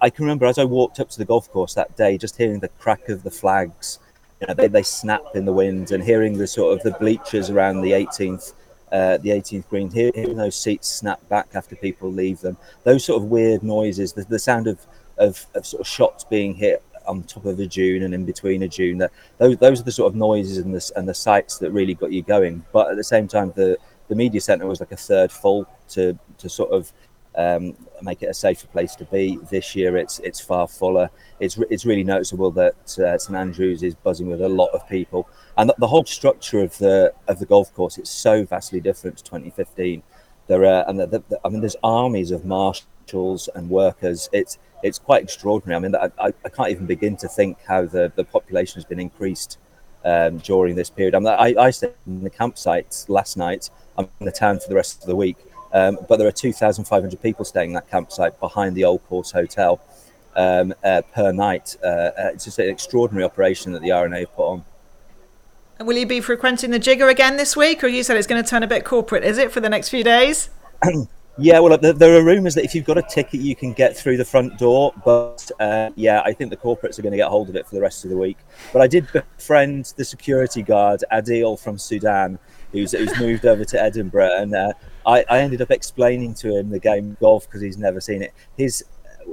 I 0.00 0.08
can 0.08 0.24
remember 0.24 0.46
as 0.46 0.58
I 0.58 0.64
walked 0.64 0.98
up 0.98 1.10
to 1.10 1.18
the 1.18 1.24
golf 1.24 1.50
course 1.50 1.74
that 1.74 1.96
day, 1.96 2.16
just 2.16 2.36
hearing 2.36 2.58
the 2.58 2.68
crack 2.68 3.08
of 3.10 3.22
the 3.22 3.30
flags, 3.30 3.98
you 4.40 4.46
know, 4.46 4.54
they, 4.54 4.68
they 4.68 4.82
snap 4.82 5.22
in 5.34 5.44
the 5.44 5.52
wind, 5.52 5.92
and 5.92 6.02
hearing 6.02 6.38
the 6.38 6.46
sort 6.46 6.76
of 6.76 6.82
the 6.82 6.98
bleachers 6.98 7.50
around 7.50 7.82
the 7.82 7.92
18th 7.92 8.54
uh, 8.92 9.18
the 9.18 9.30
18th 9.30 9.68
green, 9.68 9.90
hearing 9.90 10.36
those 10.36 10.56
seats 10.56 10.88
snap 10.88 11.26
back 11.28 11.48
after 11.54 11.76
people 11.76 12.10
leave 12.10 12.40
them, 12.40 12.56
those 12.84 13.04
sort 13.04 13.22
of 13.22 13.28
weird 13.28 13.62
noises, 13.62 14.12
the, 14.12 14.24
the 14.24 14.38
sound 14.38 14.66
of, 14.66 14.78
of, 15.18 15.46
of, 15.54 15.66
sort 15.66 15.80
of 15.80 15.86
shots 15.86 16.24
being 16.24 16.54
hit 16.54 16.82
on 17.06 17.22
top 17.22 17.44
of 17.46 17.58
a 17.58 17.66
dune 17.66 18.02
and 18.02 18.14
in 18.14 18.24
between 18.24 18.62
a 18.62 18.68
dune, 18.68 18.98
that 18.98 19.10
those, 19.38 19.56
those 19.58 19.80
are 19.80 19.84
the 19.84 19.92
sort 19.92 20.10
of 20.10 20.16
noises 20.16 20.58
and 20.58 20.74
the, 20.74 20.92
and 20.96 21.08
the 21.08 21.14
sights 21.14 21.58
that 21.58 21.70
really 21.70 21.94
got 21.94 22.12
you 22.12 22.22
going. 22.22 22.64
But 22.72 22.90
at 22.90 22.96
the 22.96 23.04
same 23.04 23.26
time, 23.28 23.52
the, 23.56 23.78
the 24.08 24.14
media 24.14 24.40
centre 24.40 24.66
was 24.66 24.80
like 24.80 24.92
a 24.92 24.96
third 24.96 25.30
full 25.30 25.66
to, 25.90 26.18
to 26.38 26.48
sort 26.48 26.70
of 26.70 26.92
um, 27.38 27.76
make 28.02 28.22
it 28.22 28.26
a 28.26 28.34
safer 28.34 28.66
place 28.66 28.94
to 28.96 29.04
be. 29.06 29.38
This 29.48 29.74
year, 29.74 29.96
it's 29.96 30.18
it's 30.18 30.40
far 30.40 30.66
fuller. 30.66 31.08
It's 31.40 31.56
it's 31.70 31.86
really 31.86 32.04
noticeable 32.04 32.50
that 32.52 32.98
uh, 32.98 33.16
St 33.16 33.36
Andrews 33.36 33.82
is 33.82 33.94
buzzing 33.94 34.26
with 34.26 34.42
a 34.42 34.48
lot 34.48 34.70
of 34.74 34.86
people, 34.88 35.28
and 35.56 35.70
the, 35.70 35.74
the 35.78 35.86
whole 35.86 36.04
structure 36.04 36.60
of 36.60 36.76
the 36.78 37.14
of 37.28 37.38
the 37.38 37.46
golf 37.46 37.72
course 37.72 37.96
is 37.96 38.10
so 38.10 38.44
vastly 38.44 38.80
different 38.80 39.18
to 39.18 39.24
2015. 39.24 40.02
There 40.48 40.64
are, 40.64 40.84
and 40.88 40.98
the, 40.98 41.06
the, 41.06 41.40
I 41.44 41.48
mean, 41.48 41.60
there's 41.60 41.76
armies 41.82 42.32
of 42.32 42.44
marshals 42.44 43.48
and 43.54 43.70
workers. 43.70 44.28
It's 44.32 44.58
it's 44.82 44.98
quite 44.98 45.22
extraordinary. 45.22 45.76
I 45.76 45.80
mean, 45.80 45.94
I, 45.94 46.32
I 46.44 46.48
can't 46.48 46.70
even 46.70 46.86
begin 46.86 47.16
to 47.18 47.28
think 47.28 47.58
how 47.66 47.86
the, 47.86 48.12
the 48.16 48.24
population 48.24 48.74
has 48.74 48.84
been 48.84 49.00
increased 49.00 49.58
um, 50.04 50.38
during 50.38 50.74
this 50.74 50.90
period. 50.90 51.14
I, 51.14 51.18
mean, 51.18 51.28
I, 51.28 51.54
I 51.58 51.70
stayed 51.70 51.94
in 52.06 52.22
the 52.22 52.30
campsite 52.30 53.04
last 53.08 53.36
night. 53.36 53.70
I'm 53.96 54.08
in 54.20 54.26
the 54.26 54.32
town 54.32 54.60
for 54.60 54.68
the 54.68 54.76
rest 54.76 55.02
of 55.02 55.08
the 55.08 55.16
week, 55.16 55.36
um, 55.72 55.98
but 56.08 56.18
there 56.18 56.28
are 56.28 56.32
2,500 56.32 57.20
people 57.20 57.44
staying 57.44 57.70
in 57.70 57.74
that 57.74 57.90
campsite 57.90 58.38
behind 58.40 58.76
the 58.76 58.84
Old 58.84 59.04
Course 59.08 59.30
Hotel 59.30 59.80
um, 60.36 60.74
uh, 60.84 61.02
per 61.14 61.32
night. 61.32 61.76
Uh, 61.82 61.86
uh, 61.86 62.12
it's 62.32 62.44
just 62.44 62.58
an 62.58 62.68
extraordinary 62.68 63.24
operation 63.24 63.72
that 63.72 63.82
the 63.82 63.90
have 63.90 64.34
put 64.34 64.46
on. 64.46 64.64
And 65.78 65.86
will 65.86 65.96
you 65.96 66.06
be 66.06 66.20
frequenting 66.20 66.70
the 66.70 66.78
Jigger 66.78 67.08
again 67.08 67.36
this 67.36 67.56
week, 67.56 67.84
or 67.84 67.86
you 67.86 68.02
said 68.02 68.16
it's 68.16 68.26
going 68.26 68.42
to 68.42 68.48
turn 68.48 68.62
a 68.62 68.66
bit 68.66 68.84
corporate? 68.84 69.24
Is 69.24 69.38
it 69.38 69.52
for 69.52 69.60
the 69.60 69.68
next 69.68 69.90
few 69.90 70.02
days? 70.02 70.50
Yeah, 71.40 71.60
well, 71.60 71.78
there 71.78 72.16
are 72.16 72.24
rumours 72.24 72.56
that 72.56 72.64
if 72.64 72.74
you've 72.74 72.84
got 72.84 72.98
a 72.98 73.02
ticket, 73.02 73.40
you 73.40 73.54
can 73.54 73.72
get 73.72 73.96
through 73.96 74.16
the 74.16 74.24
front 74.24 74.58
door. 74.58 74.92
But 75.04 75.48
uh, 75.60 75.90
yeah, 75.94 76.20
I 76.24 76.32
think 76.32 76.50
the 76.50 76.56
corporates 76.56 76.98
are 76.98 77.02
going 77.02 77.12
to 77.12 77.16
get 77.16 77.28
hold 77.28 77.48
of 77.48 77.54
it 77.54 77.64
for 77.64 77.76
the 77.76 77.80
rest 77.80 78.02
of 78.02 78.10
the 78.10 78.16
week. 78.16 78.38
But 78.72 78.82
I 78.82 78.88
did 78.88 79.06
befriend 79.12 79.92
the 79.96 80.04
security 80.04 80.62
guard, 80.62 81.04
Adil 81.12 81.58
from 81.58 81.78
Sudan, 81.78 82.40
who's, 82.72 82.90
who's 82.90 83.16
moved 83.20 83.46
over 83.46 83.64
to 83.66 83.80
Edinburgh, 83.80 84.36
and 84.36 84.52
uh, 84.52 84.72
I, 85.08 85.24
I, 85.30 85.38
ended 85.38 85.62
up 85.62 85.70
explaining 85.70 86.34
to 86.34 86.54
him 86.54 86.68
the 86.68 86.78
game 86.78 87.16
golf 87.18 87.46
because 87.46 87.62
he's 87.62 87.78
never 87.78 87.98
seen 87.98 88.22
it. 88.22 88.34
His 88.58 88.84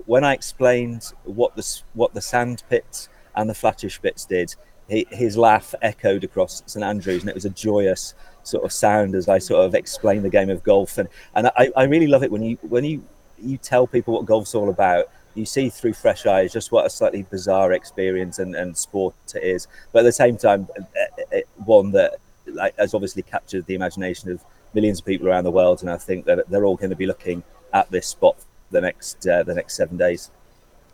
when 0.05 0.23
I 0.23 0.33
explained 0.33 1.11
what 1.25 1.55
the 1.55 1.81
what 1.93 2.13
the 2.13 2.21
sand 2.21 2.63
pits 2.69 3.09
and 3.35 3.49
the 3.49 3.53
flattish 3.53 3.99
bits 3.99 4.25
did, 4.25 4.55
he, 4.87 5.05
his 5.11 5.37
laugh 5.37 5.75
echoed 5.81 6.23
across 6.23 6.63
St 6.65 6.83
Andrews, 6.83 7.21
and 7.21 7.29
it 7.29 7.35
was 7.35 7.43
a 7.43 7.49
joyous 7.49 8.13
sort 8.43 8.63
of 8.63 8.71
sound 8.71 9.15
as 9.15 9.27
I 9.27 9.37
sort 9.37 9.65
of 9.65 9.75
explained 9.75 10.23
the 10.23 10.29
game 10.29 10.49
of 10.49 10.63
golf. 10.63 10.97
And 10.97 11.09
and 11.35 11.47
I, 11.57 11.69
I 11.75 11.83
really 11.83 12.07
love 12.07 12.23
it 12.23 12.31
when 12.31 12.41
you 12.41 12.57
when 12.61 12.85
you 12.85 13.03
you 13.37 13.57
tell 13.57 13.85
people 13.85 14.13
what 14.13 14.25
golf's 14.25 14.55
all 14.55 14.69
about. 14.69 15.09
You 15.33 15.45
see 15.45 15.67
through 15.67 15.93
fresh 15.93 16.25
eyes 16.25 16.53
just 16.53 16.71
what 16.71 16.85
a 16.85 16.89
slightly 16.89 17.23
bizarre 17.23 17.73
experience 17.73 18.39
and, 18.39 18.55
and 18.55 18.77
sport 18.77 19.13
it 19.35 19.43
is, 19.43 19.67
but 19.91 19.99
at 19.99 20.03
the 20.03 20.13
same 20.13 20.37
time, 20.37 20.69
eh, 20.77 20.83
eh, 20.95 21.23
eh, 21.33 21.41
one 21.65 21.91
that 21.91 22.15
like, 22.47 22.73
has 22.77 22.93
obviously 22.93 23.23
captured 23.23 23.65
the 23.65 23.75
imagination 23.75 24.31
of 24.31 24.41
millions 24.75 24.99
of 24.99 25.05
people 25.05 25.27
around 25.27 25.45
the 25.45 25.51
world. 25.51 25.81
And 25.81 25.89
I 25.89 25.97
think 25.97 26.25
that 26.25 26.49
they're 26.49 26.65
all 26.65 26.75
going 26.75 26.91
to 26.91 26.95
be 26.95 27.07
looking 27.07 27.43
at 27.73 27.89
this 27.91 28.07
spot 28.07 28.37
the 28.71 28.81
next 28.81 29.25
uh, 29.27 29.43
the 29.43 29.55
next 29.55 29.75
seven 29.75 29.97
days. 29.97 30.29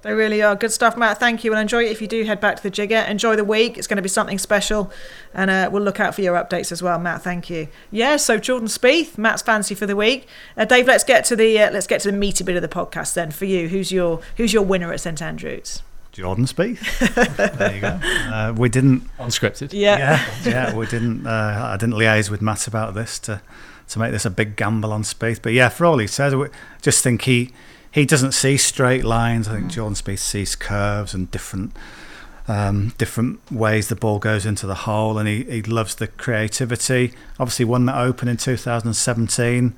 They 0.01 0.13
really 0.13 0.41
are. 0.41 0.55
Good 0.55 0.71
stuff, 0.71 0.97
Matt. 0.97 1.19
Thank 1.19 1.43
you. 1.43 1.51
And 1.51 1.61
enjoy 1.61 1.83
it 1.85 1.91
if 1.91 2.01
you 2.01 2.07
do 2.07 2.23
head 2.23 2.41
back 2.41 2.55
to 2.55 2.63
the 2.63 2.71
Jigger. 2.71 3.07
Enjoy 3.07 3.35
the 3.35 3.43
week. 3.43 3.77
It's 3.77 3.85
going 3.85 3.97
to 3.97 4.01
be 4.01 4.09
something 4.09 4.39
special. 4.39 4.91
And 5.31 5.51
uh, 5.51 5.69
we'll 5.71 5.83
look 5.83 5.99
out 5.99 6.15
for 6.15 6.21
your 6.21 6.35
updates 6.35 6.71
as 6.71 6.81
well, 6.81 6.97
Matt. 6.97 7.21
Thank 7.21 7.51
you. 7.51 7.67
Yeah, 7.91 8.17
so 8.17 8.39
Jordan 8.39 8.67
Spieth, 8.67 9.17
Matt's 9.19 9.43
fancy 9.43 9.75
for 9.75 9.85
the 9.85 9.95
week. 9.95 10.27
Uh, 10.57 10.65
Dave, 10.65 10.87
let's 10.87 11.03
get 11.03 11.23
to 11.25 11.35
the 11.35 11.59
uh, 11.59 11.71
let's 11.71 11.85
get 11.85 12.01
to 12.01 12.11
the 12.11 12.17
meaty 12.17 12.43
bit 12.43 12.55
of 12.55 12.63
the 12.63 12.67
podcast 12.67 13.13
then 13.13 13.29
for 13.29 13.45
you. 13.45 13.67
Who's 13.67 13.91
your 13.91 14.21
who's 14.37 14.53
your 14.53 14.63
winner 14.63 14.91
at 14.91 15.01
St 15.01 15.21
Andrews? 15.21 15.83
Jordan 16.11 16.45
Spieth. 16.45 16.79
there 17.57 17.75
you 17.75 17.81
go. 17.81 17.99
Uh, 18.31 18.53
we 18.57 18.69
didn't 18.69 19.01
unscripted. 19.17 19.73
Yeah, 19.73 19.97
yeah, 19.97 20.49
yeah 20.49 20.75
we 20.75 20.85
didn't. 20.87 21.27
Uh, 21.27 21.71
I 21.73 21.77
didn't 21.77 21.95
liaise 21.95 22.29
with 22.29 22.41
Matt 22.41 22.65
about 22.65 22.93
this 22.93 23.19
to 23.19 23.41
to 23.91 23.99
make 23.99 24.11
this 24.11 24.25
a 24.25 24.29
big 24.29 24.55
gamble 24.55 24.93
on 24.93 25.03
Spieth. 25.03 25.41
But 25.41 25.53
yeah, 25.53 25.69
for 25.69 25.85
all 25.85 25.97
he 25.97 26.07
says, 26.07 26.33
I 26.33 26.47
just 26.81 27.03
think 27.03 27.23
he 27.23 27.51
he 27.91 28.05
doesn't 28.05 28.31
see 28.31 28.57
straight 28.57 29.03
lines. 29.03 29.47
I 29.47 29.55
think 29.55 29.65
mm. 29.65 29.71
Jordan 29.71 29.95
Spieth 29.95 30.19
sees 30.19 30.55
curves 30.55 31.13
and 31.13 31.29
different 31.29 31.75
um, 32.47 32.93
different 32.97 33.39
ways 33.51 33.89
the 33.89 33.95
ball 33.95 34.19
goes 34.19 34.45
into 34.45 34.65
the 34.65 34.75
hole, 34.75 35.17
and 35.17 35.27
he, 35.27 35.43
he 35.43 35.61
loves 35.61 35.95
the 35.95 36.07
creativity. 36.07 37.13
Obviously, 37.39 37.65
won 37.65 37.85
that 37.85 37.97
Open 37.97 38.27
in 38.27 38.37
2017. 38.37 39.73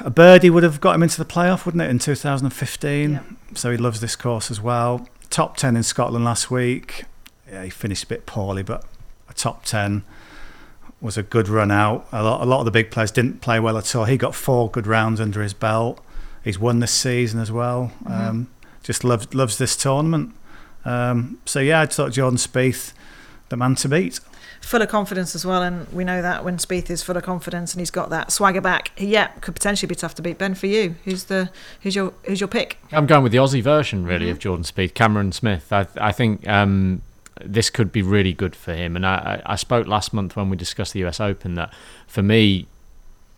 A 0.00 0.10
birdie 0.10 0.50
would 0.50 0.62
have 0.62 0.80
got 0.80 0.94
him 0.94 1.02
into 1.02 1.18
the 1.18 1.24
playoff, 1.24 1.66
wouldn't 1.66 1.82
it, 1.82 1.90
in 1.90 1.98
2015? 1.98 3.10
Yeah. 3.10 3.22
So 3.54 3.70
he 3.70 3.76
loves 3.76 4.00
this 4.00 4.16
course 4.16 4.50
as 4.50 4.60
well. 4.60 5.08
Top 5.28 5.56
10 5.56 5.76
in 5.76 5.82
Scotland 5.82 6.24
last 6.24 6.50
week. 6.50 7.04
Yeah, 7.50 7.64
he 7.64 7.70
finished 7.70 8.04
a 8.04 8.06
bit 8.06 8.24
poorly, 8.24 8.62
but 8.62 8.84
a 9.28 9.34
top 9.34 9.64
10 9.64 10.04
was 11.00 11.16
a 11.16 11.22
good 11.22 11.48
run 11.48 11.70
out. 11.70 12.06
A 12.12 12.22
lot, 12.22 12.40
a 12.40 12.44
lot 12.44 12.60
of 12.60 12.64
the 12.64 12.70
big 12.70 12.90
players 12.90 13.10
didn't 13.10 13.40
play 13.40 13.60
well 13.60 13.78
at 13.78 13.94
all. 13.94 14.04
He 14.04 14.16
got 14.16 14.34
four 14.34 14.70
good 14.70 14.86
rounds 14.86 15.20
under 15.20 15.42
his 15.42 15.54
belt. 15.54 16.00
He's 16.42 16.58
won 16.58 16.80
this 16.80 16.92
season 16.92 17.40
as 17.40 17.52
well. 17.52 17.92
Mm-hmm. 18.04 18.12
Um, 18.12 18.50
just 18.82 19.04
loves 19.04 19.32
loves 19.34 19.58
this 19.58 19.76
tournament. 19.76 20.34
Um, 20.84 21.40
so 21.44 21.60
yeah, 21.60 21.82
I 21.82 21.86
thought 21.86 22.12
Jordan 22.12 22.38
Spieth, 22.38 22.92
the 23.48 23.56
man 23.56 23.74
to 23.76 23.88
beat. 23.88 24.20
Full 24.62 24.82
of 24.82 24.88
confidence 24.88 25.34
as 25.34 25.46
well, 25.46 25.62
and 25.62 25.86
we 25.92 26.04
know 26.04 26.20
that 26.20 26.44
when 26.44 26.56
Spieth 26.56 26.90
is 26.90 27.02
full 27.02 27.16
of 27.16 27.22
confidence 27.22 27.74
and 27.74 27.80
he's 27.80 27.90
got 27.90 28.10
that 28.10 28.32
swagger 28.32 28.60
back, 28.60 28.90
yeah, 28.96 29.28
could 29.40 29.54
potentially 29.54 29.86
be 29.86 29.94
tough 29.94 30.14
to 30.16 30.22
beat. 30.22 30.38
Ben, 30.38 30.54
for 30.54 30.66
you, 30.66 30.96
who's 31.04 31.24
the 31.24 31.50
who's 31.82 31.94
your 31.94 32.12
who's 32.24 32.40
your 32.40 32.48
pick? 32.48 32.78
I'm 32.90 33.06
going 33.06 33.22
with 33.22 33.32
the 33.32 33.38
Aussie 33.38 33.62
version, 33.62 34.04
really, 34.04 34.26
mm-hmm. 34.26 34.32
of 34.32 34.38
Jordan 34.40 34.64
Spieth, 34.64 34.94
Cameron 34.94 35.32
Smith. 35.32 35.72
I 35.72 35.86
I 35.96 36.12
think 36.12 36.48
um, 36.48 37.02
this 37.44 37.70
could 37.70 37.92
be 37.92 38.02
really 38.02 38.32
good 38.32 38.54
for 38.54 38.74
him. 38.74 38.96
And 38.96 39.06
I, 39.06 39.42
I 39.44 39.56
spoke 39.56 39.86
last 39.86 40.12
month 40.12 40.36
when 40.36 40.50
we 40.50 40.56
discussed 40.56 40.92
the 40.92 41.04
US 41.04 41.20
Open 41.20 41.54
that 41.54 41.72
for 42.06 42.22
me, 42.22 42.66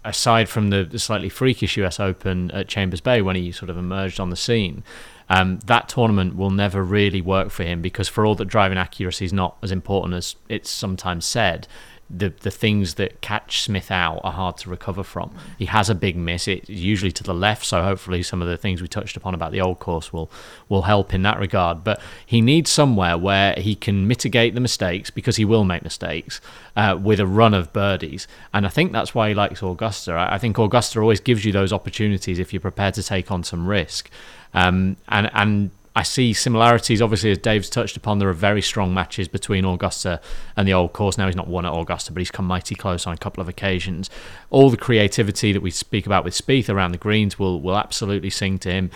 aside 0.05 0.49
from 0.49 0.71
the, 0.71 0.99
slightly 0.99 1.29
freakish 1.29 1.77
US 1.77 2.01
Open 2.01 2.51
at 2.53 2.69
Chambers 2.69 3.01
Bay 3.01 3.23
when 3.23 3.37
he 3.37 3.53
sort 3.53 3.71
of 3.71 3.77
emerged 3.77 4.21
on 4.21 4.31
the 4.31 4.37
scene, 4.37 4.83
um, 5.29 5.61
that 5.67 5.89
tournament 5.89 6.37
will 6.37 6.51
never 6.51 6.83
really 6.83 7.21
work 7.21 7.51
for 7.51 7.63
him 7.63 7.81
because 7.81 8.09
for 8.09 8.27
all 8.27 8.35
that 8.35 8.47
driving 8.47 8.79
accuracy 8.79 9.25
is 9.25 9.33
not 9.33 9.57
as 9.63 9.71
important 9.71 10.15
as 10.15 10.37
it's 10.49 10.71
sometimes 10.71 11.25
said, 11.25 11.69
the 12.13 12.33
the 12.41 12.51
things 12.51 12.95
that 12.95 13.21
catch 13.21 13.63
Smith 13.63 13.91
out 13.91 14.21
are 14.25 14.33
hard 14.33 14.57
to 14.59 14.71
recover 14.71 15.05
from. 15.05 15.31
He 15.59 15.67
has 15.67 15.89
a 15.89 15.95
big 15.95 16.17
miss. 16.17 16.49
It's 16.49 16.69
usually 16.69 17.13
to 17.13 17.23
the 17.23 17.35
left, 17.35 17.65
so 17.65 17.83
hopefully 17.83 18.23
some 18.23 18.43
of 18.43 18.49
the 18.49 18.57
things 18.57 18.83
we 18.83 18.89
touched 18.89 19.17
upon 19.17 19.33
about 19.35 19.53
the 19.53 19.61
old 19.61 19.79
course 19.79 20.13
will 20.13 20.31
will 20.69 20.83
help 20.83 21.15
in 21.15 21.23
that 21.23 21.39
regard. 21.39 21.85
But 21.85 22.01
he 22.27 22.41
needs 22.41 22.71
somewhere 22.71 23.17
where 23.17 23.55
he 23.55 23.75
can 23.75 24.09
mitigate 24.09 24.55
the 24.55 24.61
mistakes 24.61 25.11
because 25.11 25.37
he 25.37 25.45
will 25.45 25.65
make 25.65 25.83
mistakes 25.83 26.41
uh, 26.77 26.99
with 27.01 27.21
a 27.21 27.27
run 27.27 27.55
of 27.55 27.73
birdies, 27.73 28.27
and 28.53 28.67
I 28.67 28.71
think 28.71 28.93
that's 28.93 29.15
why 29.15 29.29
he 29.29 29.35
likes 29.35 29.63
Augusta. 29.63 30.13
I, 30.13 30.35
I 30.35 30.39
think 30.39 30.59
Augusta 30.59 31.01
always 31.01 31.21
gives 31.21 31.45
you 31.45 31.53
those 31.53 31.73
opportunities 31.73 32.39
if 32.39 32.53
you're 32.53 32.61
prepared 32.61 32.95
to 32.95 33.03
take 33.03 33.31
on 33.31 33.45
some 33.45 33.67
risk. 33.67 34.11
Um, 34.53 34.97
and 35.09 35.31
and 35.33 35.71
I 35.95 36.05
see 36.05 36.33
similarities. 36.33 37.03
Obviously, 37.03 37.33
as 37.33 37.39
Dave's 37.39 37.69
touched 37.69 37.97
upon, 37.97 38.19
there 38.19 38.29
are 38.29 38.33
very 38.33 38.63
strong 38.63 38.95
matches 38.95 39.27
between 39.27 39.65
Augusta 39.65 40.21
and 40.57 40.67
the 40.67 40.73
old 40.73 40.93
course. 40.93 41.19
Now 41.19 41.27
he's 41.27 41.35
not 41.35 41.49
won 41.49 41.67
at 41.67 41.73
Augusta, 41.73 42.13
but 42.13 42.21
he's 42.21 42.31
come 42.31 42.47
mighty 42.47 42.77
close 42.77 43.07
on 43.07 43.13
a 43.13 43.17
couple 43.17 43.41
of 43.41 43.49
occasions. 43.49 44.09
All 44.51 44.71
the 44.71 44.77
creativity 44.77 45.53
that 45.53 45.63
we 45.63 45.71
speak 45.73 46.07
about 46.07 46.25
with 46.25 46.35
Spieth 46.35 46.69
around 46.69 46.93
the 46.93 46.99
greens 46.99 47.39
will 47.39 47.61
will 47.61 47.77
absolutely 47.77 48.31
sing 48.31 48.59
to 48.61 48.71
him. 48.71 48.91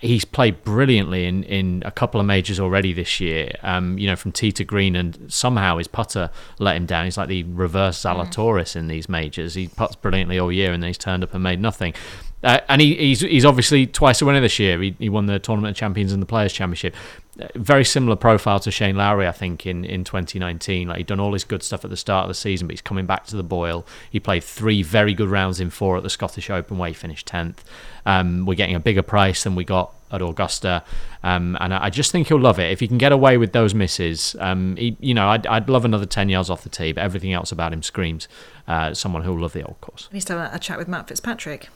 He's 0.00 0.24
played 0.24 0.62
brilliantly 0.62 1.26
in, 1.26 1.42
in 1.42 1.82
a 1.84 1.90
couple 1.90 2.20
of 2.20 2.26
majors 2.26 2.60
already 2.60 2.92
this 2.92 3.20
year. 3.20 3.50
Um, 3.62 3.98
you 3.98 4.06
know, 4.06 4.14
from 4.14 4.30
tee 4.30 4.52
to 4.52 4.64
green, 4.64 4.94
and 4.94 5.30
somehow 5.30 5.78
his 5.78 5.88
putter 5.88 6.30
let 6.60 6.76
him 6.76 6.86
down. 6.86 7.04
He's 7.04 7.18
like 7.18 7.28
the 7.28 7.42
reverse 7.42 8.00
Zalatoris 8.00 8.76
in 8.76 8.86
these 8.86 9.08
majors. 9.08 9.54
He 9.54 9.66
puts 9.66 9.96
brilliantly 9.96 10.38
all 10.38 10.52
year, 10.52 10.72
and 10.72 10.82
then 10.82 10.88
he's 10.88 10.98
turned 10.98 11.24
up 11.24 11.34
and 11.34 11.42
made 11.42 11.60
nothing. 11.60 11.94
Uh, 12.42 12.60
and 12.68 12.80
he, 12.80 12.94
he's 12.96 13.20
he's 13.20 13.44
obviously 13.44 13.86
twice 13.86 14.20
a 14.20 14.26
winner 14.26 14.40
this 14.40 14.58
year. 14.58 14.80
He, 14.80 14.96
he 14.98 15.08
won 15.08 15.26
the 15.26 15.38
Tournament 15.38 15.76
of 15.76 15.76
Champions 15.76 16.12
and 16.12 16.20
the 16.20 16.26
Players 16.26 16.52
Championship. 16.52 16.94
Uh, 17.40 17.46
very 17.54 17.84
similar 17.84 18.16
profile 18.16 18.60
to 18.60 18.70
Shane 18.70 18.96
Lowry, 18.96 19.26
I 19.26 19.32
think, 19.32 19.64
in, 19.64 19.84
in 19.84 20.04
2019. 20.04 20.88
Like 20.88 20.98
he'd 20.98 21.06
done 21.06 21.20
all 21.20 21.32
his 21.32 21.44
good 21.44 21.62
stuff 21.62 21.84
at 21.84 21.90
the 21.90 21.96
start 21.96 22.24
of 22.24 22.28
the 22.28 22.34
season, 22.34 22.66
but 22.66 22.72
he's 22.72 22.82
coming 22.82 23.06
back 23.06 23.26
to 23.26 23.36
the 23.36 23.42
boil. 23.42 23.86
He 24.10 24.18
played 24.20 24.42
three 24.44 24.82
very 24.82 25.14
good 25.14 25.28
rounds 25.28 25.60
in 25.60 25.70
four 25.70 25.96
at 25.96 26.02
the 26.02 26.10
Scottish 26.10 26.50
Open, 26.50 26.78
where 26.78 26.88
he 26.88 26.94
finished 26.94 27.28
10th. 27.28 27.58
Um, 28.04 28.44
we're 28.44 28.54
getting 28.54 28.74
a 28.74 28.80
bigger 28.80 29.02
price 29.02 29.44
than 29.44 29.54
we 29.54 29.64
got 29.64 29.92
at 30.10 30.20
Augusta, 30.20 30.84
um, 31.22 31.56
and 31.60 31.72
I, 31.72 31.84
I, 31.84 31.90
just 31.90 32.12
think 32.12 32.28
he'll 32.28 32.38
love 32.38 32.58
it 32.58 32.70
if 32.70 32.80
he 32.80 32.88
can 32.88 32.98
get 32.98 33.12
away 33.12 33.38
with 33.38 33.52
those 33.52 33.74
misses. 33.74 34.36
Um, 34.40 34.76
he, 34.76 34.94
you 35.00 35.14
know, 35.14 35.28
I'd, 35.28 35.46
I'd 35.46 35.70
love 35.70 35.86
another 35.86 36.04
10 36.04 36.28
yards 36.28 36.50
off 36.50 36.64
the 36.64 36.68
tee, 36.68 36.92
but 36.92 37.02
everything 37.02 37.32
else 37.32 37.50
about 37.50 37.72
him 37.72 37.82
screams 37.82 38.28
uh, 38.68 38.92
someone 38.92 39.22
who'll 39.22 39.40
love 39.40 39.54
the 39.54 39.62
old 39.62 39.80
course. 39.80 40.08
He 40.10 40.16
needs 40.16 40.28
a 40.28 40.58
chat 40.60 40.76
with 40.76 40.88
Matt 40.88 41.08
Fitzpatrick. 41.08 41.70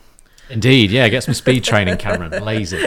Indeed, 0.49 0.91
yeah, 0.91 1.09
get 1.09 1.23
some 1.23 1.33
speed 1.33 1.63
training, 1.63 1.97
Cameron. 1.97 2.31
Lazy. 2.43 2.77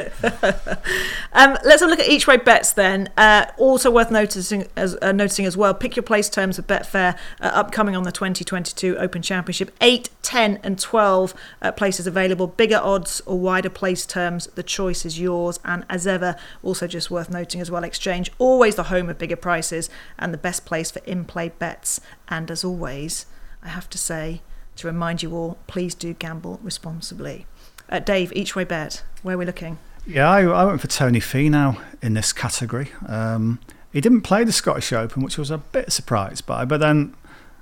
um, 1.32 1.58
let's 1.64 1.80
have 1.80 1.82
a 1.82 1.86
look 1.86 2.00
at 2.00 2.08
each 2.08 2.26
way 2.26 2.38
bets 2.38 2.72
then. 2.72 3.10
Uh, 3.16 3.46
also 3.58 3.90
worth 3.90 4.10
noticing 4.10 4.66
as 4.76 4.96
uh, 5.02 5.12
noticing 5.12 5.44
as 5.44 5.56
well. 5.56 5.74
Pick 5.74 5.94
your 5.94 6.02
place 6.02 6.30
terms 6.30 6.58
of 6.58 6.66
Betfair 6.66 7.16
uh, 7.40 7.50
upcoming 7.52 7.94
on 7.94 8.04
the 8.04 8.12
2022 8.12 8.96
Open 8.96 9.20
Championship. 9.20 9.74
Eight, 9.82 10.08
10, 10.22 10.60
and 10.62 10.78
12 10.78 11.34
uh, 11.60 11.72
places 11.72 12.06
available. 12.06 12.46
Bigger 12.46 12.80
odds 12.82 13.20
or 13.26 13.38
wider 13.38 13.70
place 13.70 14.06
terms. 14.06 14.46
The 14.54 14.62
choice 14.62 15.04
is 15.04 15.20
yours. 15.20 15.60
And 15.64 15.84
as 15.90 16.06
ever, 16.06 16.36
also 16.62 16.86
just 16.86 17.10
worth 17.10 17.28
noting 17.28 17.60
as 17.60 17.70
well. 17.70 17.84
Exchange 17.84 18.32
always 18.38 18.76
the 18.76 18.84
home 18.84 19.10
of 19.10 19.18
bigger 19.18 19.36
prices 19.36 19.90
and 20.18 20.32
the 20.32 20.38
best 20.38 20.64
place 20.64 20.90
for 20.90 21.00
in-play 21.04 21.50
bets. 21.58 22.00
And 22.28 22.50
as 22.50 22.64
always, 22.64 23.26
I 23.62 23.68
have 23.68 23.90
to 23.90 23.98
say 23.98 24.40
to 24.76 24.86
remind 24.86 25.22
you 25.22 25.34
all, 25.34 25.58
please 25.66 25.94
do 25.94 26.14
gamble 26.14 26.58
responsibly. 26.62 27.46
Uh, 27.90 27.98
Dave, 27.98 28.32
each 28.34 28.54
way 28.56 28.64
bet. 28.64 29.02
Where 29.22 29.34
are 29.34 29.38
we 29.38 29.44
looking? 29.44 29.78
Yeah, 30.06 30.28
I, 30.30 30.42
I 30.44 30.64
went 30.64 30.80
for 30.80 30.86
Tony 30.86 31.20
Finau 31.20 31.80
in 32.00 32.14
this 32.14 32.32
category. 32.32 32.90
Um, 33.06 33.58
he 33.92 34.00
didn't 34.00 34.22
play 34.22 34.44
the 34.44 34.52
Scottish 34.52 34.92
Open, 34.92 35.22
which 35.22 35.38
I 35.38 35.42
was 35.42 35.50
a 35.50 35.58
bit 35.58 35.92
surprised 35.92 36.46
by. 36.46 36.64
But 36.64 36.78
then 36.80 37.14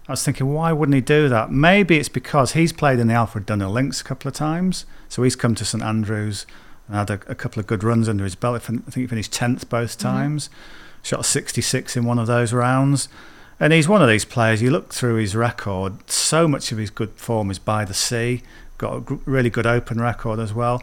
I 0.07 0.13
was 0.13 0.23
thinking, 0.25 0.53
why 0.53 0.73
wouldn't 0.73 0.95
he 0.95 1.01
do 1.01 1.29
that? 1.29 1.51
Maybe 1.51 1.97
it's 1.99 2.09
because 2.09 2.53
he's 2.53 2.73
played 2.73 2.99
in 2.99 3.09
the 3.09 3.15
Alfred 3.15 3.47
Dunhill 3.47 3.73
Links 3.73 4.01
a 4.01 4.05
couple 4.05 4.29
of 4.29 4.35
times. 4.35 4.85
So 5.09 5.23
he's 5.23 5.37
come 5.37 5.55
to 5.57 5.65
St 5.65 5.83
Andrews 5.83 6.47
and 6.87 6.97
had 6.97 7.11
a, 7.11 7.21
a 7.27 7.35
couple 7.35 7.61
of 7.61 7.67
good 7.67 7.83
runs 7.83 8.09
under 8.09 8.25
his 8.25 8.35
belt. 8.35 8.57
I 8.57 8.59
think 8.59 8.95
he 8.95 9.07
finished 9.07 9.33
10th 9.33 9.69
both 9.69 9.97
Mm-hmm. 9.99 10.09
times. 10.09 10.51
Shot 11.03 11.21
a 11.21 11.25
66 11.25 11.97
in 11.97 12.05
one 12.05 12.19
of 12.19 12.27
those 12.27 12.53
rounds. 12.53 13.09
And 13.61 13.73
he's 13.73 13.89
one 13.89 14.03
of 14.03 14.09
these 14.09 14.25
players, 14.25 14.63
you 14.63 14.71
look 14.71 14.93
through 14.95 15.17
his 15.17 15.35
record, 15.35 16.09
so 16.09 16.47
much 16.47 16.71
of 16.71 16.79
his 16.79 16.91
good 16.91 17.11
form 17.13 17.51
is 17.51 17.59
by 17.59 17.85
the 17.85 17.95
sea. 17.95 18.43
Got 18.79 19.11
a 19.11 19.15
really 19.27 19.51
good 19.51 19.67
open 19.67 20.01
record 20.01 20.39
as 20.39 20.55
well. 20.55 20.83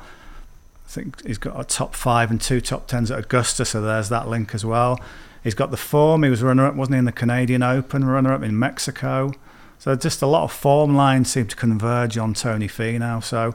I 0.85 0.89
think 0.89 1.25
he's 1.25 1.37
got 1.37 1.59
a 1.59 1.63
top 1.63 1.95
five 1.95 2.29
and 2.29 2.39
two 2.39 2.61
top 2.61 2.87
tens 2.87 3.09
at 3.09 3.19
Augusta, 3.19 3.65
so 3.65 3.81
there's 3.81 4.09
that 4.09 4.27
link 4.27 4.53
as 4.53 4.63
well. 4.63 4.99
He's 5.43 5.55
got 5.55 5.71
the 5.71 5.77
form. 5.77 6.23
He 6.23 6.29
was 6.29 6.43
runner 6.43 6.65
up, 6.65 6.75
wasn't 6.75 6.95
he, 6.95 6.99
in 6.99 7.05
the 7.05 7.11
Canadian 7.11 7.63
Open, 7.63 8.05
runner 8.05 8.33
up 8.33 8.43
in 8.43 8.57
Mexico. 8.57 9.33
So 9.79 9.95
just 9.95 10.21
a 10.21 10.27
lot 10.27 10.43
of 10.43 10.51
form 10.51 10.95
lines 10.95 11.31
seem 11.31 11.47
to 11.47 11.55
converge 11.55 12.17
on 12.17 12.33
Tony 12.33 12.67
Finau. 12.67 13.23
So, 13.23 13.53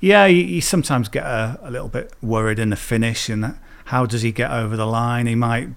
yeah, 0.00 0.26
you, 0.26 0.42
you 0.42 0.60
sometimes 0.60 1.08
get 1.08 1.24
a, 1.24 1.58
a 1.62 1.70
little 1.70 1.88
bit 1.88 2.12
worried 2.22 2.58
in 2.58 2.70
the 2.70 2.76
finish 2.76 3.28
and 3.28 3.56
how 3.86 4.06
does 4.06 4.22
he 4.22 4.32
get 4.32 4.50
over 4.50 4.76
the 4.76 4.86
line? 4.86 5.26
He 5.26 5.34
might 5.34 5.68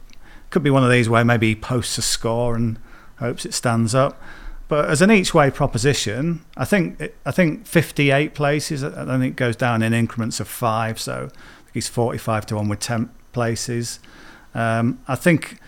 could 0.49 0.63
be 0.63 0.69
one 0.69 0.83
of 0.83 0.91
these 0.91 1.09
where 1.09 1.25
maybe 1.25 1.49
he 1.49 1.55
posts 1.55 1.97
a 1.97 2.01
score 2.01 2.55
and 2.55 2.79
hopes 3.17 3.45
it 3.45 3.53
stands 3.53 3.93
up. 3.95 4.21
But 4.67 4.89
as 4.89 5.01
an 5.01 5.11
each 5.11 5.33
way 5.33 5.51
proposition, 5.51 6.43
I 6.57 6.65
think 6.65 6.99
it, 6.99 7.15
I 7.25 7.31
think 7.31 7.67
58 7.67 8.33
places. 8.33 8.83
I 8.83 9.05
think 9.05 9.23
it 9.23 9.35
goes 9.35 9.55
down 9.55 9.83
in 9.83 9.93
increments 9.93 10.39
of 10.39 10.47
five. 10.47 10.99
So 10.99 11.13
I 11.13 11.61
think 11.63 11.73
he's 11.73 11.87
45 11.87 12.47
to 12.47 12.55
one 12.55 12.67
with 12.67 12.79
10 12.79 13.09
places. 13.31 13.99
Um, 14.55 14.99
I 15.07 15.15
think, 15.15 15.59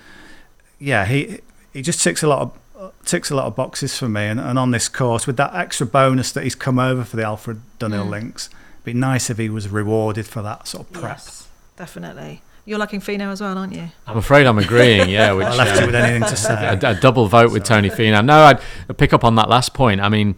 yeah, 0.79 1.05
he 1.05 1.39
he 1.73 1.81
just 1.81 2.01
ticks 2.01 2.23
a 2.23 2.27
lot 2.27 2.41
of 2.41 2.93
ticks 3.05 3.29
a 3.29 3.35
lot 3.35 3.45
of 3.45 3.55
boxes 3.55 3.97
for 3.97 4.09
me. 4.09 4.25
And, 4.25 4.39
and 4.39 4.57
on 4.57 4.71
this 4.71 4.87
course, 4.89 5.27
with 5.27 5.37
that 5.37 5.53
extra 5.53 5.85
bonus 5.85 6.31
that 6.31 6.43
he's 6.43 6.55
come 6.55 6.79
over 6.79 7.03
for 7.03 7.17
the 7.17 7.23
Alfred 7.23 7.61
Dunhill 7.79 8.09
links, 8.09 8.49
it'd 8.75 8.83
be 8.83 8.93
nice 8.93 9.29
if 9.29 9.37
he 9.37 9.49
was 9.49 9.67
rewarded 9.69 10.25
for 10.25 10.41
that 10.41 10.67
sort 10.67 10.87
of 10.87 10.93
prep. 10.93 11.17
Yes, 11.17 11.47
definitely. 11.75 12.41
You're 12.68 12.80
liking 12.80 12.99
Finau 12.99 13.32
as 13.32 13.39
well, 13.39 13.57
aren't 13.57 13.74
you? 13.74 13.88
I'm 14.05 14.18
afraid 14.18 14.45
I'm 14.45 14.59
agreeing. 14.59 15.09
Yeah, 15.09 15.32
which 15.32 15.47
I 15.47 15.55
left 15.55 15.78
uh, 15.78 15.80
you 15.80 15.86
with 15.86 15.95
anything 15.95 16.28
to 16.28 16.36
say. 16.36 16.78
a 16.84 16.95
double 16.95 17.28
vote 17.28 17.53
with 17.53 17.63
Tony 17.63 17.89
Finau. 17.89 18.24
No, 18.26 18.43
I'd, 18.43 18.59
I'd 18.89 18.97
pick 18.97 19.13
up 19.13 19.24
on 19.24 19.36
that 19.36 19.47
last 19.47 19.74
point. 19.74 20.01
I 20.01 20.09
mean, 20.09 20.36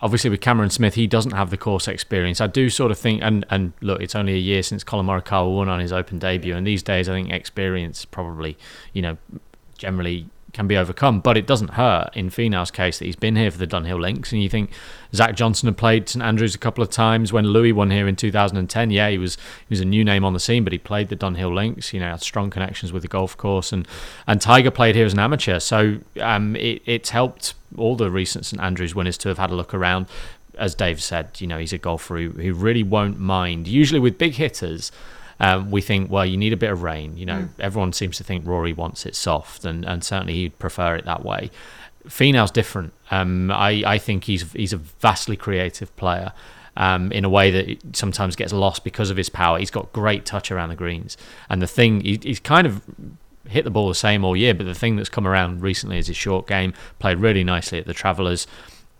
obviously 0.00 0.30
with 0.30 0.40
Cameron 0.40 0.70
Smith, 0.70 0.94
he 0.94 1.06
doesn't 1.06 1.32
have 1.32 1.50
the 1.50 1.58
course 1.58 1.88
experience. 1.88 2.40
I 2.40 2.46
do 2.46 2.70
sort 2.70 2.90
of 2.90 2.98
think, 2.98 3.20
and 3.22 3.44
and 3.50 3.74
look, 3.82 4.00
it's 4.00 4.14
only 4.14 4.32
a 4.32 4.38
year 4.38 4.62
since 4.62 4.82
Collin 4.82 5.04
Morikawa 5.04 5.54
won 5.54 5.68
on 5.68 5.78
his 5.78 5.92
Open 5.92 6.18
debut, 6.18 6.56
and 6.56 6.66
these 6.66 6.82
days 6.82 7.06
I 7.06 7.12
think 7.12 7.30
experience 7.30 8.06
probably, 8.06 8.56
you 8.94 9.02
know, 9.02 9.18
generally 9.76 10.30
can 10.56 10.66
be 10.66 10.76
overcome, 10.76 11.20
but 11.20 11.36
it 11.36 11.46
doesn't 11.46 11.74
hurt 11.74 12.10
in 12.14 12.30
Finau's 12.30 12.70
case 12.70 12.98
that 12.98 13.04
he's 13.04 13.14
been 13.14 13.36
here 13.36 13.50
for 13.50 13.58
the 13.58 13.66
Dunhill 13.66 14.00
Links, 14.00 14.32
and 14.32 14.42
you 14.42 14.48
think 14.48 14.70
Zach 15.14 15.36
Johnson 15.36 15.66
had 15.66 15.76
played 15.76 16.08
St 16.08 16.24
Andrews 16.24 16.54
a 16.54 16.58
couple 16.58 16.82
of 16.82 16.90
times 16.90 17.30
when 17.30 17.44
Louis 17.44 17.72
won 17.72 17.90
here 17.90 18.08
in 18.08 18.16
2010. 18.16 18.90
Yeah, 18.90 19.10
he 19.10 19.18
was 19.18 19.34
he 19.34 19.70
was 19.70 19.80
a 19.80 19.84
new 19.84 20.02
name 20.02 20.24
on 20.24 20.32
the 20.32 20.40
scene, 20.40 20.64
but 20.64 20.72
he 20.72 20.78
played 20.78 21.10
the 21.10 21.16
Dunhill 21.16 21.54
Links. 21.54 21.92
You 21.92 22.00
know, 22.00 22.10
had 22.10 22.22
strong 22.22 22.48
connections 22.48 22.90
with 22.90 23.02
the 23.02 23.08
golf 23.08 23.36
course, 23.36 23.70
and 23.70 23.86
and 24.26 24.40
Tiger 24.40 24.70
played 24.70 24.94
here 24.94 25.04
as 25.04 25.12
an 25.12 25.18
amateur, 25.18 25.60
so 25.60 25.98
um, 26.20 26.56
it, 26.56 26.82
it's 26.86 27.10
helped 27.10 27.54
all 27.76 27.94
the 27.94 28.10
recent 28.10 28.46
St 28.46 28.60
Andrews 28.60 28.94
winners 28.94 29.18
to 29.18 29.28
have 29.28 29.38
had 29.38 29.50
a 29.50 29.54
look 29.54 29.74
around. 29.74 30.06
As 30.56 30.74
Dave 30.74 31.02
said, 31.02 31.38
you 31.38 31.46
know, 31.46 31.58
he's 31.58 31.74
a 31.74 31.78
golfer 31.78 32.16
who, 32.16 32.30
who 32.30 32.54
really 32.54 32.82
won't 32.82 33.20
mind. 33.20 33.68
Usually 33.68 34.00
with 34.00 34.16
big 34.16 34.34
hitters, 34.36 34.90
um, 35.40 35.70
we 35.70 35.80
think, 35.80 36.10
well, 36.10 36.24
you 36.24 36.36
need 36.36 36.52
a 36.52 36.56
bit 36.56 36.70
of 36.70 36.82
rain. 36.82 37.16
You 37.16 37.26
know, 37.26 37.48
everyone 37.58 37.92
seems 37.92 38.16
to 38.18 38.24
think 38.24 38.46
Rory 38.46 38.72
wants 38.72 39.04
it 39.06 39.14
soft, 39.14 39.64
and, 39.64 39.84
and 39.84 40.02
certainly 40.02 40.34
he'd 40.34 40.58
prefer 40.58 40.96
it 40.96 41.04
that 41.04 41.24
way. 41.24 41.50
Finau's 42.08 42.50
different. 42.50 42.92
Um, 43.10 43.50
I, 43.50 43.82
I 43.86 43.98
think 43.98 44.24
he's 44.24 44.52
he's 44.52 44.72
a 44.72 44.78
vastly 44.78 45.36
creative 45.36 45.94
player. 45.96 46.32
Um, 46.78 47.10
in 47.10 47.24
a 47.24 47.30
way 47.30 47.50
that 47.50 47.96
sometimes 47.96 48.36
gets 48.36 48.52
lost 48.52 48.84
because 48.84 49.08
of 49.08 49.16
his 49.16 49.30
power. 49.30 49.58
He's 49.58 49.70
got 49.70 49.94
great 49.94 50.26
touch 50.26 50.50
around 50.50 50.68
the 50.68 50.76
greens, 50.76 51.16
and 51.48 51.62
the 51.62 51.66
thing 51.66 52.02
he, 52.02 52.20
he's 52.22 52.38
kind 52.38 52.66
of 52.66 52.82
hit 53.48 53.64
the 53.64 53.70
ball 53.70 53.88
the 53.88 53.94
same 53.94 54.26
all 54.26 54.36
year. 54.36 54.52
But 54.52 54.66
the 54.66 54.74
thing 54.74 54.96
that's 54.96 55.08
come 55.08 55.26
around 55.26 55.62
recently 55.62 55.96
is 55.96 56.08
his 56.08 56.18
short 56.18 56.46
game. 56.46 56.74
Played 56.98 57.18
really 57.18 57.44
nicely 57.44 57.78
at 57.78 57.86
the 57.86 57.94
Travellers. 57.94 58.46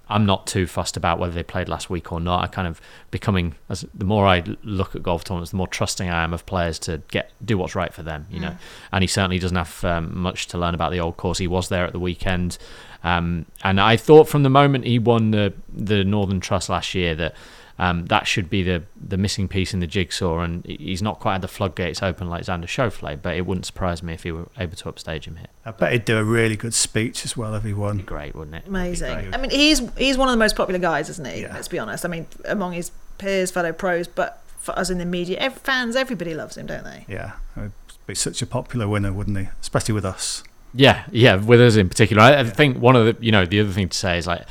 I'm 0.09 0.24
not 0.24 0.46
too 0.46 0.66
fussed 0.66 0.96
about 0.96 1.18
whether 1.18 1.32
they 1.32 1.42
played 1.42 1.68
last 1.68 1.90
week 1.90 2.12
or 2.12 2.20
not. 2.20 2.44
I 2.44 2.46
kind 2.46 2.68
of 2.68 2.80
becoming 3.11 3.57
as 3.68 3.84
the 3.92 4.04
more 4.04 4.26
I 4.26 4.44
look 4.62 4.94
at 4.94 5.02
golf 5.02 5.24
tournaments, 5.24 5.50
the 5.50 5.57
more 5.57 5.66
trusting 5.66 6.09
I 6.09 6.22
am 6.22 6.32
of 6.32 6.46
players 6.46 6.78
to 6.80 7.02
get 7.09 7.32
do 7.44 7.59
what's 7.59 7.74
right 7.74 7.92
for 7.92 8.02
them. 8.02 8.26
You 8.30 8.40
know, 8.40 8.57
and 8.92 9.02
he 9.02 9.09
certainly 9.09 9.38
doesn't 9.38 9.57
have 9.57 9.84
um, 9.84 10.16
much 10.16 10.46
to 10.48 10.59
learn 10.59 10.74
about 10.74 10.92
the 10.92 11.00
old 11.00 11.16
course. 11.16 11.38
He 11.38 11.48
was 11.48 11.68
there 11.68 11.84
at 11.84 11.92
the 11.92 11.98
weekend, 11.98 12.59
um, 13.07 13.46
and 13.62 13.80
I 13.80 13.96
thought 13.96 14.28
from 14.28 14.42
the 14.42 14.50
moment 14.50 14.84
he 14.84 14.98
won 14.98 15.30
the 15.30 15.52
the 15.72 16.04
Northern 16.04 16.40
Trust 16.40 16.68
last 16.68 16.94
year 16.94 17.14
that. 17.14 17.34
Um, 17.78 18.07
that 18.07 18.26
should 18.26 18.48
be 18.48 18.62
the 18.62 18.84
the 18.98 19.18
missing 19.18 19.48
piece 19.48 19.74
in 19.74 19.80
the 19.80 19.86
jigsaw, 19.86 20.38
and 20.38 20.64
he's 20.64 21.02
not 21.02 21.20
quite 21.20 21.32
had 21.34 21.42
the 21.42 21.48
floodgates 21.48 22.02
open 22.02 22.26
like 22.26 22.42
Xander 22.42 22.64
Schauffele, 22.64 23.20
but 23.20 23.36
it 23.36 23.44
wouldn't 23.44 23.66
surprise 23.66 24.02
me 24.02 24.14
if 24.14 24.22
he 24.22 24.32
were 24.32 24.48
able 24.59 24.76
to 24.76 24.88
upstage 24.88 25.26
him 25.28 25.36
here. 25.36 25.48
I 25.62 25.72
bet 25.72 25.92
he'd 25.92 26.07
do 26.07 26.16
a 26.16 26.24
really 26.24 26.57
good 26.57 26.72
speech 26.72 27.26
as 27.26 27.36
well 27.36 27.54
if 27.54 27.64
he 27.64 27.74
won. 27.74 27.98
Great, 27.98 28.34
wouldn't 28.34 28.57
it? 28.57 28.66
Amazing. 28.66 29.12
great. 29.12 29.34
I 29.34 29.36
mean, 29.36 29.50
he's 29.50 29.82
he's 29.98 30.16
one 30.16 30.26
of 30.26 30.32
the 30.32 30.38
most 30.38 30.57
popular 30.57 30.80
guys, 30.80 31.11
isn't 31.11 31.28
he? 31.28 31.42
Yeah. 31.42 31.52
Let's 31.52 31.68
be 31.68 31.78
honest. 31.78 32.07
I 32.07 32.09
mean, 32.09 32.26
among 32.46 32.72
his 32.72 32.92
peers, 33.18 33.50
fellow 33.50 33.74
pros, 33.74 34.09
but 34.09 34.42
for 34.57 34.72
us 34.78 34.88
in 34.88 34.96
the 34.96 35.04
media, 35.04 35.50
fans, 35.50 35.96
everybody 35.96 36.32
loves 36.32 36.57
him, 36.57 36.64
don't 36.64 36.84
they? 36.84 37.04
Yeah, 37.07 37.32
he'd 37.57 37.72
be 38.07 38.14
such 38.14 38.40
a 38.40 38.46
popular 38.46 38.88
winner, 38.88 39.12
wouldn't 39.12 39.36
he? 39.36 39.48
Especially 39.61 39.92
with 39.92 40.07
us. 40.07 40.42
Yeah, 40.74 41.04
yeah, 41.10 41.36
with 41.36 41.60
us 41.60 41.76
in 41.76 41.88
particular. 41.88 42.22
I, 42.22 42.40
I 42.40 42.44
think 42.44 42.78
one 42.78 42.96
of 42.96 43.06
the, 43.06 43.24
you 43.24 43.32
know, 43.32 43.46
the 43.46 43.60
other 43.60 43.72
thing 43.72 43.88
to 43.88 43.96
say 43.96 44.18
is 44.18 44.26
like, 44.26 44.46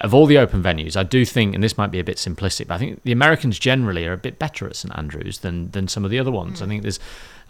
of 0.00 0.14
all 0.14 0.24
the 0.24 0.38
open 0.38 0.62
venues, 0.62 0.96
I 0.96 1.02
do 1.02 1.24
think, 1.26 1.54
and 1.54 1.62
this 1.62 1.76
might 1.76 1.90
be 1.90 1.98
a 1.98 2.04
bit 2.04 2.16
simplistic, 2.16 2.68
but 2.68 2.74
I 2.74 2.78
think 2.78 3.02
the 3.02 3.12
Americans 3.12 3.58
generally 3.58 4.06
are 4.06 4.14
a 4.14 4.16
bit 4.16 4.38
better 4.38 4.66
at 4.66 4.76
St 4.76 4.96
Andrews 4.96 5.40
than 5.40 5.70
than 5.72 5.88
some 5.88 6.06
of 6.06 6.10
the 6.10 6.18
other 6.18 6.30
ones. 6.30 6.62
I 6.62 6.66
think 6.66 6.82
there's, 6.82 6.98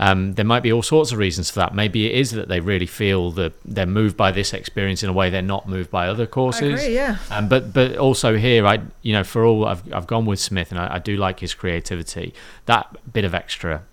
um, 0.01 0.34
there 0.34 0.45
might 0.45 0.64
be 0.64 0.72
all 0.72 0.82
sorts 0.82 1.12
of 1.12 1.18
reasons 1.18 1.49
for 1.49 1.61
that. 1.61 1.74
Maybe 1.74 2.07
it 2.07 2.18
is 2.18 2.32
that 2.32 2.49
they 2.49 2.59
really 2.59 2.86
feel 2.86 3.30
that 3.32 3.53
they're 3.64 3.86
moved 3.86 4.16
by 4.16 4.32
this 4.32 4.53
experience 4.53 5.05
in 5.05 5.09
a 5.09 5.12
way 5.12 5.30
they're 5.30 5.43
not 5.43 5.68
moved 5.68 5.93
by 5.93 6.09
other 6.09 6.26
courses. 6.26 6.82
agree. 6.82 6.95
Yeah. 6.95 7.18
Um, 7.30 7.49
but 7.49 7.72
but 7.72 7.97
also 7.97 8.36
here, 8.36 8.66
I 8.66 8.80
you 9.03 9.12
know 9.12 9.22
for 9.22 9.45
all 9.45 9.66
I've 9.66 9.93
I've 9.93 10.09
gone 10.09 10.26
with 10.26 10.41
Smith, 10.41 10.72
and 10.72 10.80
I, 10.80 10.97
I 10.97 10.99
do 10.99 11.16
like 11.16 11.38
his 11.38 11.55
creativity. 11.55 12.34
That 12.66 13.12
bit 13.12 13.24
of 13.24 13.32
extra 13.32 13.84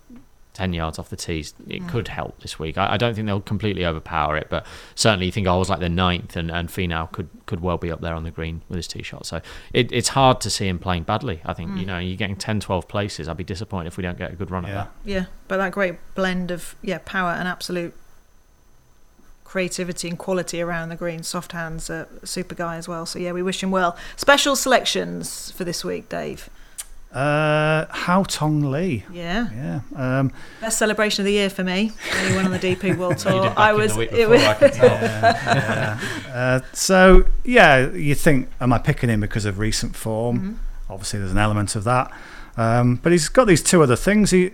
ten 0.58 0.72
yards 0.72 0.98
off 0.98 1.08
the 1.08 1.16
tees, 1.16 1.54
it 1.68 1.86
could 1.86 2.08
help 2.08 2.40
this 2.40 2.58
week. 2.58 2.76
I, 2.76 2.94
I 2.94 2.96
don't 2.96 3.14
think 3.14 3.26
they'll 3.26 3.40
completely 3.40 3.86
overpower 3.86 4.36
it, 4.36 4.48
but 4.50 4.66
certainly 4.96 5.26
you 5.26 5.32
think 5.32 5.46
I 5.46 5.56
was 5.56 5.70
like 5.70 5.78
the 5.78 5.88
ninth, 5.88 6.36
and 6.36 6.50
and 6.50 6.68
Finau 6.68 7.10
could 7.12 7.28
could 7.46 7.60
well 7.60 7.78
be 7.78 7.92
up 7.92 8.00
there 8.00 8.14
on 8.14 8.24
the 8.24 8.32
green 8.32 8.62
with 8.68 8.76
his 8.76 8.88
tee 8.88 9.02
shot. 9.02 9.24
So 9.24 9.40
it, 9.72 9.92
it's 9.92 10.08
hard 10.08 10.40
to 10.42 10.50
see 10.50 10.66
him 10.66 10.78
playing 10.80 11.04
badly. 11.04 11.40
I 11.44 11.54
think 11.54 11.78
you 11.78 11.86
know 11.86 11.98
you're 11.98 12.16
getting 12.16 12.36
10, 12.36 12.60
12 12.60 12.88
places. 12.88 13.28
I'd 13.28 13.36
be 13.36 13.44
disappointed 13.44 13.86
if 13.86 13.96
we 13.96 14.02
don't 14.02 14.18
get 14.18 14.32
a 14.32 14.36
good 14.36 14.50
run 14.50 14.64
at 14.64 14.74
that. 14.74 14.90
Yeah, 15.04 15.26
but 15.46 15.58
that 15.58 15.72
great 15.72 15.96
blend 16.16 16.50
of 16.50 16.74
yeah 16.82 16.98
power 17.04 17.30
and 17.30 17.46
absolute 17.46 17.94
creativity 19.44 20.08
and 20.08 20.18
quality 20.18 20.60
around 20.60 20.88
the 20.88 20.96
green. 20.96 21.22
Soft 21.22 21.52
hands, 21.52 21.88
uh, 21.88 22.06
super 22.24 22.54
guy 22.54 22.76
as 22.76 22.88
well. 22.88 23.06
So 23.06 23.18
yeah, 23.18 23.32
we 23.32 23.42
wish 23.42 23.62
him 23.62 23.70
well. 23.70 23.96
Special 24.16 24.56
selections 24.56 25.52
for 25.52 25.64
this 25.64 25.84
week, 25.84 26.08
Dave. 26.08 26.50
Uh, 27.12 27.86
Haotong 27.86 28.70
Li. 28.70 29.04
Yeah, 29.10 29.48
Yeah. 29.54 29.80
Um, 30.18 30.32
best 30.60 30.78
celebration 30.78 31.22
of 31.22 31.24
the 31.26 31.32
year 31.32 31.48
for 31.48 31.64
me. 31.64 31.92
When 32.12 32.28
he 32.30 32.36
won 32.36 32.44
on 32.44 32.50
the 32.50 32.58
DP 32.58 32.96
World 32.98 33.12
You 33.24 33.30
Tour, 33.30 33.42
did 33.44 33.48
back 33.54 33.58
I 33.58 33.72
was. 33.72 33.96
It 33.96 34.28
was. 34.28 34.42
I 34.42 34.54
can 34.54 34.70
uh, 36.32 36.60
so 36.74 37.24
yeah, 37.44 37.90
you 37.92 38.14
think, 38.14 38.50
am 38.60 38.74
I 38.74 38.78
picking 38.78 39.08
him 39.08 39.20
because 39.20 39.46
of 39.46 39.58
recent 39.58 39.96
form? 39.96 40.38
Mm-hmm. 40.38 40.92
Obviously, 40.92 41.18
there's 41.18 41.32
an 41.32 41.38
element 41.38 41.74
of 41.76 41.84
that. 41.84 42.12
Um, 42.58 42.96
but 42.96 43.12
he's 43.12 43.28
got 43.28 43.46
these 43.46 43.62
two 43.62 43.82
other 43.82 43.96
things. 43.96 44.30
He, 44.30 44.50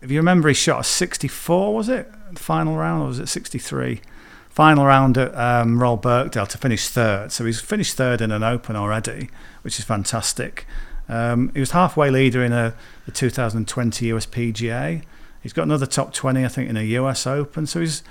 if 0.00 0.10
you 0.10 0.18
remember, 0.18 0.48
he 0.48 0.54
shot 0.54 0.80
a 0.80 0.84
64. 0.84 1.74
Was 1.74 1.88
it 1.88 2.10
the 2.32 2.40
final 2.40 2.76
round, 2.76 3.02
or 3.02 3.06
was 3.06 3.18
it 3.20 3.28
63? 3.28 4.00
Final 4.48 4.86
round 4.86 5.16
at 5.18 5.34
um, 5.36 5.80
Royal 5.80 5.96
Birkdale 5.96 6.46
to 6.46 6.58
finish 6.58 6.88
third. 6.88 7.30
So 7.30 7.44
he's 7.44 7.60
finished 7.60 7.94
third 7.94 8.20
in 8.20 8.32
an 8.32 8.42
Open 8.42 8.74
already, 8.74 9.30
which 9.62 9.78
is 9.78 9.84
fantastic. 9.84 10.66
Um, 11.10 11.50
he 11.52 11.60
was 11.60 11.72
halfway 11.72 12.10
leader 12.10 12.42
in 12.42 12.52
a 12.52 12.74
the 13.04 13.12
2020 13.12 14.06
USPGA. 14.06 15.02
He's 15.42 15.52
got 15.52 15.64
another 15.64 15.86
top 15.86 16.12
20, 16.12 16.44
I 16.44 16.48
think, 16.48 16.70
in 16.70 16.76
a 16.76 16.82
US 16.82 17.26
Open. 17.26 17.66
So 17.66 17.80
he's 17.80 18.02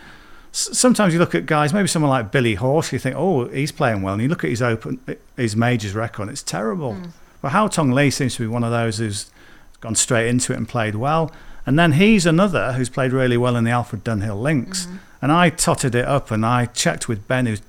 sometimes 0.51 1.13
you 1.13 1.19
look 1.19 1.35
at 1.35 1.45
guys, 1.45 1.73
maybe 1.73 1.87
someone 1.87 2.09
like 2.09 2.31
Billy 2.31 2.55
Horschel, 2.55 2.93
you 2.93 2.99
think, 2.99 3.15
oh, 3.15 3.47
he's 3.47 3.71
playing 3.71 4.01
well, 4.01 4.13
and 4.13 4.23
you 4.23 4.27
look 4.27 4.43
at 4.43 4.49
his 4.49 4.61
open, 4.61 4.99
his 5.37 5.55
majors 5.55 5.93
record, 5.93 6.29
it's 6.29 6.43
terrible. 6.43 6.97
But 7.41 7.51
Haotong 7.51 7.93
Li 7.93 8.09
seems 8.09 8.35
to 8.35 8.41
be 8.41 8.47
one 8.47 8.63
of 8.63 8.71
those 8.71 8.97
who's 8.97 9.31
gone 9.79 9.95
straight 9.95 10.27
into 10.27 10.51
it 10.53 10.57
and 10.57 10.67
played 10.67 10.95
well. 10.95 11.31
And 11.65 11.77
then 11.77 11.93
he's 11.93 12.25
another 12.25 12.73
who's 12.73 12.89
played 12.89 13.13
really 13.13 13.37
well 13.37 13.55
in 13.55 13.63
the 13.63 13.71
Alfred 13.71 14.03
Dunhill 14.03 14.41
Links. 14.41 14.87
And 15.21 15.31
I 15.31 15.49
totted 15.49 15.93
it 15.95 16.05
up 16.05 16.31
and 16.31 16.45
I 16.45 16.65
checked 16.65 17.07
with 17.07 17.27
Ben, 17.27 17.45
who's 17.45 17.61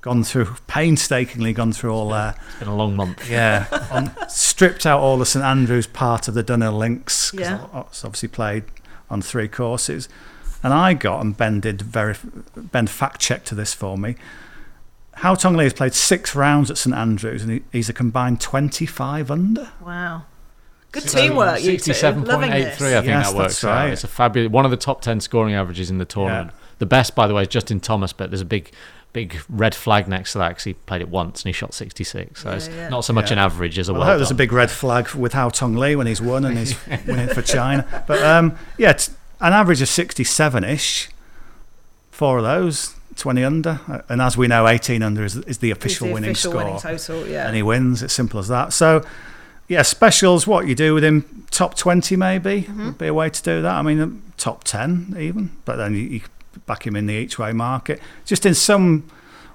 gone 0.00 0.24
through 0.24 0.46
painstakingly 0.66 1.52
gone 1.52 1.72
through 1.72 1.92
all 1.92 2.08
their 2.10 2.34
It's 2.48 2.58
been 2.60 2.68
a 2.68 2.74
long 2.76 2.96
month. 2.96 3.28
yeah, 3.30 3.66
on, 3.90 4.12
stripped 4.28 4.86
out 4.86 5.00
all 5.00 5.18
the 5.18 5.26
St 5.26 5.44
Andrews 5.44 5.86
part 5.86 6.26
of 6.28 6.34
the 6.34 6.42
Dunhill 6.44 6.76
links. 6.78 7.30
'cause 7.30 7.40
Yeah. 7.40 7.66
I- 7.72 7.80
It's 7.80 8.04
obviously 8.04 8.28
played 8.28 8.64
on 9.10 9.20
three 9.22 9.48
courses, 9.48 10.08
and 10.62 10.72
I 10.72 10.94
got 10.94 11.20
and 11.20 11.36
Ben 11.36 11.60
did 11.60 11.82
very 11.82 12.14
Ben 12.56 12.86
fact 12.86 13.20
checked 13.20 13.46
to 13.48 13.54
this 13.54 13.74
for 13.74 13.98
me. 13.98 14.16
Haotong 15.18 15.56
Li 15.56 15.64
has 15.64 15.74
played 15.74 15.92
six 15.92 16.34
rounds 16.34 16.70
at 16.70 16.78
St 16.78 16.94
Andrews, 16.96 17.42
and 17.42 17.52
he, 17.52 17.62
he's 17.72 17.88
a 17.88 17.92
combined 17.92 18.40
twenty-five 18.40 19.30
under. 19.30 19.68
Wow. 19.84 20.22
Good 20.92 21.02
So 21.08 21.18
teamwork, 21.20 21.60
you 21.60 21.72
two. 21.72 21.78
Sixty-seven 21.78 22.24
Loving 22.24 22.50
point 22.50 22.64
eight 22.64 22.74
three. 22.74 22.88
I 22.96 23.00
think 23.00 23.06
Yes, 23.08 23.30
that 23.30 23.36
works 23.36 23.54
that's 23.60 23.64
right. 23.64 23.86
out. 23.88 23.92
It's 23.92 24.04
a 24.04 24.08
fabulous 24.08 24.50
one 24.50 24.64
of 24.64 24.70
the 24.70 24.76
top 24.76 25.02
ten 25.02 25.20
scoring 25.20 25.54
averages 25.54 25.90
in 25.90 25.98
the 25.98 26.04
tournament. 26.04 26.52
The 26.78 26.86
best, 26.86 27.14
by 27.14 27.26
the 27.26 27.34
way, 27.34 27.42
is 27.42 27.48
Justin 27.48 27.80
Thomas, 27.80 28.12
but 28.14 28.30
there's 28.30 28.40
a 28.40 28.46
big, 28.46 28.72
big 29.12 29.40
red 29.48 29.74
flag 29.74 30.06
next 30.08 30.32
to 30.32 30.38
that 30.38 30.50
because 30.50 30.64
he 30.64 30.74
played 30.74 31.00
it 31.00 31.08
once 31.08 31.42
and 31.42 31.48
he 31.48 31.52
shot 31.52 31.74
sixty-six. 31.74 32.42
So 32.42 32.50
Yeah, 32.50 32.56
it's 32.56 32.68
yeah. 32.68 32.88
not 32.88 33.04
so 33.04 33.12
much 33.12 33.26
Yeah. 33.30 33.34
an 33.34 33.38
average 33.40 33.78
as 33.78 33.88
a 33.88 33.92
Well, 33.92 34.00
well 34.00 34.08
I 34.08 34.12
hope 34.12 34.18
there's 34.18 34.30
a 34.30 34.34
big 34.34 34.52
red 34.52 34.70
flag 34.70 35.10
with 35.14 35.32
Haotong 35.32 35.76
Li 35.78 35.96
when 35.96 36.06
he's 36.06 36.20
won 36.22 36.44
and 36.44 36.56
he's 36.58 36.76
winning 37.06 37.28
for 37.28 37.42
China. 37.42 38.04
But 38.06 38.22
um, 38.22 38.56
yeah, 38.78 38.90
it's 38.90 39.10
an 39.40 39.52
average 39.52 39.82
of 39.82 39.88
67 39.88 40.64
ish. 40.64 41.08
Four 42.10 42.38
of 42.38 42.44
those, 42.44 42.94
20 43.16 43.42
under. 43.44 43.80
Uh, 43.88 44.00
And 44.08 44.20
as 44.20 44.36
we 44.36 44.46
know, 44.46 44.66
18 44.68 45.02
under 45.02 45.24
is, 45.24 45.36
is 45.36 45.58
the 45.58 45.70
official 45.70 46.08
the 46.08 46.12
winning 46.14 46.30
official 46.32 46.52
score. 46.52 46.64
winning 46.64 46.78
total, 46.80 47.26
yeah. 47.26 47.46
And 47.46 47.56
he 47.56 47.62
wins. 47.62 48.02
It's 48.02 48.12
simple 48.12 48.38
as 48.40 48.48
that. 48.48 48.72
So, 48.74 49.02
yeah, 49.68 49.82
specials, 49.82 50.46
what 50.46 50.66
you 50.66 50.74
do 50.74 50.92
with 50.94 51.02
him, 51.02 51.46
top 51.50 51.74
20 51.76 52.16
maybe 52.16 52.62
Mm-hmm. 52.62 52.86
would 52.86 52.98
be 52.98 53.06
a 53.06 53.14
way 53.14 53.30
to 53.30 53.42
do 53.42 53.62
that. 53.62 53.74
I 53.74 53.82
mean, 53.82 54.22
top 54.36 54.64
10 54.64 55.16
even. 55.18 55.52
But 55.64 55.76
then 55.76 55.94
you, 55.94 56.00
you 56.02 56.20
back 56.66 56.86
him 56.86 56.96
in 56.96 57.06
the 57.06 57.14
each 57.14 57.38
way 57.38 57.52
market. 57.52 58.00
Just 58.24 58.46
in 58.46 58.54
some 58.54 59.08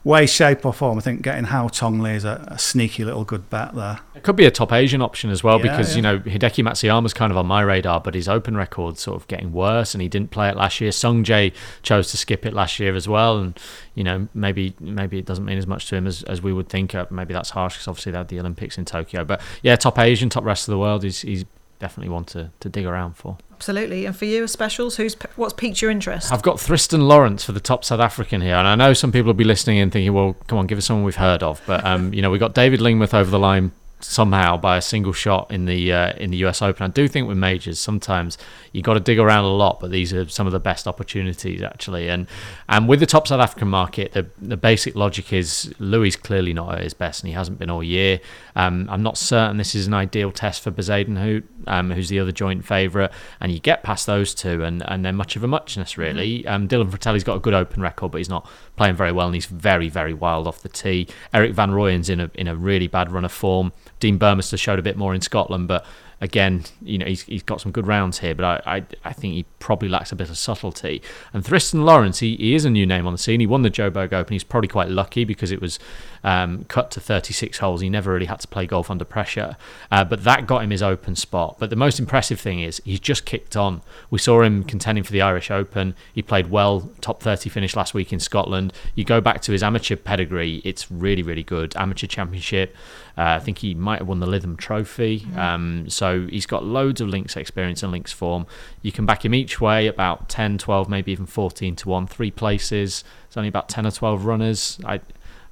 way, 0.06 0.28
shape, 0.28 0.66
or 0.66 0.72
form, 0.72 1.00
I 1.00 1.02
think 1.02 1.24
getting 1.24 1.46
Haotong 1.46 2.00
Li 2.00 2.12
is 2.12 2.24
a, 2.24 2.46
a 2.48 2.60
sneaky 2.60 3.04
little 3.04 3.26
good 3.26 3.50
bet 3.50 3.74
there. 3.74 4.00
It 4.14 4.22
could 4.22 4.36
be 4.36 4.46
a 4.46 4.52
top 4.52 4.72
Asian 4.72 5.02
option 5.02 5.32
as 5.32 5.44
well 5.44 5.58
Yeah, 5.58 5.64
because 5.64 5.92
yeah. 5.92 5.96
you 5.96 6.02
know 6.04 6.20
Hideki 6.20 6.64
Matsuyama's 6.64 7.14
kind 7.14 7.32
of 7.32 7.38
on 7.38 7.48
my 7.48 7.62
radar, 7.62 8.00
but 8.00 8.14
his 8.14 8.30
open 8.30 8.56
record's 8.56 9.02
sort 9.02 9.20
of 9.20 9.28
getting 9.28 9.52
worse, 9.52 9.94
and 9.94 10.02
he 10.02 10.08
didn't 10.08 10.30
play 10.30 10.48
it 10.48 10.56
last 10.56 10.80
year. 10.80 10.92
Sung 10.92 11.24
Jae 11.24 11.54
chose 11.82 12.12
to 12.12 12.18
skip 12.18 12.46
it 12.46 12.54
last 12.54 12.80
year 12.80 12.96
as 12.96 13.10
well, 13.10 13.40
and 13.40 13.60
you 13.96 14.04
know 14.04 14.28
maybe 14.34 14.76
maybe 14.80 15.18
it 15.18 15.26
doesn't 15.26 15.44
mean 15.44 15.58
as 15.58 15.68
much 15.68 15.88
to 15.88 15.96
him 15.96 16.06
as, 16.06 16.24
as 16.24 16.42
we 16.42 16.54
would 16.54 16.70
think. 16.70 16.94
Uh, 16.94 17.08
maybe 17.10 17.34
that's 17.34 17.50
harsh 17.50 17.74
because 17.74 17.88
obviously 17.88 18.12
they 18.12 18.20
had 18.20 18.28
the 18.28 18.40
Olympics 18.40 18.78
in 18.78 18.86
Tokyo, 18.86 19.26
but 19.26 19.42
yeah, 19.64 19.76
top 19.76 19.98
Asian, 19.98 20.30
top 20.30 20.44
rest 20.44 20.68
of 20.68 20.72
the 20.72 20.80
world. 20.80 21.04
He's 21.04 21.22
he's 21.22 21.46
definitely 21.80 22.10
one 22.10 22.26
to, 22.26 22.52
to 22.60 22.70
dig 22.70 22.86
around 22.86 23.16
for. 23.16 23.38
Absolutely. 23.54 24.06
And 24.06 24.16
for 24.16 24.26
you, 24.26 24.44
as 24.44 24.52
specials, 24.52 24.98
who's 24.98 25.16
what's 25.36 25.54
piqued 25.54 25.82
your 25.82 25.92
interest? 25.92 26.32
I've 26.32 26.42
got 26.42 26.58
Thriston 26.58 27.08
Lawrence 27.08 27.44
for 27.44 27.52
the 27.52 27.60
top 27.60 27.86
South 27.86 28.00
African 28.00 28.42
here, 28.42 28.56
and 28.56 28.68
I 28.68 28.76
know 28.76 28.94
some 28.94 29.12
people 29.12 29.28
will 29.28 29.34
be 29.34 29.44
listening 29.44 29.80
and 29.80 29.92
thinking, 29.92 30.14
"Well, 30.14 30.36
come 30.48 30.58
on, 30.58 30.68
give 30.68 30.78
us 30.78 30.86
someone 30.86 31.06
we've 31.06 31.16
heard 31.16 31.42
of." 31.42 31.62
But 31.66 31.86
um, 31.86 32.14
you 32.14 32.22
know, 32.22 32.30
we 32.32 32.38
got 32.38 32.54
David 32.54 32.80
Lingmerth 32.80 33.14
over 33.14 33.30
the 33.30 33.40
line 33.40 33.72
somehow 34.06 34.56
by 34.58 34.78
a 34.78 34.82
single 34.82 35.14
shot 35.14 35.52
in 35.52 35.66
the 35.66 35.92
uh, 35.92 36.14
in 36.14 36.32
the 36.32 36.38
US 36.46 36.62
Open. 36.62 36.84
I 36.84 36.90
do 36.90 37.08
think 37.08 37.28
with 37.28 37.38
majors, 37.38 37.80
sometimes 37.80 38.38
you 38.72 38.82
got 38.82 38.94
to 38.94 39.00
dig 39.00 39.20
around 39.20 39.46
a 39.46 39.54
lot, 39.54 39.80
but 39.80 39.92
these 39.92 40.14
are 40.14 40.28
some 40.28 40.48
of 40.48 40.54
the 40.54 40.60
best 40.60 40.88
opportunities 40.88 41.62
actually. 41.62 42.10
And 42.10 42.28
and 42.70 42.88
with 42.88 43.00
the 43.00 43.06
top 43.06 43.28
South 43.28 43.42
African 43.42 43.68
market, 43.68 44.14
the 44.14 44.28
the 44.40 44.58
basic 44.58 44.96
logic 44.96 45.34
is 45.34 45.74
Louis 45.80 46.16
clearly 46.16 46.54
not 46.54 46.76
at 46.76 46.84
his 46.84 46.94
best, 46.94 47.24
and 47.24 47.28
he 47.28 47.34
hasn't 47.34 47.60
been 47.60 47.70
all 47.70 47.84
year. 47.84 48.20
Um, 48.56 48.88
I'm 48.90 49.04
not 49.04 49.18
certain 49.18 49.58
this 49.58 49.76
is 49.76 49.88
an 49.88 49.94
ideal 49.94 50.32
test 50.32 50.62
for 50.62 50.72
Bezuidenhout, 50.72 51.44
um, 51.68 51.92
who's 51.92 52.10
the 52.10 52.20
other 52.20 52.32
joint 52.32 52.66
favourite, 52.66 53.12
and 53.40 53.52
you 53.52 53.60
get 53.60 53.84
past 53.84 54.06
those 54.06 54.34
two, 54.34 54.64
and, 54.64 54.84
and 54.90 55.04
they're 55.04 55.14
much 55.14 55.36
of 55.36 55.44
a 55.44 55.48
muchness 55.48 55.98
really. 55.98 56.46
Um, 56.48 56.68
Dylan 56.68 56.90
Frittelli's 56.90 57.24
got 57.24 57.36
a 57.36 57.40
good 57.40 57.54
open 57.54 57.82
record, 57.82 58.12
but 58.12 58.20
he's 58.20 58.30
not 58.30 58.50
playing 58.76 58.96
very 58.96 59.12
well, 59.12 59.28
and 59.28 59.36
he's 59.36 59.46
very 59.46 59.90
very 59.90 60.14
wild 60.14 60.48
off 60.48 60.62
the 60.62 60.70
tee. 60.70 61.08
Erik 61.34 61.54
van 61.54 61.72
Rooyen's 61.72 62.10
in 62.10 62.20
a 62.20 62.30
in 62.36 62.48
a 62.48 62.56
really 62.56 62.88
bad 62.88 63.12
run 63.12 63.26
of 63.26 63.32
form. 63.32 63.72
Dean 64.00 64.20
Burmester 64.20 64.60
showed 64.60 64.80
a 64.80 64.82
bit 64.82 64.98
more 64.98 65.14
in 65.14 65.22
Scotland, 65.22 65.68
but 65.68 65.86
again, 66.26 66.64
you 66.82 66.98
know, 66.98 67.06
he's, 67.06 67.22
he's 67.22 67.44
got 67.44 67.62
some 67.62 67.72
good 67.72 67.86
rounds 67.86 68.20
here, 68.20 68.34
but 68.34 68.46
I, 68.66 68.78
I, 68.78 68.86
I 69.06 69.14
think 69.14 69.36
he 69.36 69.46
probably 69.60 69.88
lacks 69.88 70.12
a 70.12 70.16
bit 70.16 70.28
of 70.28 70.38
subtlety. 70.38 71.02
And 71.32 71.44
Thriston 71.44 71.86
Lawrence, 71.86 72.20
he, 72.20 72.36
he 72.36 72.56
is 72.56 72.66
a 72.66 72.70
new 72.70 72.86
name 72.86 73.06
on 73.06 73.14
the 73.14 73.20
scene. 73.20 73.40
He 73.40 73.46
won 73.46 73.62
the 73.62 73.70
Joburg 73.70 74.12
Open. 74.12 74.34
He's 74.34 74.44
probably 74.44 74.68
quite 74.68 74.90
lucky 74.90 75.24
because 75.24 75.52
it 75.52 75.62
was 75.62 75.78
um, 76.24 76.64
cut 76.64 76.90
to 76.92 77.00
36 77.00 77.60
holes. 77.60 77.82
He 77.82 77.90
never 77.90 78.12
really 78.12 78.26
had 78.26 78.40
to 78.40 78.48
play 78.48 78.66
golf 78.66 78.90
under 78.90 79.06
pressure, 79.06 79.56
uh, 79.92 80.04
but 80.04 80.24
that 80.24 80.48
got 80.48 80.64
him 80.64 80.72
his 80.72 80.82
open 80.82 81.16
spot. 81.16 81.58
But 81.60 81.70
the 81.70 81.76
most 81.76 82.00
impressive 82.00 82.40
thing 82.40 82.60
is 82.60 82.82
he's 82.84 83.00
just 83.00 83.26
kicked 83.26 83.56
on. 83.56 83.82
We 84.10 84.18
saw 84.18 84.42
him 84.42 84.64
contending 84.64 85.04
for 85.04 85.12
the 85.12 85.22
Irish 85.22 85.52
Open. 85.52 85.96
He 86.12 86.24
played 86.24 86.50
well, 86.50 86.90
top 87.02 87.22
30 87.22 87.50
finish 87.50 87.76
last 87.76 87.94
week 87.94 88.12
in 88.12 88.20
Scotland. 88.20 88.74
You 88.96 89.06
go 89.06 89.22
back 89.22 89.42
to 89.42 89.52
his 89.52 89.62
amateur 89.62 89.96
pedigree, 89.96 90.62
it's 90.66 90.90
really, 90.90 91.22
really 91.22 91.44
good. 91.44 91.76
Amateur 91.76 92.08
championship. 92.08 92.76
Uh, 93.18 93.38
I 93.38 93.40
think 93.40 93.60
he 93.60 93.74
might 93.74 94.00
have 94.00 94.08
won 94.08 94.20
the 94.20 94.26
Lytham 94.26 94.58
Trophy. 94.58 95.26
Um, 95.38 95.90
so 95.90 96.15
he's 96.22 96.46
got 96.46 96.64
loads 96.64 97.02
of 97.02 97.08
links 97.08 97.36
experience 97.36 97.84
and 97.84 97.92
links 97.92 98.12
form. 98.12 98.48
You 98.82 98.92
can 98.92 99.06
back 99.06 99.26
him 99.26 99.34
each 99.34 99.62
way 99.62 99.88
about 99.88 100.30
10, 100.30 100.58
12, 100.58 100.90
maybe 100.90 101.12
even 101.12 101.26
14 101.26 101.76
to 101.78 101.90
1. 101.90 102.08
Three 102.08 102.32
places. 102.32 103.04
It's 103.28 103.38
only 103.38 103.50
about 103.50 103.70
10 103.70 103.86
or 103.86 103.92
12 103.92 104.26
runners. 104.26 104.80
I, 104.86 105.02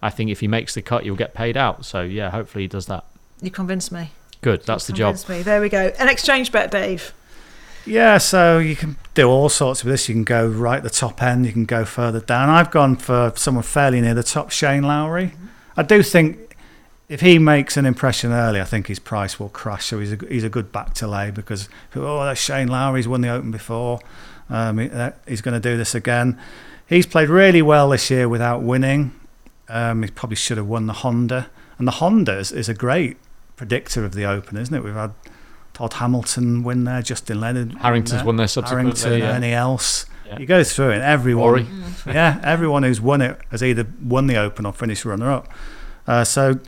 I 0.02 0.10
think 0.10 0.30
if 0.30 0.40
he 0.40 0.48
makes 0.48 0.74
the 0.74 0.82
cut, 0.82 1.06
you'll 1.06 1.16
get 1.16 1.34
paid 1.34 1.58
out. 1.58 1.86
So 1.86 2.02
yeah, 2.02 2.32
hopefully 2.32 2.64
he 2.64 2.68
does 2.68 2.88
that. 2.88 3.06
You 3.42 3.52
convinced 3.52 3.92
me. 3.92 4.12
Good. 4.42 4.66
That's 4.66 4.88
the 4.88 4.94
job. 4.94 5.18
Me. 5.30 5.42
There 5.42 5.62
we 5.62 5.70
go. 5.70 5.94
An 6.00 6.10
exchange 6.10 6.52
bet, 6.52 6.72
Dave. 6.72 7.14
Yeah, 7.86 8.18
so 8.18 8.60
you 8.60 8.76
can 8.76 8.98
do 9.14 9.30
all 9.30 9.50
sorts 9.50 9.84
with 9.84 9.94
this. 9.94 10.08
You 10.08 10.16
can 10.16 10.24
go 10.24 10.48
right 10.48 10.78
at 10.78 10.84
the 10.84 10.90
top 10.90 11.22
end, 11.22 11.46
you 11.46 11.52
can 11.52 11.66
go 11.66 11.84
further 11.84 12.20
down. 12.20 12.50
I've 12.50 12.72
gone 12.72 12.96
for 12.96 13.34
someone 13.36 13.64
fairly 13.64 14.00
near 14.00 14.14
the 14.14 14.24
top, 14.24 14.52
Shane 14.52 14.84
Lowry. 14.84 15.28
Mm-hmm. 15.28 15.46
I 15.76 15.84
do 15.84 16.04
think 16.04 16.53
if 17.10 17.22
he 17.22 17.38
makes 17.38 17.78
an 17.78 17.86
impression 17.86 18.32
early, 18.32 18.62
I 18.62 18.64
think 18.64 18.88
his 18.88 19.00
price 19.00 19.40
will 19.40 19.50
crash. 19.50 19.86
So 19.86 20.00
he's 20.00 20.14
a, 20.14 20.18
he's 20.28 20.44
a 20.44 20.50
good 20.50 20.72
back 20.72 20.94
to 20.96 21.08
lay 21.08 21.32
because, 21.32 21.70
oh, 21.96 22.24
that's 22.24 22.40
Shane 22.40 22.68
Lowry. 22.68 23.00
He's 23.00 23.08
won 23.08 23.22
the 23.22 23.30
Open 23.30 23.52
before. 23.52 24.00
Um, 24.50 24.78
he- 24.78 24.90
he's 25.28 25.42
going 25.42 25.54
to 25.54 25.60
do 25.60 25.78
this 25.78 25.94
again. 25.96 26.40
He's 26.88 27.06
played 27.06 27.30
really 27.30 27.62
well 27.62 27.90
this 27.90 28.10
year 28.10 28.28
without 28.28 28.62
winning. 28.62 29.14
Um, 29.70 30.04
he 30.04 30.10
probably 30.10 30.36
should 30.36 30.58
have 30.58 30.68
won 30.68 30.88
the 30.88 30.94
Honda. 30.94 31.50
And 31.78 31.88
the 31.88 31.94
Honda 31.94 32.38
is, 32.38 32.52
is 32.52 32.70
a 32.70 32.74
great 32.74 33.18
predictor 33.56 34.06
of 34.06 34.14
the 34.14 34.26
Open, 34.26 34.58
isn't 34.58 34.74
it? 34.74 34.84
We've 34.84 34.94
had 34.94 35.14
Todd 35.74 35.94
Hamilton 35.94 36.64
win 36.64 36.84
there, 36.84 37.02
Justin 37.02 37.40
Leonard. 37.40 37.74
Harrington's 37.74 38.20
there, 38.20 38.26
won 38.26 38.36
there 38.36 38.48
subsequently. 38.48 39.00
Harrington, 39.02 39.20
yeah. 39.28 39.36
any 39.36 39.54
else. 39.54 40.06
Yeah. 40.28 40.40
You 40.40 40.46
go 40.46 40.64
through 40.64 40.92
it, 40.92 41.02
everyone. 41.02 41.68
Yeah, 42.06 42.40
everyone 42.44 42.84
who's 42.84 43.02
won 43.02 43.22
it 43.22 43.40
has 43.50 43.64
either 43.64 43.88
won 44.02 44.28
the 44.28 44.36
Open 44.38 44.66
or 44.66 44.74
finished 44.74 45.06
runner 45.06 45.32
up. 45.32 45.48
Uh, 46.06 46.24
so 46.24 46.60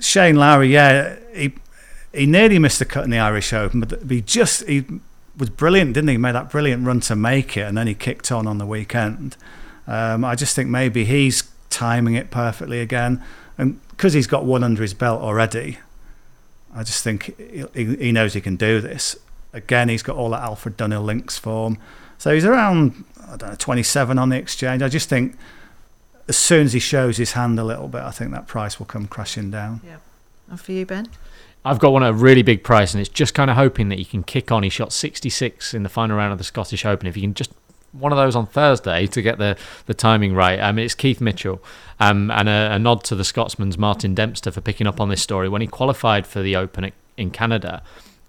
Shane 0.00 0.36
Lowry, 0.36 0.68
yeah, 0.68 1.16
he 1.34 1.54
he 2.12 2.26
nearly 2.26 2.58
missed 2.58 2.78
the 2.78 2.84
cut 2.84 3.04
in 3.04 3.10
the 3.10 3.18
Irish 3.18 3.52
Open, 3.52 3.80
but 3.80 4.02
he 4.08 4.22
just 4.22 4.66
he 4.66 4.84
was 5.36 5.50
brilliant, 5.50 5.94
didn't 5.94 6.08
he? 6.08 6.14
He 6.14 6.18
made 6.18 6.34
that 6.34 6.50
brilliant 6.50 6.86
run 6.86 7.00
to 7.00 7.16
make 7.16 7.56
it, 7.56 7.62
and 7.62 7.76
then 7.76 7.86
he 7.86 7.94
kicked 7.94 8.32
on 8.32 8.46
on 8.46 8.58
the 8.58 8.66
weekend. 8.66 9.36
Um, 9.86 10.24
I 10.24 10.34
just 10.34 10.56
think 10.56 10.68
maybe 10.68 11.04
he's 11.04 11.44
timing 11.68 12.14
it 12.14 12.30
perfectly 12.30 12.80
again, 12.80 13.22
and 13.58 13.80
because 13.90 14.12
he's 14.14 14.26
got 14.26 14.44
one 14.44 14.64
under 14.64 14.82
his 14.82 14.94
belt 14.94 15.20
already, 15.20 15.78
I 16.74 16.82
just 16.82 17.04
think 17.04 17.36
he, 17.74 17.96
he 17.96 18.12
knows 18.12 18.34
he 18.34 18.40
can 18.40 18.56
do 18.56 18.80
this. 18.80 19.16
Again, 19.52 19.88
he's 19.88 20.02
got 20.02 20.16
all 20.16 20.30
that 20.30 20.42
Alfred 20.42 20.76
Dunhill 20.76 21.04
links 21.04 21.38
form, 21.38 21.78
so 22.18 22.32
he's 22.32 22.44
around 22.44 23.04
I 23.28 23.36
don't 23.36 23.50
know 23.50 23.56
27 23.58 24.18
on 24.18 24.28
the 24.30 24.36
exchange. 24.36 24.82
I 24.82 24.88
just 24.88 25.08
think 25.08 25.36
as 26.28 26.36
soon 26.36 26.66
as 26.66 26.72
he 26.72 26.80
shows 26.80 27.16
his 27.16 27.32
hand 27.32 27.58
a 27.58 27.64
little 27.64 27.88
bit, 27.88 28.02
I 28.02 28.10
think 28.10 28.30
that 28.32 28.46
price 28.46 28.78
will 28.78 28.86
come 28.86 29.06
crashing 29.06 29.50
down. 29.50 29.80
Yeah. 29.84 29.96
And 30.48 30.60
for 30.60 30.72
you, 30.72 30.86
Ben? 30.86 31.08
I've 31.64 31.78
got 31.78 31.92
one 31.92 32.04
at 32.04 32.10
a 32.10 32.12
really 32.12 32.42
big 32.42 32.62
price, 32.62 32.94
and 32.94 33.00
it's 33.00 33.10
just 33.10 33.34
kind 33.34 33.50
of 33.50 33.56
hoping 33.56 33.88
that 33.88 33.98
he 33.98 34.04
can 34.04 34.22
kick 34.22 34.52
on. 34.52 34.62
He 34.62 34.68
shot 34.68 34.92
66 34.92 35.74
in 35.74 35.82
the 35.82 35.88
final 35.88 36.16
round 36.16 36.32
of 36.32 36.38
the 36.38 36.44
Scottish 36.44 36.84
Open. 36.84 37.08
If 37.08 37.16
he 37.16 37.22
can 37.22 37.34
just 37.34 37.50
one 37.92 38.12
of 38.12 38.18
those 38.18 38.36
on 38.36 38.46
Thursday 38.46 39.06
to 39.06 39.22
get 39.22 39.38
the, 39.38 39.56
the 39.86 39.94
timing 39.94 40.34
right. 40.34 40.60
I 40.60 40.72
mean, 40.72 40.84
it's 40.84 40.94
Keith 40.94 41.20
Mitchell, 41.20 41.62
um, 41.98 42.30
and 42.30 42.48
a, 42.48 42.74
a 42.74 42.78
nod 42.78 43.04
to 43.04 43.14
the 43.14 43.24
Scotsman's 43.24 43.78
Martin 43.78 44.14
Dempster 44.14 44.50
for 44.50 44.60
picking 44.60 44.86
up 44.86 45.00
on 45.00 45.08
this 45.08 45.22
story. 45.22 45.48
When 45.48 45.62
he 45.62 45.66
qualified 45.66 46.26
for 46.26 46.42
the 46.42 46.56
Open 46.56 46.92
in 47.16 47.30
Canada, 47.30 47.82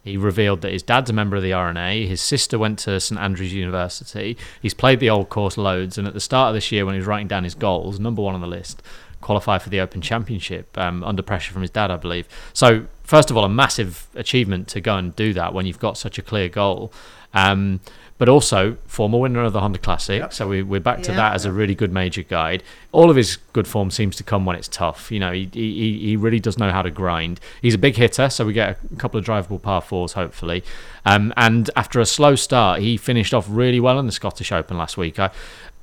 he 0.07 0.17
revealed 0.17 0.61
that 0.61 0.71
his 0.71 0.83
dad's 0.83 1.09
a 1.09 1.13
member 1.13 1.35
of 1.35 1.43
the 1.43 1.53
R&A. 1.53 2.05
His 2.07 2.21
sister 2.21 2.57
went 2.57 2.79
to 2.79 2.99
St 2.99 3.19
Andrews 3.19 3.53
University. 3.53 4.37
He's 4.61 4.73
played 4.73 4.99
the 4.99 5.09
old 5.09 5.29
course 5.29 5.57
loads, 5.57 5.97
and 5.97 6.07
at 6.07 6.13
the 6.13 6.19
start 6.19 6.49
of 6.49 6.55
this 6.55 6.71
year, 6.71 6.85
when 6.85 6.95
he 6.95 6.99
was 6.99 7.07
writing 7.07 7.27
down 7.27 7.43
his 7.43 7.55
goals, 7.55 7.99
number 7.99 8.21
one 8.21 8.35
on 8.35 8.41
the 8.41 8.47
list, 8.47 8.81
qualify 9.21 9.57
for 9.57 9.69
the 9.69 9.79
Open 9.79 10.01
Championship 10.01 10.77
um, 10.77 11.03
under 11.03 11.21
pressure 11.21 11.51
from 11.51 11.61
his 11.61 11.71
dad, 11.71 11.91
I 11.91 11.97
believe. 11.97 12.27
So, 12.53 12.87
first 13.03 13.29
of 13.29 13.37
all, 13.37 13.43
a 13.43 13.49
massive 13.49 14.07
achievement 14.15 14.67
to 14.69 14.81
go 14.81 14.95
and 14.95 15.15
do 15.15 15.33
that 15.33 15.53
when 15.53 15.65
you've 15.65 15.79
got 15.79 15.97
such 15.97 16.17
a 16.17 16.21
clear 16.21 16.49
goal. 16.49 16.91
Um, 17.33 17.81
but 18.17 18.27
also, 18.27 18.77
former 18.85 19.19
winner 19.19 19.43
of 19.43 19.53
the 19.53 19.59
Honda 19.59 19.77
Classic. 19.79 20.19
Yep. 20.19 20.33
So 20.33 20.47
we, 20.47 20.63
we're 20.63 20.79
back 20.79 21.03
to 21.03 21.11
Yeah. 21.11 21.17
that 21.17 21.33
as 21.35 21.45
a 21.45 21.51
really 21.51 21.75
good 21.75 21.91
major 21.93 22.23
guide. 22.23 22.63
All 22.91 23.09
of 23.11 23.15
his 23.15 23.37
good 23.53 23.67
form 23.67 23.91
seems 23.91 24.15
to 24.15 24.23
come 24.23 24.45
when 24.45 24.55
it's 24.55 24.67
tough. 24.67 25.11
You 25.11 25.19
know, 25.19 25.31
he, 25.31 25.47
he, 25.53 25.99
he 25.99 26.15
really 26.15 26.39
does 26.39 26.57
know 26.57 26.71
how 26.71 26.81
to 26.81 26.89
grind. 26.89 27.39
He's 27.61 27.75
a 27.75 27.77
big 27.77 27.95
hitter, 27.95 28.29
so 28.29 28.45
we 28.45 28.53
get 28.53 28.79
a 28.91 28.95
couple 28.95 29.19
of 29.19 29.25
drivable 29.25 29.61
par 29.61 29.81
fours, 29.81 30.13
hopefully. 30.13 30.63
Um, 31.05 31.31
and 31.37 31.69
after 31.75 31.99
a 31.99 32.05
slow 32.05 32.35
start, 32.35 32.81
he 32.81 32.97
finished 32.97 33.33
off 33.33 33.45
really 33.49 33.79
well 33.79 33.99
in 33.99 34.05
the 34.07 34.11
Scottish 34.11 34.51
Open 34.51 34.77
last 34.77 34.97
week. 34.97 35.19
I, 35.19 35.29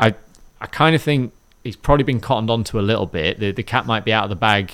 I, 0.00 0.14
I 0.60 0.66
kind 0.66 0.96
of 0.96 1.02
think 1.02 1.32
he's 1.62 1.76
probably 1.76 2.04
been 2.04 2.20
cottoned 2.20 2.50
onto 2.50 2.78
a 2.78 2.82
little 2.82 3.06
bit. 3.06 3.38
The 3.38 3.52
the 3.52 3.62
cat 3.62 3.86
might 3.86 4.04
be 4.04 4.12
out 4.12 4.24
of 4.24 4.30
the 4.30 4.36
bag 4.36 4.72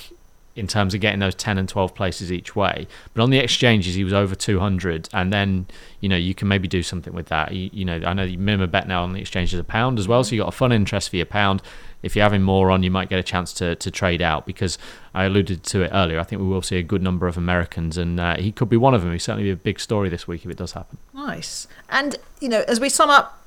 in 0.55 0.67
terms 0.67 0.93
of 0.93 0.99
getting 0.99 1.19
those 1.19 1.35
10 1.35 1.57
and 1.57 1.67
12 1.69 1.95
places 1.95 2.31
each 2.31 2.55
way. 2.55 2.87
But 3.13 3.23
on 3.23 3.29
the 3.29 3.37
exchanges, 3.37 3.95
he 3.95 4.03
was 4.03 4.13
over 4.13 4.35
200. 4.35 5.07
And 5.13 5.31
then, 5.31 5.67
you 6.01 6.09
know, 6.09 6.17
you 6.17 6.35
can 6.35 6.47
maybe 6.47 6.67
do 6.67 6.83
something 6.83 7.13
with 7.13 7.27
that. 7.27 7.53
You, 7.53 7.69
you 7.71 7.85
know, 7.85 8.01
I 8.05 8.13
know 8.13 8.25
the 8.25 8.37
minimum 8.37 8.69
bet 8.69 8.87
now 8.87 9.03
on 9.03 9.13
the 9.13 9.21
exchange 9.21 9.53
is 9.53 9.59
a 9.59 9.63
pound 9.63 9.97
as 9.97 10.07
well. 10.07 10.23
So 10.23 10.35
you 10.35 10.41
got 10.41 10.49
a 10.49 10.57
fun 10.57 10.71
interest 10.71 11.09
for 11.09 11.15
your 11.15 11.25
pound. 11.25 11.61
If 12.03 12.15
you're 12.15 12.23
having 12.23 12.41
more 12.41 12.71
on, 12.71 12.83
you 12.83 12.91
might 12.91 13.09
get 13.09 13.19
a 13.19 13.23
chance 13.23 13.53
to, 13.53 13.75
to 13.75 13.91
trade 13.91 14.21
out 14.21 14.45
because 14.45 14.77
I 15.13 15.25
alluded 15.25 15.63
to 15.65 15.83
it 15.83 15.91
earlier. 15.93 16.19
I 16.19 16.23
think 16.23 16.41
we 16.41 16.47
will 16.47 16.63
see 16.63 16.77
a 16.77 16.83
good 16.83 17.03
number 17.03 17.27
of 17.27 17.37
Americans, 17.37 17.97
and 17.97 18.19
uh, 18.19 18.37
he 18.37 18.51
could 18.51 18.69
be 18.69 18.77
one 18.77 18.95
of 18.95 19.03
them. 19.03 19.11
He's 19.11 19.23
certainly 19.23 19.43
be 19.43 19.51
a 19.51 19.55
big 19.55 19.79
story 19.79 20.09
this 20.09 20.27
week 20.27 20.43
if 20.43 20.49
it 20.49 20.57
does 20.57 20.71
happen. 20.71 20.97
Nice. 21.13 21.67
And, 21.89 22.17
you 22.39 22.49
know, 22.49 22.63
as 22.67 22.79
we 22.79 22.89
sum 22.89 23.11
up 23.11 23.40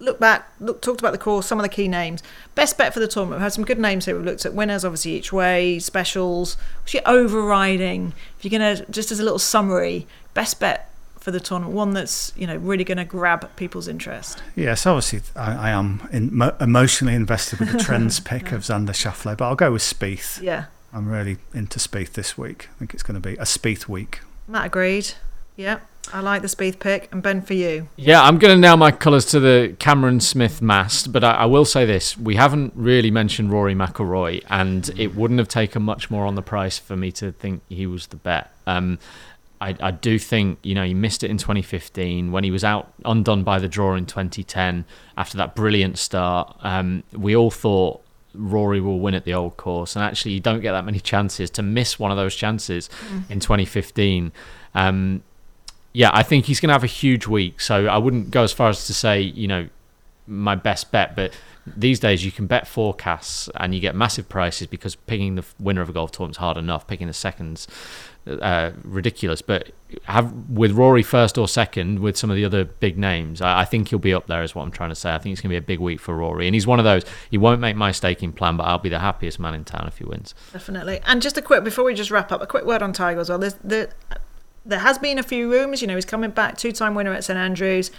look 0.00 0.18
back, 0.18 0.50
look, 0.58 0.82
talked 0.82 1.00
about 1.00 1.12
the 1.12 1.18
course, 1.18 1.46
some 1.46 1.58
of 1.58 1.62
the 1.62 1.68
key 1.68 1.86
names. 1.86 2.22
Best 2.54 2.76
bet 2.76 2.92
for 2.92 3.00
the 3.00 3.06
tournament. 3.06 3.38
We've 3.38 3.42
had 3.42 3.52
some 3.52 3.64
good 3.64 3.78
names 3.78 4.06
here. 4.06 4.16
We've 4.16 4.24
looked 4.24 4.44
at 4.44 4.54
winners, 4.54 4.84
obviously, 4.84 5.12
each 5.12 5.32
way, 5.32 5.78
specials. 5.78 6.56
What's 6.80 6.94
your 6.94 7.02
overriding? 7.06 8.14
If 8.38 8.44
you're 8.44 8.58
going 8.58 8.76
to, 8.76 8.90
just 8.90 9.12
as 9.12 9.20
a 9.20 9.22
little 9.22 9.38
summary, 9.38 10.06
best 10.34 10.58
bet 10.58 10.90
for 11.18 11.30
the 11.30 11.40
tournament, 11.40 11.74
one 11.76 11.92
that's, 11.92 12.32
you 12.34 12.46
know, 12.46 12.56
really 12.56 12.82
going 12.82 12.98
to 12.98 13.04
grab 13.04 13.54
people's 13.56 13.86
interest. 13.86 14.42
Yes, 14.56 14.86
obviously, 14.86 15.20
I, 15.36 15.68
I 15.68 15.70
am 15.70 16.08
in, 16.10 16.34
mo- 16.34 16.56
emotionally 16.60 17.14
invested 17.14 17.60
with 17.60 17.70
the 17.72 17.78
trends 17.78 18.20
pick 18.30 18.52
of 18.52 18.62
Xander 18.62 18.90
Schauffele, 18.90 19.36
but 19.36 19.46
I'll 19.46 19.54
go 19.56 19.72
with 19.72 19.82
Spieth. 19.82 20.42
Yeah. 20.42 20.66
I'm 20.92 21.08
really 21.08 21.36
into 21.54 21.78
Spieth 21.78 22.12
this 22.12 22.36
week. 22.36 22.68
I 22.74 22.78
think 22.78 22.94
it's 22.94 23.02
going 23.02 23.20
to 23.20 23.28
be 23.28 23.34
a 23.34 23.44
Spieth 23.44 23.86
week. 23.86 24.20
Matt 24.48 24.66
agreed. 24.66 25.12
Yeah. 25.56 25.80
I 26.12 26.20
like 26.20 26.42
the 26.42 26.48
Spieth 26.48 26.78
pick. 26.78 27.08
And 27.12 27.22
Ben, 27.22 27.42
for 27.42 27.54
you? 27.54 27.88
Yeah, 27.96 28.22
I'm 28.22 28.38
going 28.38 28.54
to 28.54 28.60
nail 28.60 28.76
my 28.76 28.90
colours 28.90 29.24
to 29.26 29.40
the 29.40 29.76
Cameron 29.78 30.20
Smith 30.20 30.60
mast, 30.60 31.12
but 31.12 31.22
I, 31.22 31.32
I, 31.32 31.44
will 31.46 31.64
say 31.64 31.84
this: 31.84 32.16
we 32.18 32.36
haven't 32.36 32.72
really 32.74 33.10
mentioned 33.10 33.50
Rory 33.50 33.74
McIlroy, 33.74 34.44
and 34.48 34.90
it 34.96 35.14
wouldn't 35.14 35.38
have 35.38 35.48
taken 35.48 35.82
much 35.82 36.10
more 36.10 36.26
on 36.26 36.34
the 36.34 36.42
price 36.42 36.78
for 36.78 36.96
me 36.96 37.12
to 37.12 37.32
think 37.32 37.62
he 37.68 37.86
was 37.86 38.08
the 38.08 38.16
bet. 38.16 38.52
Um, 38.66 38.98
I, 39.60 39.76
I 39.80 39.90
do 39.90 40.18
think 40.18 40.58
you 40.62 40.74
know 40.74 40.84
he 40.84 40.94
missed 40.94 41.22
it 41.22 41.30
in 41.30 41.38
2015 41.38 42.32
when 42.32 42.44
he 42.44 42.50
was 42.50 42.64
out 42.64 42.92
undone 43.04 43.44
by 43.44 43.58
the 43.58 43.68
draw 43.68 43.94
in 43.94 44.06
2010 44.06 44.84
after 45.16 45.36
that 45.36 45.54
brilliant 45.54 45.98
start. 45.98 46.56
Um, 46.60 47.04
we 47.12 47.36
all 47.36 47.50
thought 47.50 48.00
Rory 48.34 48.80
will 48.80 49.00
win 49.00 49.14
at 49.14 49.24
the 49.24 49.34
old 49.34 49.56
course, 49.56 49.96
and 49.96 50.04
actually 50.04 50.32
you 50.32 50.40
don't 50.40 50.60
get 50.60 50.72
that 50.72 50.84
many 50.84 51.00
chances 51.12 51.50
to 51.50 51.62
miss 51.62 51.98
one 51.98 52.10
of 52.10 52.16
those 52.16 52.34
chances 52.34 52.88
mm. 53.08 53.30
in 53.30 53.40
2015. 53.40 54.32
Um, 54.74 55.22
yeah, 55.92 56.10
I 56.12 56.22
think 56.22 56.44
he's 56.46 56.60
going 56.60 56.68
to 56.68 56.74
have 56.74 56.84
a 56.84 56.88
huge 56.88 57.26
week. 57.26 57.60
So 57.60 57.86
I 57.86 57.98
wouldn't 57.98 58.30
go 58.30 58.42
as 58.42 58.52
far 58.52 58.68
as 58.68 58.86
to 58.86 58.94
say, 58.94 59.20
you 59.20 59.48
know, 59.48 59.68
my 60.26 60.54
best 60.54 60.92
bet, 60.92 61.16
but 61.16 61.36
these 61.66 62.00
days 62.00 62.24
you 62.24 62.32
can 62.32 62.46
bet 62.46 62.66
forecasts 62.66 63.48
and 63.56 63.74
you 63.74 63.80
get 63.80 63.94
massive 63.94 64.28
prices 64.28 64.66
because 64.66 64.94
picking 64.94 65.34
the 65.34 65.44
winner 65.58 65.80
of 65.80 65.88
a 65.88 65.92
golf 65.92 66.12
tournament 66.12 66.36
is 66.36 66.38
hard 66.38 66.56
enough. 66.56 66.86
Picking 66.86 67.06
the 67.06 67.12
seconds, 67.12 67.66
uh, 68.26 68.70
ridiculous. 68.82 69.42
But 69.42 69.72
have 70.04 70.32
with 70.48 70.72
Rory 70.72 71.02
first 71.02 71.36
or 71.36 71.48
second 71.48 71.98
with 71.98 72.16
some 72.16 72.30
of 72.30 72.36
the 72.36 72.44
other 72.44 72.64
big 72.64 72.96
names, 72.96 73.40
I, 73.40 73.60
I, 73.60 73.64
think 73.64 73.88
he'll 73.88 73.98
be 73.98 74.14
up 74.14 74.26
there. 74.26 74.42
Is 74.42 74.54
what 74.54 74.62
I'm 74.62 74.70
trying 74.70 74.90
to 74.90 74.94
say. 74.94 75.12
I 75.12 75.18
think 75.18 75.32
it's 75.32 75.42
going 75.42 75.50
to 75.50 75.60
be 75.60 75.64
a 75.64 75.66
big 75.66 75.80
week 75.80 76.00
for 76.00 76.14
Rory, 76.14 76.46
and 76.46 76.54
he's 76.54 76.66
one 76.66 76.78
of 76.78 76.84
those. 76.84 77.04
He 77.30 77.38
won't 77.38 77.60
make 77.60 77.76
my 77.76 77.92
staking 77.92 78.32
plan, 78.32 78.56
but 78.56 78.64
I'll 78.64 78.78
be 78.78 78.88
the 78.88 79.00
happiest 79.00 79.38
man 79.38 79.54
in 79.54 79.64
town 79.64 79.86
if 79.86 79.98
he 79.98 80.04
wins. 80.04 80.34
Definitely. 80.52 81.00
And 81.06 81.20
just 81.20 81.36
a 81.36 81.42
quick 81.42 81.64
before 81.64 81.84
we 81.84 81.94
just 81.94 82.10
wrap 82.10 82.32
up, 82.32 82.40
a 82.40 82.46
quick 82.46 82.64
word 82.64 82.82
on 82.82 82.92
Tiger 82.92 83.20
as 83.20 83.28
well. 83.28 83.38
There's 83.38 83.54
the 83.54 83.90
there 84.64 84.80
has 84.80 84.98
been 84.98 85.18
a 85.18 85.22
few 85.22 85.50
rumours. 85.50 85.82
You 85.82 85.88
know, 85.88 85.94
he's 85.94 86.04
coming 86.04 86.30
back, 86.30 86.56
two-time 86.58 86.94
winner 86.94 87.12
at 87.12 87.24
St 87.24 87.38
Andrews. 87.38 87.90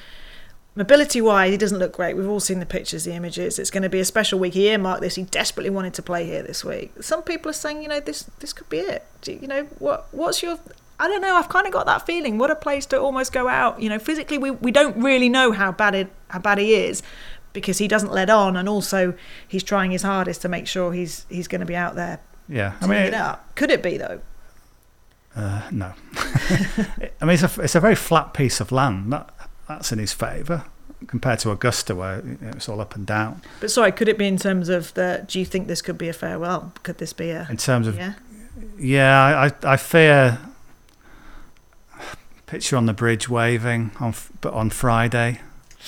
Mobility-wise, 0.73 1.51
he 1.51 1.57
doesn't 1.57 1.79
look 1.79 1.91
great. 1.91 2.15
We've 2.15 2.29
all 2.29 2.39
seen 2.39 2.59
the 2.59 2.65
pictures, 2.65 3.03
the 3.03 3.13
images. 3.13 3.59
It's 3.59 3.69
going 3.69 3.83
to 3.83 3.89
be 3.89 3.99
a 3.99 4.05
special 4.05 4.39
week. 4.39 4.53
He 4.53 4.69
earmarked 4.69 5.01
this. 5.01 5.15
He 5.15 5.23
desperately 5.23 5.69
wanted 5.69 5.93
to 5.95 6.01
play 6.01 6.25
here 6.25 6.43
this 6.43 6.63
week. 6.63 6.93
Some 7.01 7.23
people 7.23 7.49
are 7.49 7.53
saying, 7.53 7.81
you 7.81 7.89
know, 7.89 7.99
this 7.99 8.23
this 8.39 8.53
could 8.53 8.69
be 8.69 8.79
it. 8.79 9.05
You, 9.25 9.39
you 9.41 9.47
know, 9.47 9.63
what 9.79 10.07
what's 10.11 10.41
your 10.41 10.59
I 10.97 11.07
don't 11.07 11.21
know. 11.21 11.35
I've 11.35 11.49
kind 11.49 11.65
of 11.65 11.73
got 11.73 11.87
that 11.87 12.05
feeling. 12.05 12.37
What 12.37 12.51
a 12.51 12.55
place 12.55 12.85
to 12.87 13.01
almost 13.01 13.33
go 13.33 13.47
out. 13.47 13.81
You 13.81 13.89
know, 13.89 13.99
physically, 13.99 14.37
we, 14.37 14.51
we 14.51 14.71
don't 14.71 14.95
really 14.95 15.29
know 15.29 15.51
how 15.51 15.71
bad 15.71 15.95
it 15.95 16.07
how 16.29 16.39
bad 16.39 16.57
he 16.57 16.75
is, 16.75 17.03
because 17.53 17.79
he 17.79 17.87
doesn't 17.87 18.13
let 18.13 18.29
on, 18.29 18.55
and 18.55 18.69
also 18.69 19.13
he's 19.47 19.63
trying 19.63 19.91
his 19.91 20.03
hardest 20.03 20.41
to 20.43 20.47
make 20.47 20.67
sure 20.67 20.93
he's 20.93 21.25
he's 21.27 21.47
going 21.47 21.61
to 21.61 21.65
be 21.65 21.75
out 21.75 21.95
there. 21.95 22.19
Yeah, 22.47 22.75
I 22.79 22.87
mean, 22.87 22.97
it 22.97 23.13
up. 23.13 23.55
could 23.55 23.71
it 23.71 23.81
be 23.81 23.97
though? 23.97 24.21
Uh, 25.35 25.61
no. 25.71 25.93
I 26.15 27.25
mean, 27.25 27.31
it's 27.31 27.57
a, 27.57 27.61
it's 27.61 27.75
a 27.75 27.79
very 27.79 27.95
flat 27.95 28.33
piece 28.33 28.59
of 28.59 28.71
land. 28.71 29.11
That, 29.13 29.33
that's 29.67 29.91
in 29.91 29.99
his 29.99 30.13
favour 30.13 30.65
compared 31.07 31.39
to 31.39 31.51
Augusta, 31.51 31.95
where 31.95 32.21
it's 32.41 32.69
all 32.69 32.81
up 32.81 32.95
and 32.95 33.05
down. 33.05 33.41
But 33.59 33.71
sorry, 33.71 33.91
could 33.91 34.07
it 34.07 34.17
be 34.17 34.27
in 34.27 34.37
terms 34.37 34.69
of 34.69 34.93
the? 34.93 35.25
Do 35.27 35.39
you 35.39 35.45
think 35.45 35.67
this 35.67 35.81
could 35.81 35.97
be 35.97 36.09
a 36.09 36.13
farewell? 36.13 36.73
Could 36.83 36.97
this 36.97 37.13
be 37.13 37.29
a? 37.29 37.47
In 37.49 37.57
terms 37.57 37.87
of, 37.87 37.95
yeah, 37.97 38.13
yeah, 38.77 39.51
I 39.63 39.73
I 39.73 39.77
fear. 39.77 40.39
Picture 42.45 42.75
on 42.75 42.85
the 42.85 42.93
bridge 42.93 43.29
waving 43.29 43.91
on, 44.01 44.13
but 44.41 44.53
on 44.53 44.69
Friday, 44.69 45.39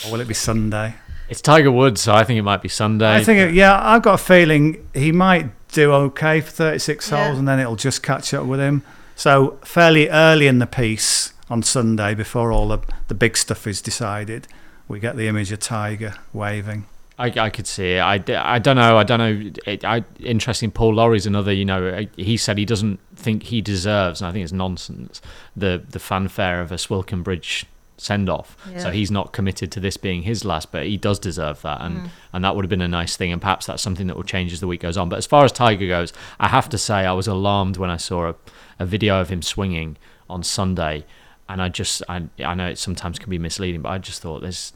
or 0.06 0.14
will 0.14 0.22
it 0.22 0.30
be 0.30 0.34
Sunday? 0.34 0.96
It's 1.28 1.42
Tiger 1.42 1.72
Woods, 1.72 2.00
so 2.00 2.14
I 2.14 2.24
think 2.24 2.38
it 2.40 2.44
might 2.44 2.62
be 2.62 2.70
Sunday. 2.70 3.16
I 3.16 3.24
think, 3.24 3.40
it, 3.40 3.54
yeah, 3.54 3.78
I've 3.82 4.02
got 4.02 4.14
a 4.14 4.24
feeling 4.24 4.88
he 4.94 5.12
might 5.12 5.48
do 5.70 5.92
okay 5.92 6.40
for 6.40 6.52
36 6.52 7.10
holes, 7.10 7.38
and 7.38 7.46
then 7.48 7.60
it'll 7.60 7.76
just 7.76 8.02
catch 8.02 8.34
up 8.34 8.46
with 8.46 8.62
him. 8.62 8.82
So 9.16 9.60
fairly 9.64 10.10
early 10.10 10.48
in 10.48 10.60
the 10.60 10.68
piece 10.68 11.34
on 11.50 11.64
Sunday, 11.64 12.14
before 12.14 12.52
all 12.52 12.68
the, 12.68 12.80
the 13.08 13.14
big 13.14 13.38
stuff 13.38 13.68
is 13.68 13.82
decided, 13.82 14.48
we 14.88 15.00
get 15.00 15.16
the 15.16 15.28
image 15.28 15.52
of 15.52 15.60
Tiger 15.60 16.16
waving. 16.34 16.86
I, 17.18 17.28
I 17.38 17.50
could 17.52 17.68
see 17.68 17.94
it. 17.94 18.00
I, 18.00 18.24
I 18.38 18.60
don't 18.60 18.76
know. 18.76 18.98
I 18.98 19.04
don't 19.04 19.20
know. 19.20 19.52
It, 19.68 19.86
I, 19.86 20.04
interesting. 20.20 20.72
Paul 20.72 20.96
Lawrie's 20.96 21.28
another. 21.28 21.54
You 21.54 21.66
know, 21.66 22.08
he 22.16 22.38
said 22.38 22.58
he 22.58 22.66
doesn't 22.66 23.00
think 23.16 23.44
he 23.44 23.62
deserves, 23.62 24.20
and 24.22 24.28
I 24.28 24.32
think 24.32 24.44
it's 24.44 24.52
nonsense. 24.52 25.22
The 25.56 25.84
the 25.88 26.00
fanfare 26.00 26.60
of 26.60 26.72
a 26.72 26.76
Swilcan 26.76 27.24
Bridge 27.24 27.68
send 27.98 28.30
off. 28.30 28.58
Yeah. 28.70 28.80
So 28.80 28.92
he's 28.92 29.12
not 29.12 29.32
committed 29.32 29.72
to 29.74 29.80
this 29.80 29.96
being 29.96 30.24
his 30.24 30.44
last, 30.44 30.72
but 30.72 30.88
he 30.88 30.98
does 30.98 31.20
deserve 31.20 31.62
that, 31.62 31.82
and 31.82 31.98
mm. 31.98 32.10
and 32.34 32.44
that 32.44 32.56
would 32.56 32.66
have 32.66 32.70
been 32.70 32.82
a 32.82 32.88
nice 32.88 33.16
thing. 33.16 33.32
And 33.32 33.40
perhaps 33.40 33.68
that's 33.68 33.84
something 33.84 34.08
that 34.08 34.16
will 34.16 34.24
change 34.24 34.52
as 34.52 34.60
the 34.60 34.68
week 34.68 34.82
goes 34.82 34.98
on. 34.98 35.08
But 35.08 35.18
as 35.18 35.28
far 35.28 35.46
as 35.46 35.52
Tiger 35.52 35.88
goes, 35.88 36.14
I 36.40 36.48
have 36.48 36.68
to 36.70 36.80
say 36.80 37.06
I 37.06 37.14
was 37.14 37.28
alarmed 37.28 37.78
when 37.78 37.92
I 37.92 37.98
saw 37.98 38.30
a 38.30 38.36
a 38.80 38.86
video 38.86 39.20
of 39.20 39.30
him 39.30 39.42
swinging 39.42 39.98
on 40.30 40.44
Sunday, 40.44 41.06
and 41.50 41.62
I 41.62 41.70
just 41.70 42.02
I 42.08 42.24
I 42.44 42.54
know 42.54 42.68
it 42.68 42.78
sometimes 42.78 43.20
can 43.20 43.30
be 43.30 43.38
misleading, 43.38 43.82
but 43.82 43.90
I 43.90 43.98
just 43.98 44.22
thought 44.22 44.42
there's 44.42 44.74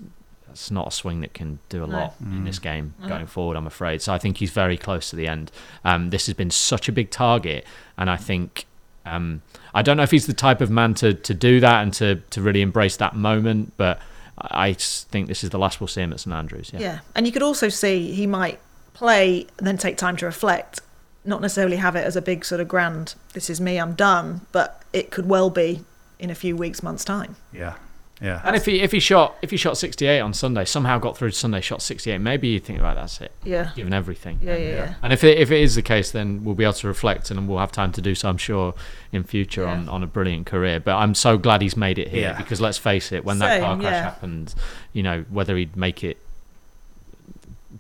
that's 0.48 0.72
not 0.72 0.88
a 0.88 0.92
swing 0.92 1.22
that 1.22 1.34
can 1.34 1.60
do 1.70 1.84
a 1.84 1.88
no. 1.88 1.98
lot 1.98 2.24
mm. 2.24 2.38
in 2.38 2.44
this 2.46 2.60
game 2.60 2.94
mm. 3.02 3.08
going 3.08 3.28
forward. 3.28 3.58
I'm 3.58 3.68
afraid. 3.68 4.02
So 4.02 4.14
I 4.14 4.18
think 4.18 4.38
he's 4.38 4.52
very 4.52 4.78
close 4.78 5.10
to 5.12 5.16
the 5.16 5.28
end. 5.28 5.52
Um, 5.84 6.10
this 6.10 6.26
has 6.28 6.36
been 6.36 6.52
such 6.52 6.90
a 6.90 6.92
big 6.92 7.12
target, 7.12 7.66
and 7.98 8.10
I 8.10 8.18
think. 8.18 8.66
Um, 9.06 9.42
I 9.74 9.84
don't 9.84 9.96
know 9.96 10.04
if 10.04 10.12
he's 10.12 10.28
the 10.28 10.34
type 10.34 10.60
of 10.60 10.70
man 10.70 10.94
to, 10.96 11.14
to 11.14 11.34
do 11.34 11.62
that 11.62 11.82
and 11.82 11.94
to, 11.94 12.16
to 12.32 12.42
really 12.42 12.62
embrace 12.62 12.98
that 12.98 13.16
moment, 13.16 13.72
but 13.78 14.02
I 14.38 14.74
think 14.74 15.28
this 15.30 15.46
is 15.46 15.50
the 15.50 15.60
last 15.60 15.80
we'll 15.80 15.88
see 15.88 16.02
him 16.02 16.12
at 16.12 16.20
St 16.20 16.34
Andrews. 16.34 16.72
Yeah. 16.74 16.80
yeah, 16.80 17.00
and 17.16 17.26
you 17.26 17.32
could 17.32 17.42
also 17.42 17.70
see 17.70 18.12
he 18.12 18.28
might 18.28 18.60
play 18.94 19.48
and 19.58 19.66
then 19.68 19.78
take 19.78 19.96
time 19.96 20.18
to 20.18 20.26
reflect 20.26 20.82
not 21.28 21.42
necessarily 21.42 21.78
have 21.78 21.96
it 21.96 22.06
as 22.06 22.16
a 22.16 22.22
big 22.22 22.46
sort 22.46 22.62
of 22.62 22.68
grand 22.68 23.16
this 23.34 23.50
is 23.50 23.60
me 23.62 23.78
i'm 23.78 23.94
done 23.94 24.42
but 24.52 24.84
it 24.94 25.12
could 25.12 25.28
well 25.28 25.50
be 25.50 25.84
in 26.20 26.30
a 26.30 26.36
few 26.36 26.56
weeks 26.56 26.82
months 26.82 27.06
time 27.06 27.36
yeah 27.54 27.76
yeah 28.22 28.42
and 28.44 28.56
if 28.56 28.66
he 28.66 28.80
if 28.80 28.92
he 28.92 29.00
shot 29.00 29.36
if 29.42 29.52
he 29.52 29.58
shot 29.58 29.78
68 29.78 30.20
on 30.20 30.34
sunday 30.34 30.66
somehow 30.66 30.98
got 30.98 31.16
through 31.16 31.30
to 31.30 31.36
sunday 31.36 31.62
shot 31.62 31.82
68 31.82 32.18
maybe 32.18 32.48
you 32.48 32.60
think 32.60 32.80
about 32.80 32.96
right, 32.96 33.02
that's 33.02 33.22
it 33.22 33.32
yeah 33.44 33.72
given 33.76 33.94
everything 33.94 34.40
yeah, 34.42 34.56
yeah, 34.56 34.70
yeah. 34.70 34.94
and 35.04 35.14
if 35.14 35.24
it, 35.24 35.38
if 35.38 35.52
it 35.52 35.62
is 35.62 35.76
the 35.76 35.84
case 35.84 36.12
then 36.12 36.44
we'll 36.44 36.56
be 36.56 36.64
able 36.64 36.74
to 36.74 36.88
reflect 36.88 37.30
and 37.30 37.48
we'll 37.48 37.60
have 37.60 37.72
time 37.72 37.92
to 37.92 38.02
do 38.02 38.16
so 38.16 38.28
i'm 38.28 38.38
sure 38.38 38.74
in 39.12 39.24
future 39.24 39.64
yeah. 39.64 39.72
on, 39.72 39.90
on 39.90 40.04
a 40.04 40.08
brilliant 40.08 40.48
career 40.48 40.80
but 40.80 40.96
i'm 40.96 41.14
so 41.14 41.38
glad 41.38 41.62
he's 41.62 41.78
made 41.78 42.00
it 42.00 42.08
here 42.08 42.22
yeah. 42.22 42.38
because 42.38 42.60
let's 42.60 42.80
face 42.80 43.12
it 43.12 43.24
when 43.24 43.38
Same, 43.38 43.50
that 43.50 43.62
car 43.62 43.78
crash 43.78 43.92
yeah. 43.92 44.02
happened 44.02 44.56
you 44.94 45.04
know 45.04 45.24
whether 45.30 45.56
he'd 45.56 45.76
make 45.76 46.04
it 46.04 46.18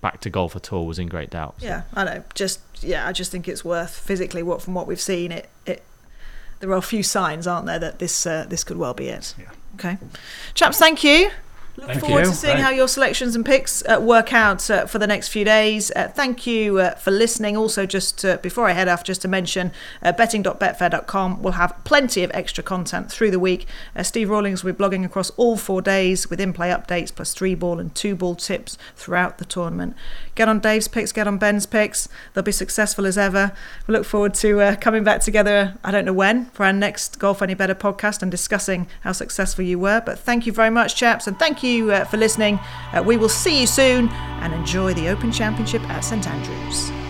back 0.01 0.21
to 0.21 0.29
golf 0.29 0.55
at 0.55 0.71
all 0.71 0.85
was 0.85 0.99
in 0.99 1.07
great 1.07 1.29
doubt. 1.29 1.55
So. 1.59 1.67
Yeah, 1.67 1.83
I 1.93 2.03
know. 2.03 2.23
Just 2.33 2.59
yeah, 2.81 3.07
I 3.07 3.11
just 3.11 3.31
think 3.31 3.47
it's 3.47 3.65
worth 3.65 3.97
physically 3.97 4.43
what 4.43 4.61
from 4.61 4.73
what 4.73 4.87
we've 4.87 5.01
seen 5.01 5.31
it 5.31 5.49
it 5.65 5.83
there 6.59 6.71
are 6.71 6.77
a 6.77 6.81
few 6.81 7.03
signs, 7.03 7.45
aren't 7.45 7.67
there, 7.67 7.79
that 7.79 7.99
this 7.99 8.25
uh, 8.25 8.45
this 8.47 8.63
could 8.63 8.77
well 8.77 8.93
be 8.93 9.07
it. 9.07 9.35
Yeah. 9.37 9.51
Okay, 9.75 9.97
chaps, 10.53 10.79
thank 10.79 11.03
you. 11.03 11.29
Look 11.77 11.89
thank 11.89 11.99
forward 11.99 12.21
you. 12.21 12.31
to 12.31 12.35
seeing 12.35 12.57
how 12.57 12.71
your 12.71 12.87
selections 12.87 13.35
and 13.35 13.45
picks 13.45 13.83
uh, 13.85 13.99
work 14.01 14.33
out 14.33 14.67
uh, 14.71 14.87
for 14.87 14.97
the 14.97 15.05
next 15.05 15.27
few 15.27 15.45
days. 15.45 15.91
Uh, 15.95 16.07
thank 16.07 16.47
you 16.47 16.79
uh, 16.79 16.95
for 16.95 17.11
listening. 17.11 17.55
Also, 17.55 17.85
just 17.85 18.25
before 18.41 18.67
I 18.67 18.71
head 18.71 18.87
off, 18.87 19.03
just 19.03 19.21
to 19.21 19.27
mention 19.27 19.71
uh, 20.01 20.11
betting.betfair.com 20.11 21.43
will 21.43 21.51
have 21.51 21.75
plenty 21.83 22.23
of 22.23 22.31
extra 22.33 22.63
content 22.63 23.11
through 23.11 23.29
the 23.29 23.39
week. 23.39 23.67
Uh, 23.95 24.01
Steve 24.01 24.31
Rawlings 24.31 24.63
will 24.63 24.73
be 24.73 24.83
blogging 24.83 25.05
across 25.05 25.29
all 25.31 25.55
four 25.55 25.83
days 25.83 26.31
with 26.31 26.41
in 26.41 26.51
play 26.51 26.71
updates 26.71 27.13
plus 27.13 27.31
three 27.35 27.53
ball 27.53 27.79
and 27.79 27.93
two 27.93 28.15
ball 28.15 28.33
tips 28.33 28.75
throughout 28.95 29.37
the 29.37 29.45
tournament. 29.45 29.95
Get 30.33 30.49
on 30.49 30.59
Dave's 30.59 30.87
picks, 30.87 31.11
get 31.11 31.27
on 31.27 31.37
Ben's 31.37 31.67
picks. 31.67 32.09
They'll 32.33 32.43
be 32.43 32.51
successful 32.51 33.05
as 33.05 33.19
ever. 33.19 33.51
We 33.85 33.91
look 33.91 34.05
forward 34.05 34.33
to 34.35 34.75
coming 34.81 35.03
back 35.03 35.21
together, 35.21 35.75
I 35.83 35.91
don't 35.91 36.05
know 36.05 36.13
when, 36.13 36.45
for 36.47 36.65
our 36.65 36.73
next 36.73 37.19
Golf 37.19 37.43
Any 37.43 37.53
Better 37.53 37.75
podcast 37.75 38.23
and 38.23 38.31
discussing 38.31 38.87
how 39.01 39.11
successful 39.11 39.63
you 39.63 39.77
were. 39.77 40.01
But 40.03 40.17
thank 40.17 40.47
you 40.47 40.53
very 40.53 40.71
much, 40.71 40.95
chaps, 40.95 41.27
and 41.27 41.37
thank 41.37 41.61
you 41.61 41.66
you 41.75 41.91
uh, 41.91 42.05
for 42.05 42.17
listening. 42.17 42.59
Uh, 42.93 43.03
we 43.03 43.17
will 43.17 43.29
see 43.29 43.61
you 43.61 43.67
soon 43.67 44.09
and 44.41 44.53
enjoy 44.53 44.93
the 44.93 45.09
Open 45.09 45.31
Championship 45.31 45.81
at 45.89 46.01
St 46.01 46.27
Andrews. 46.27 47.06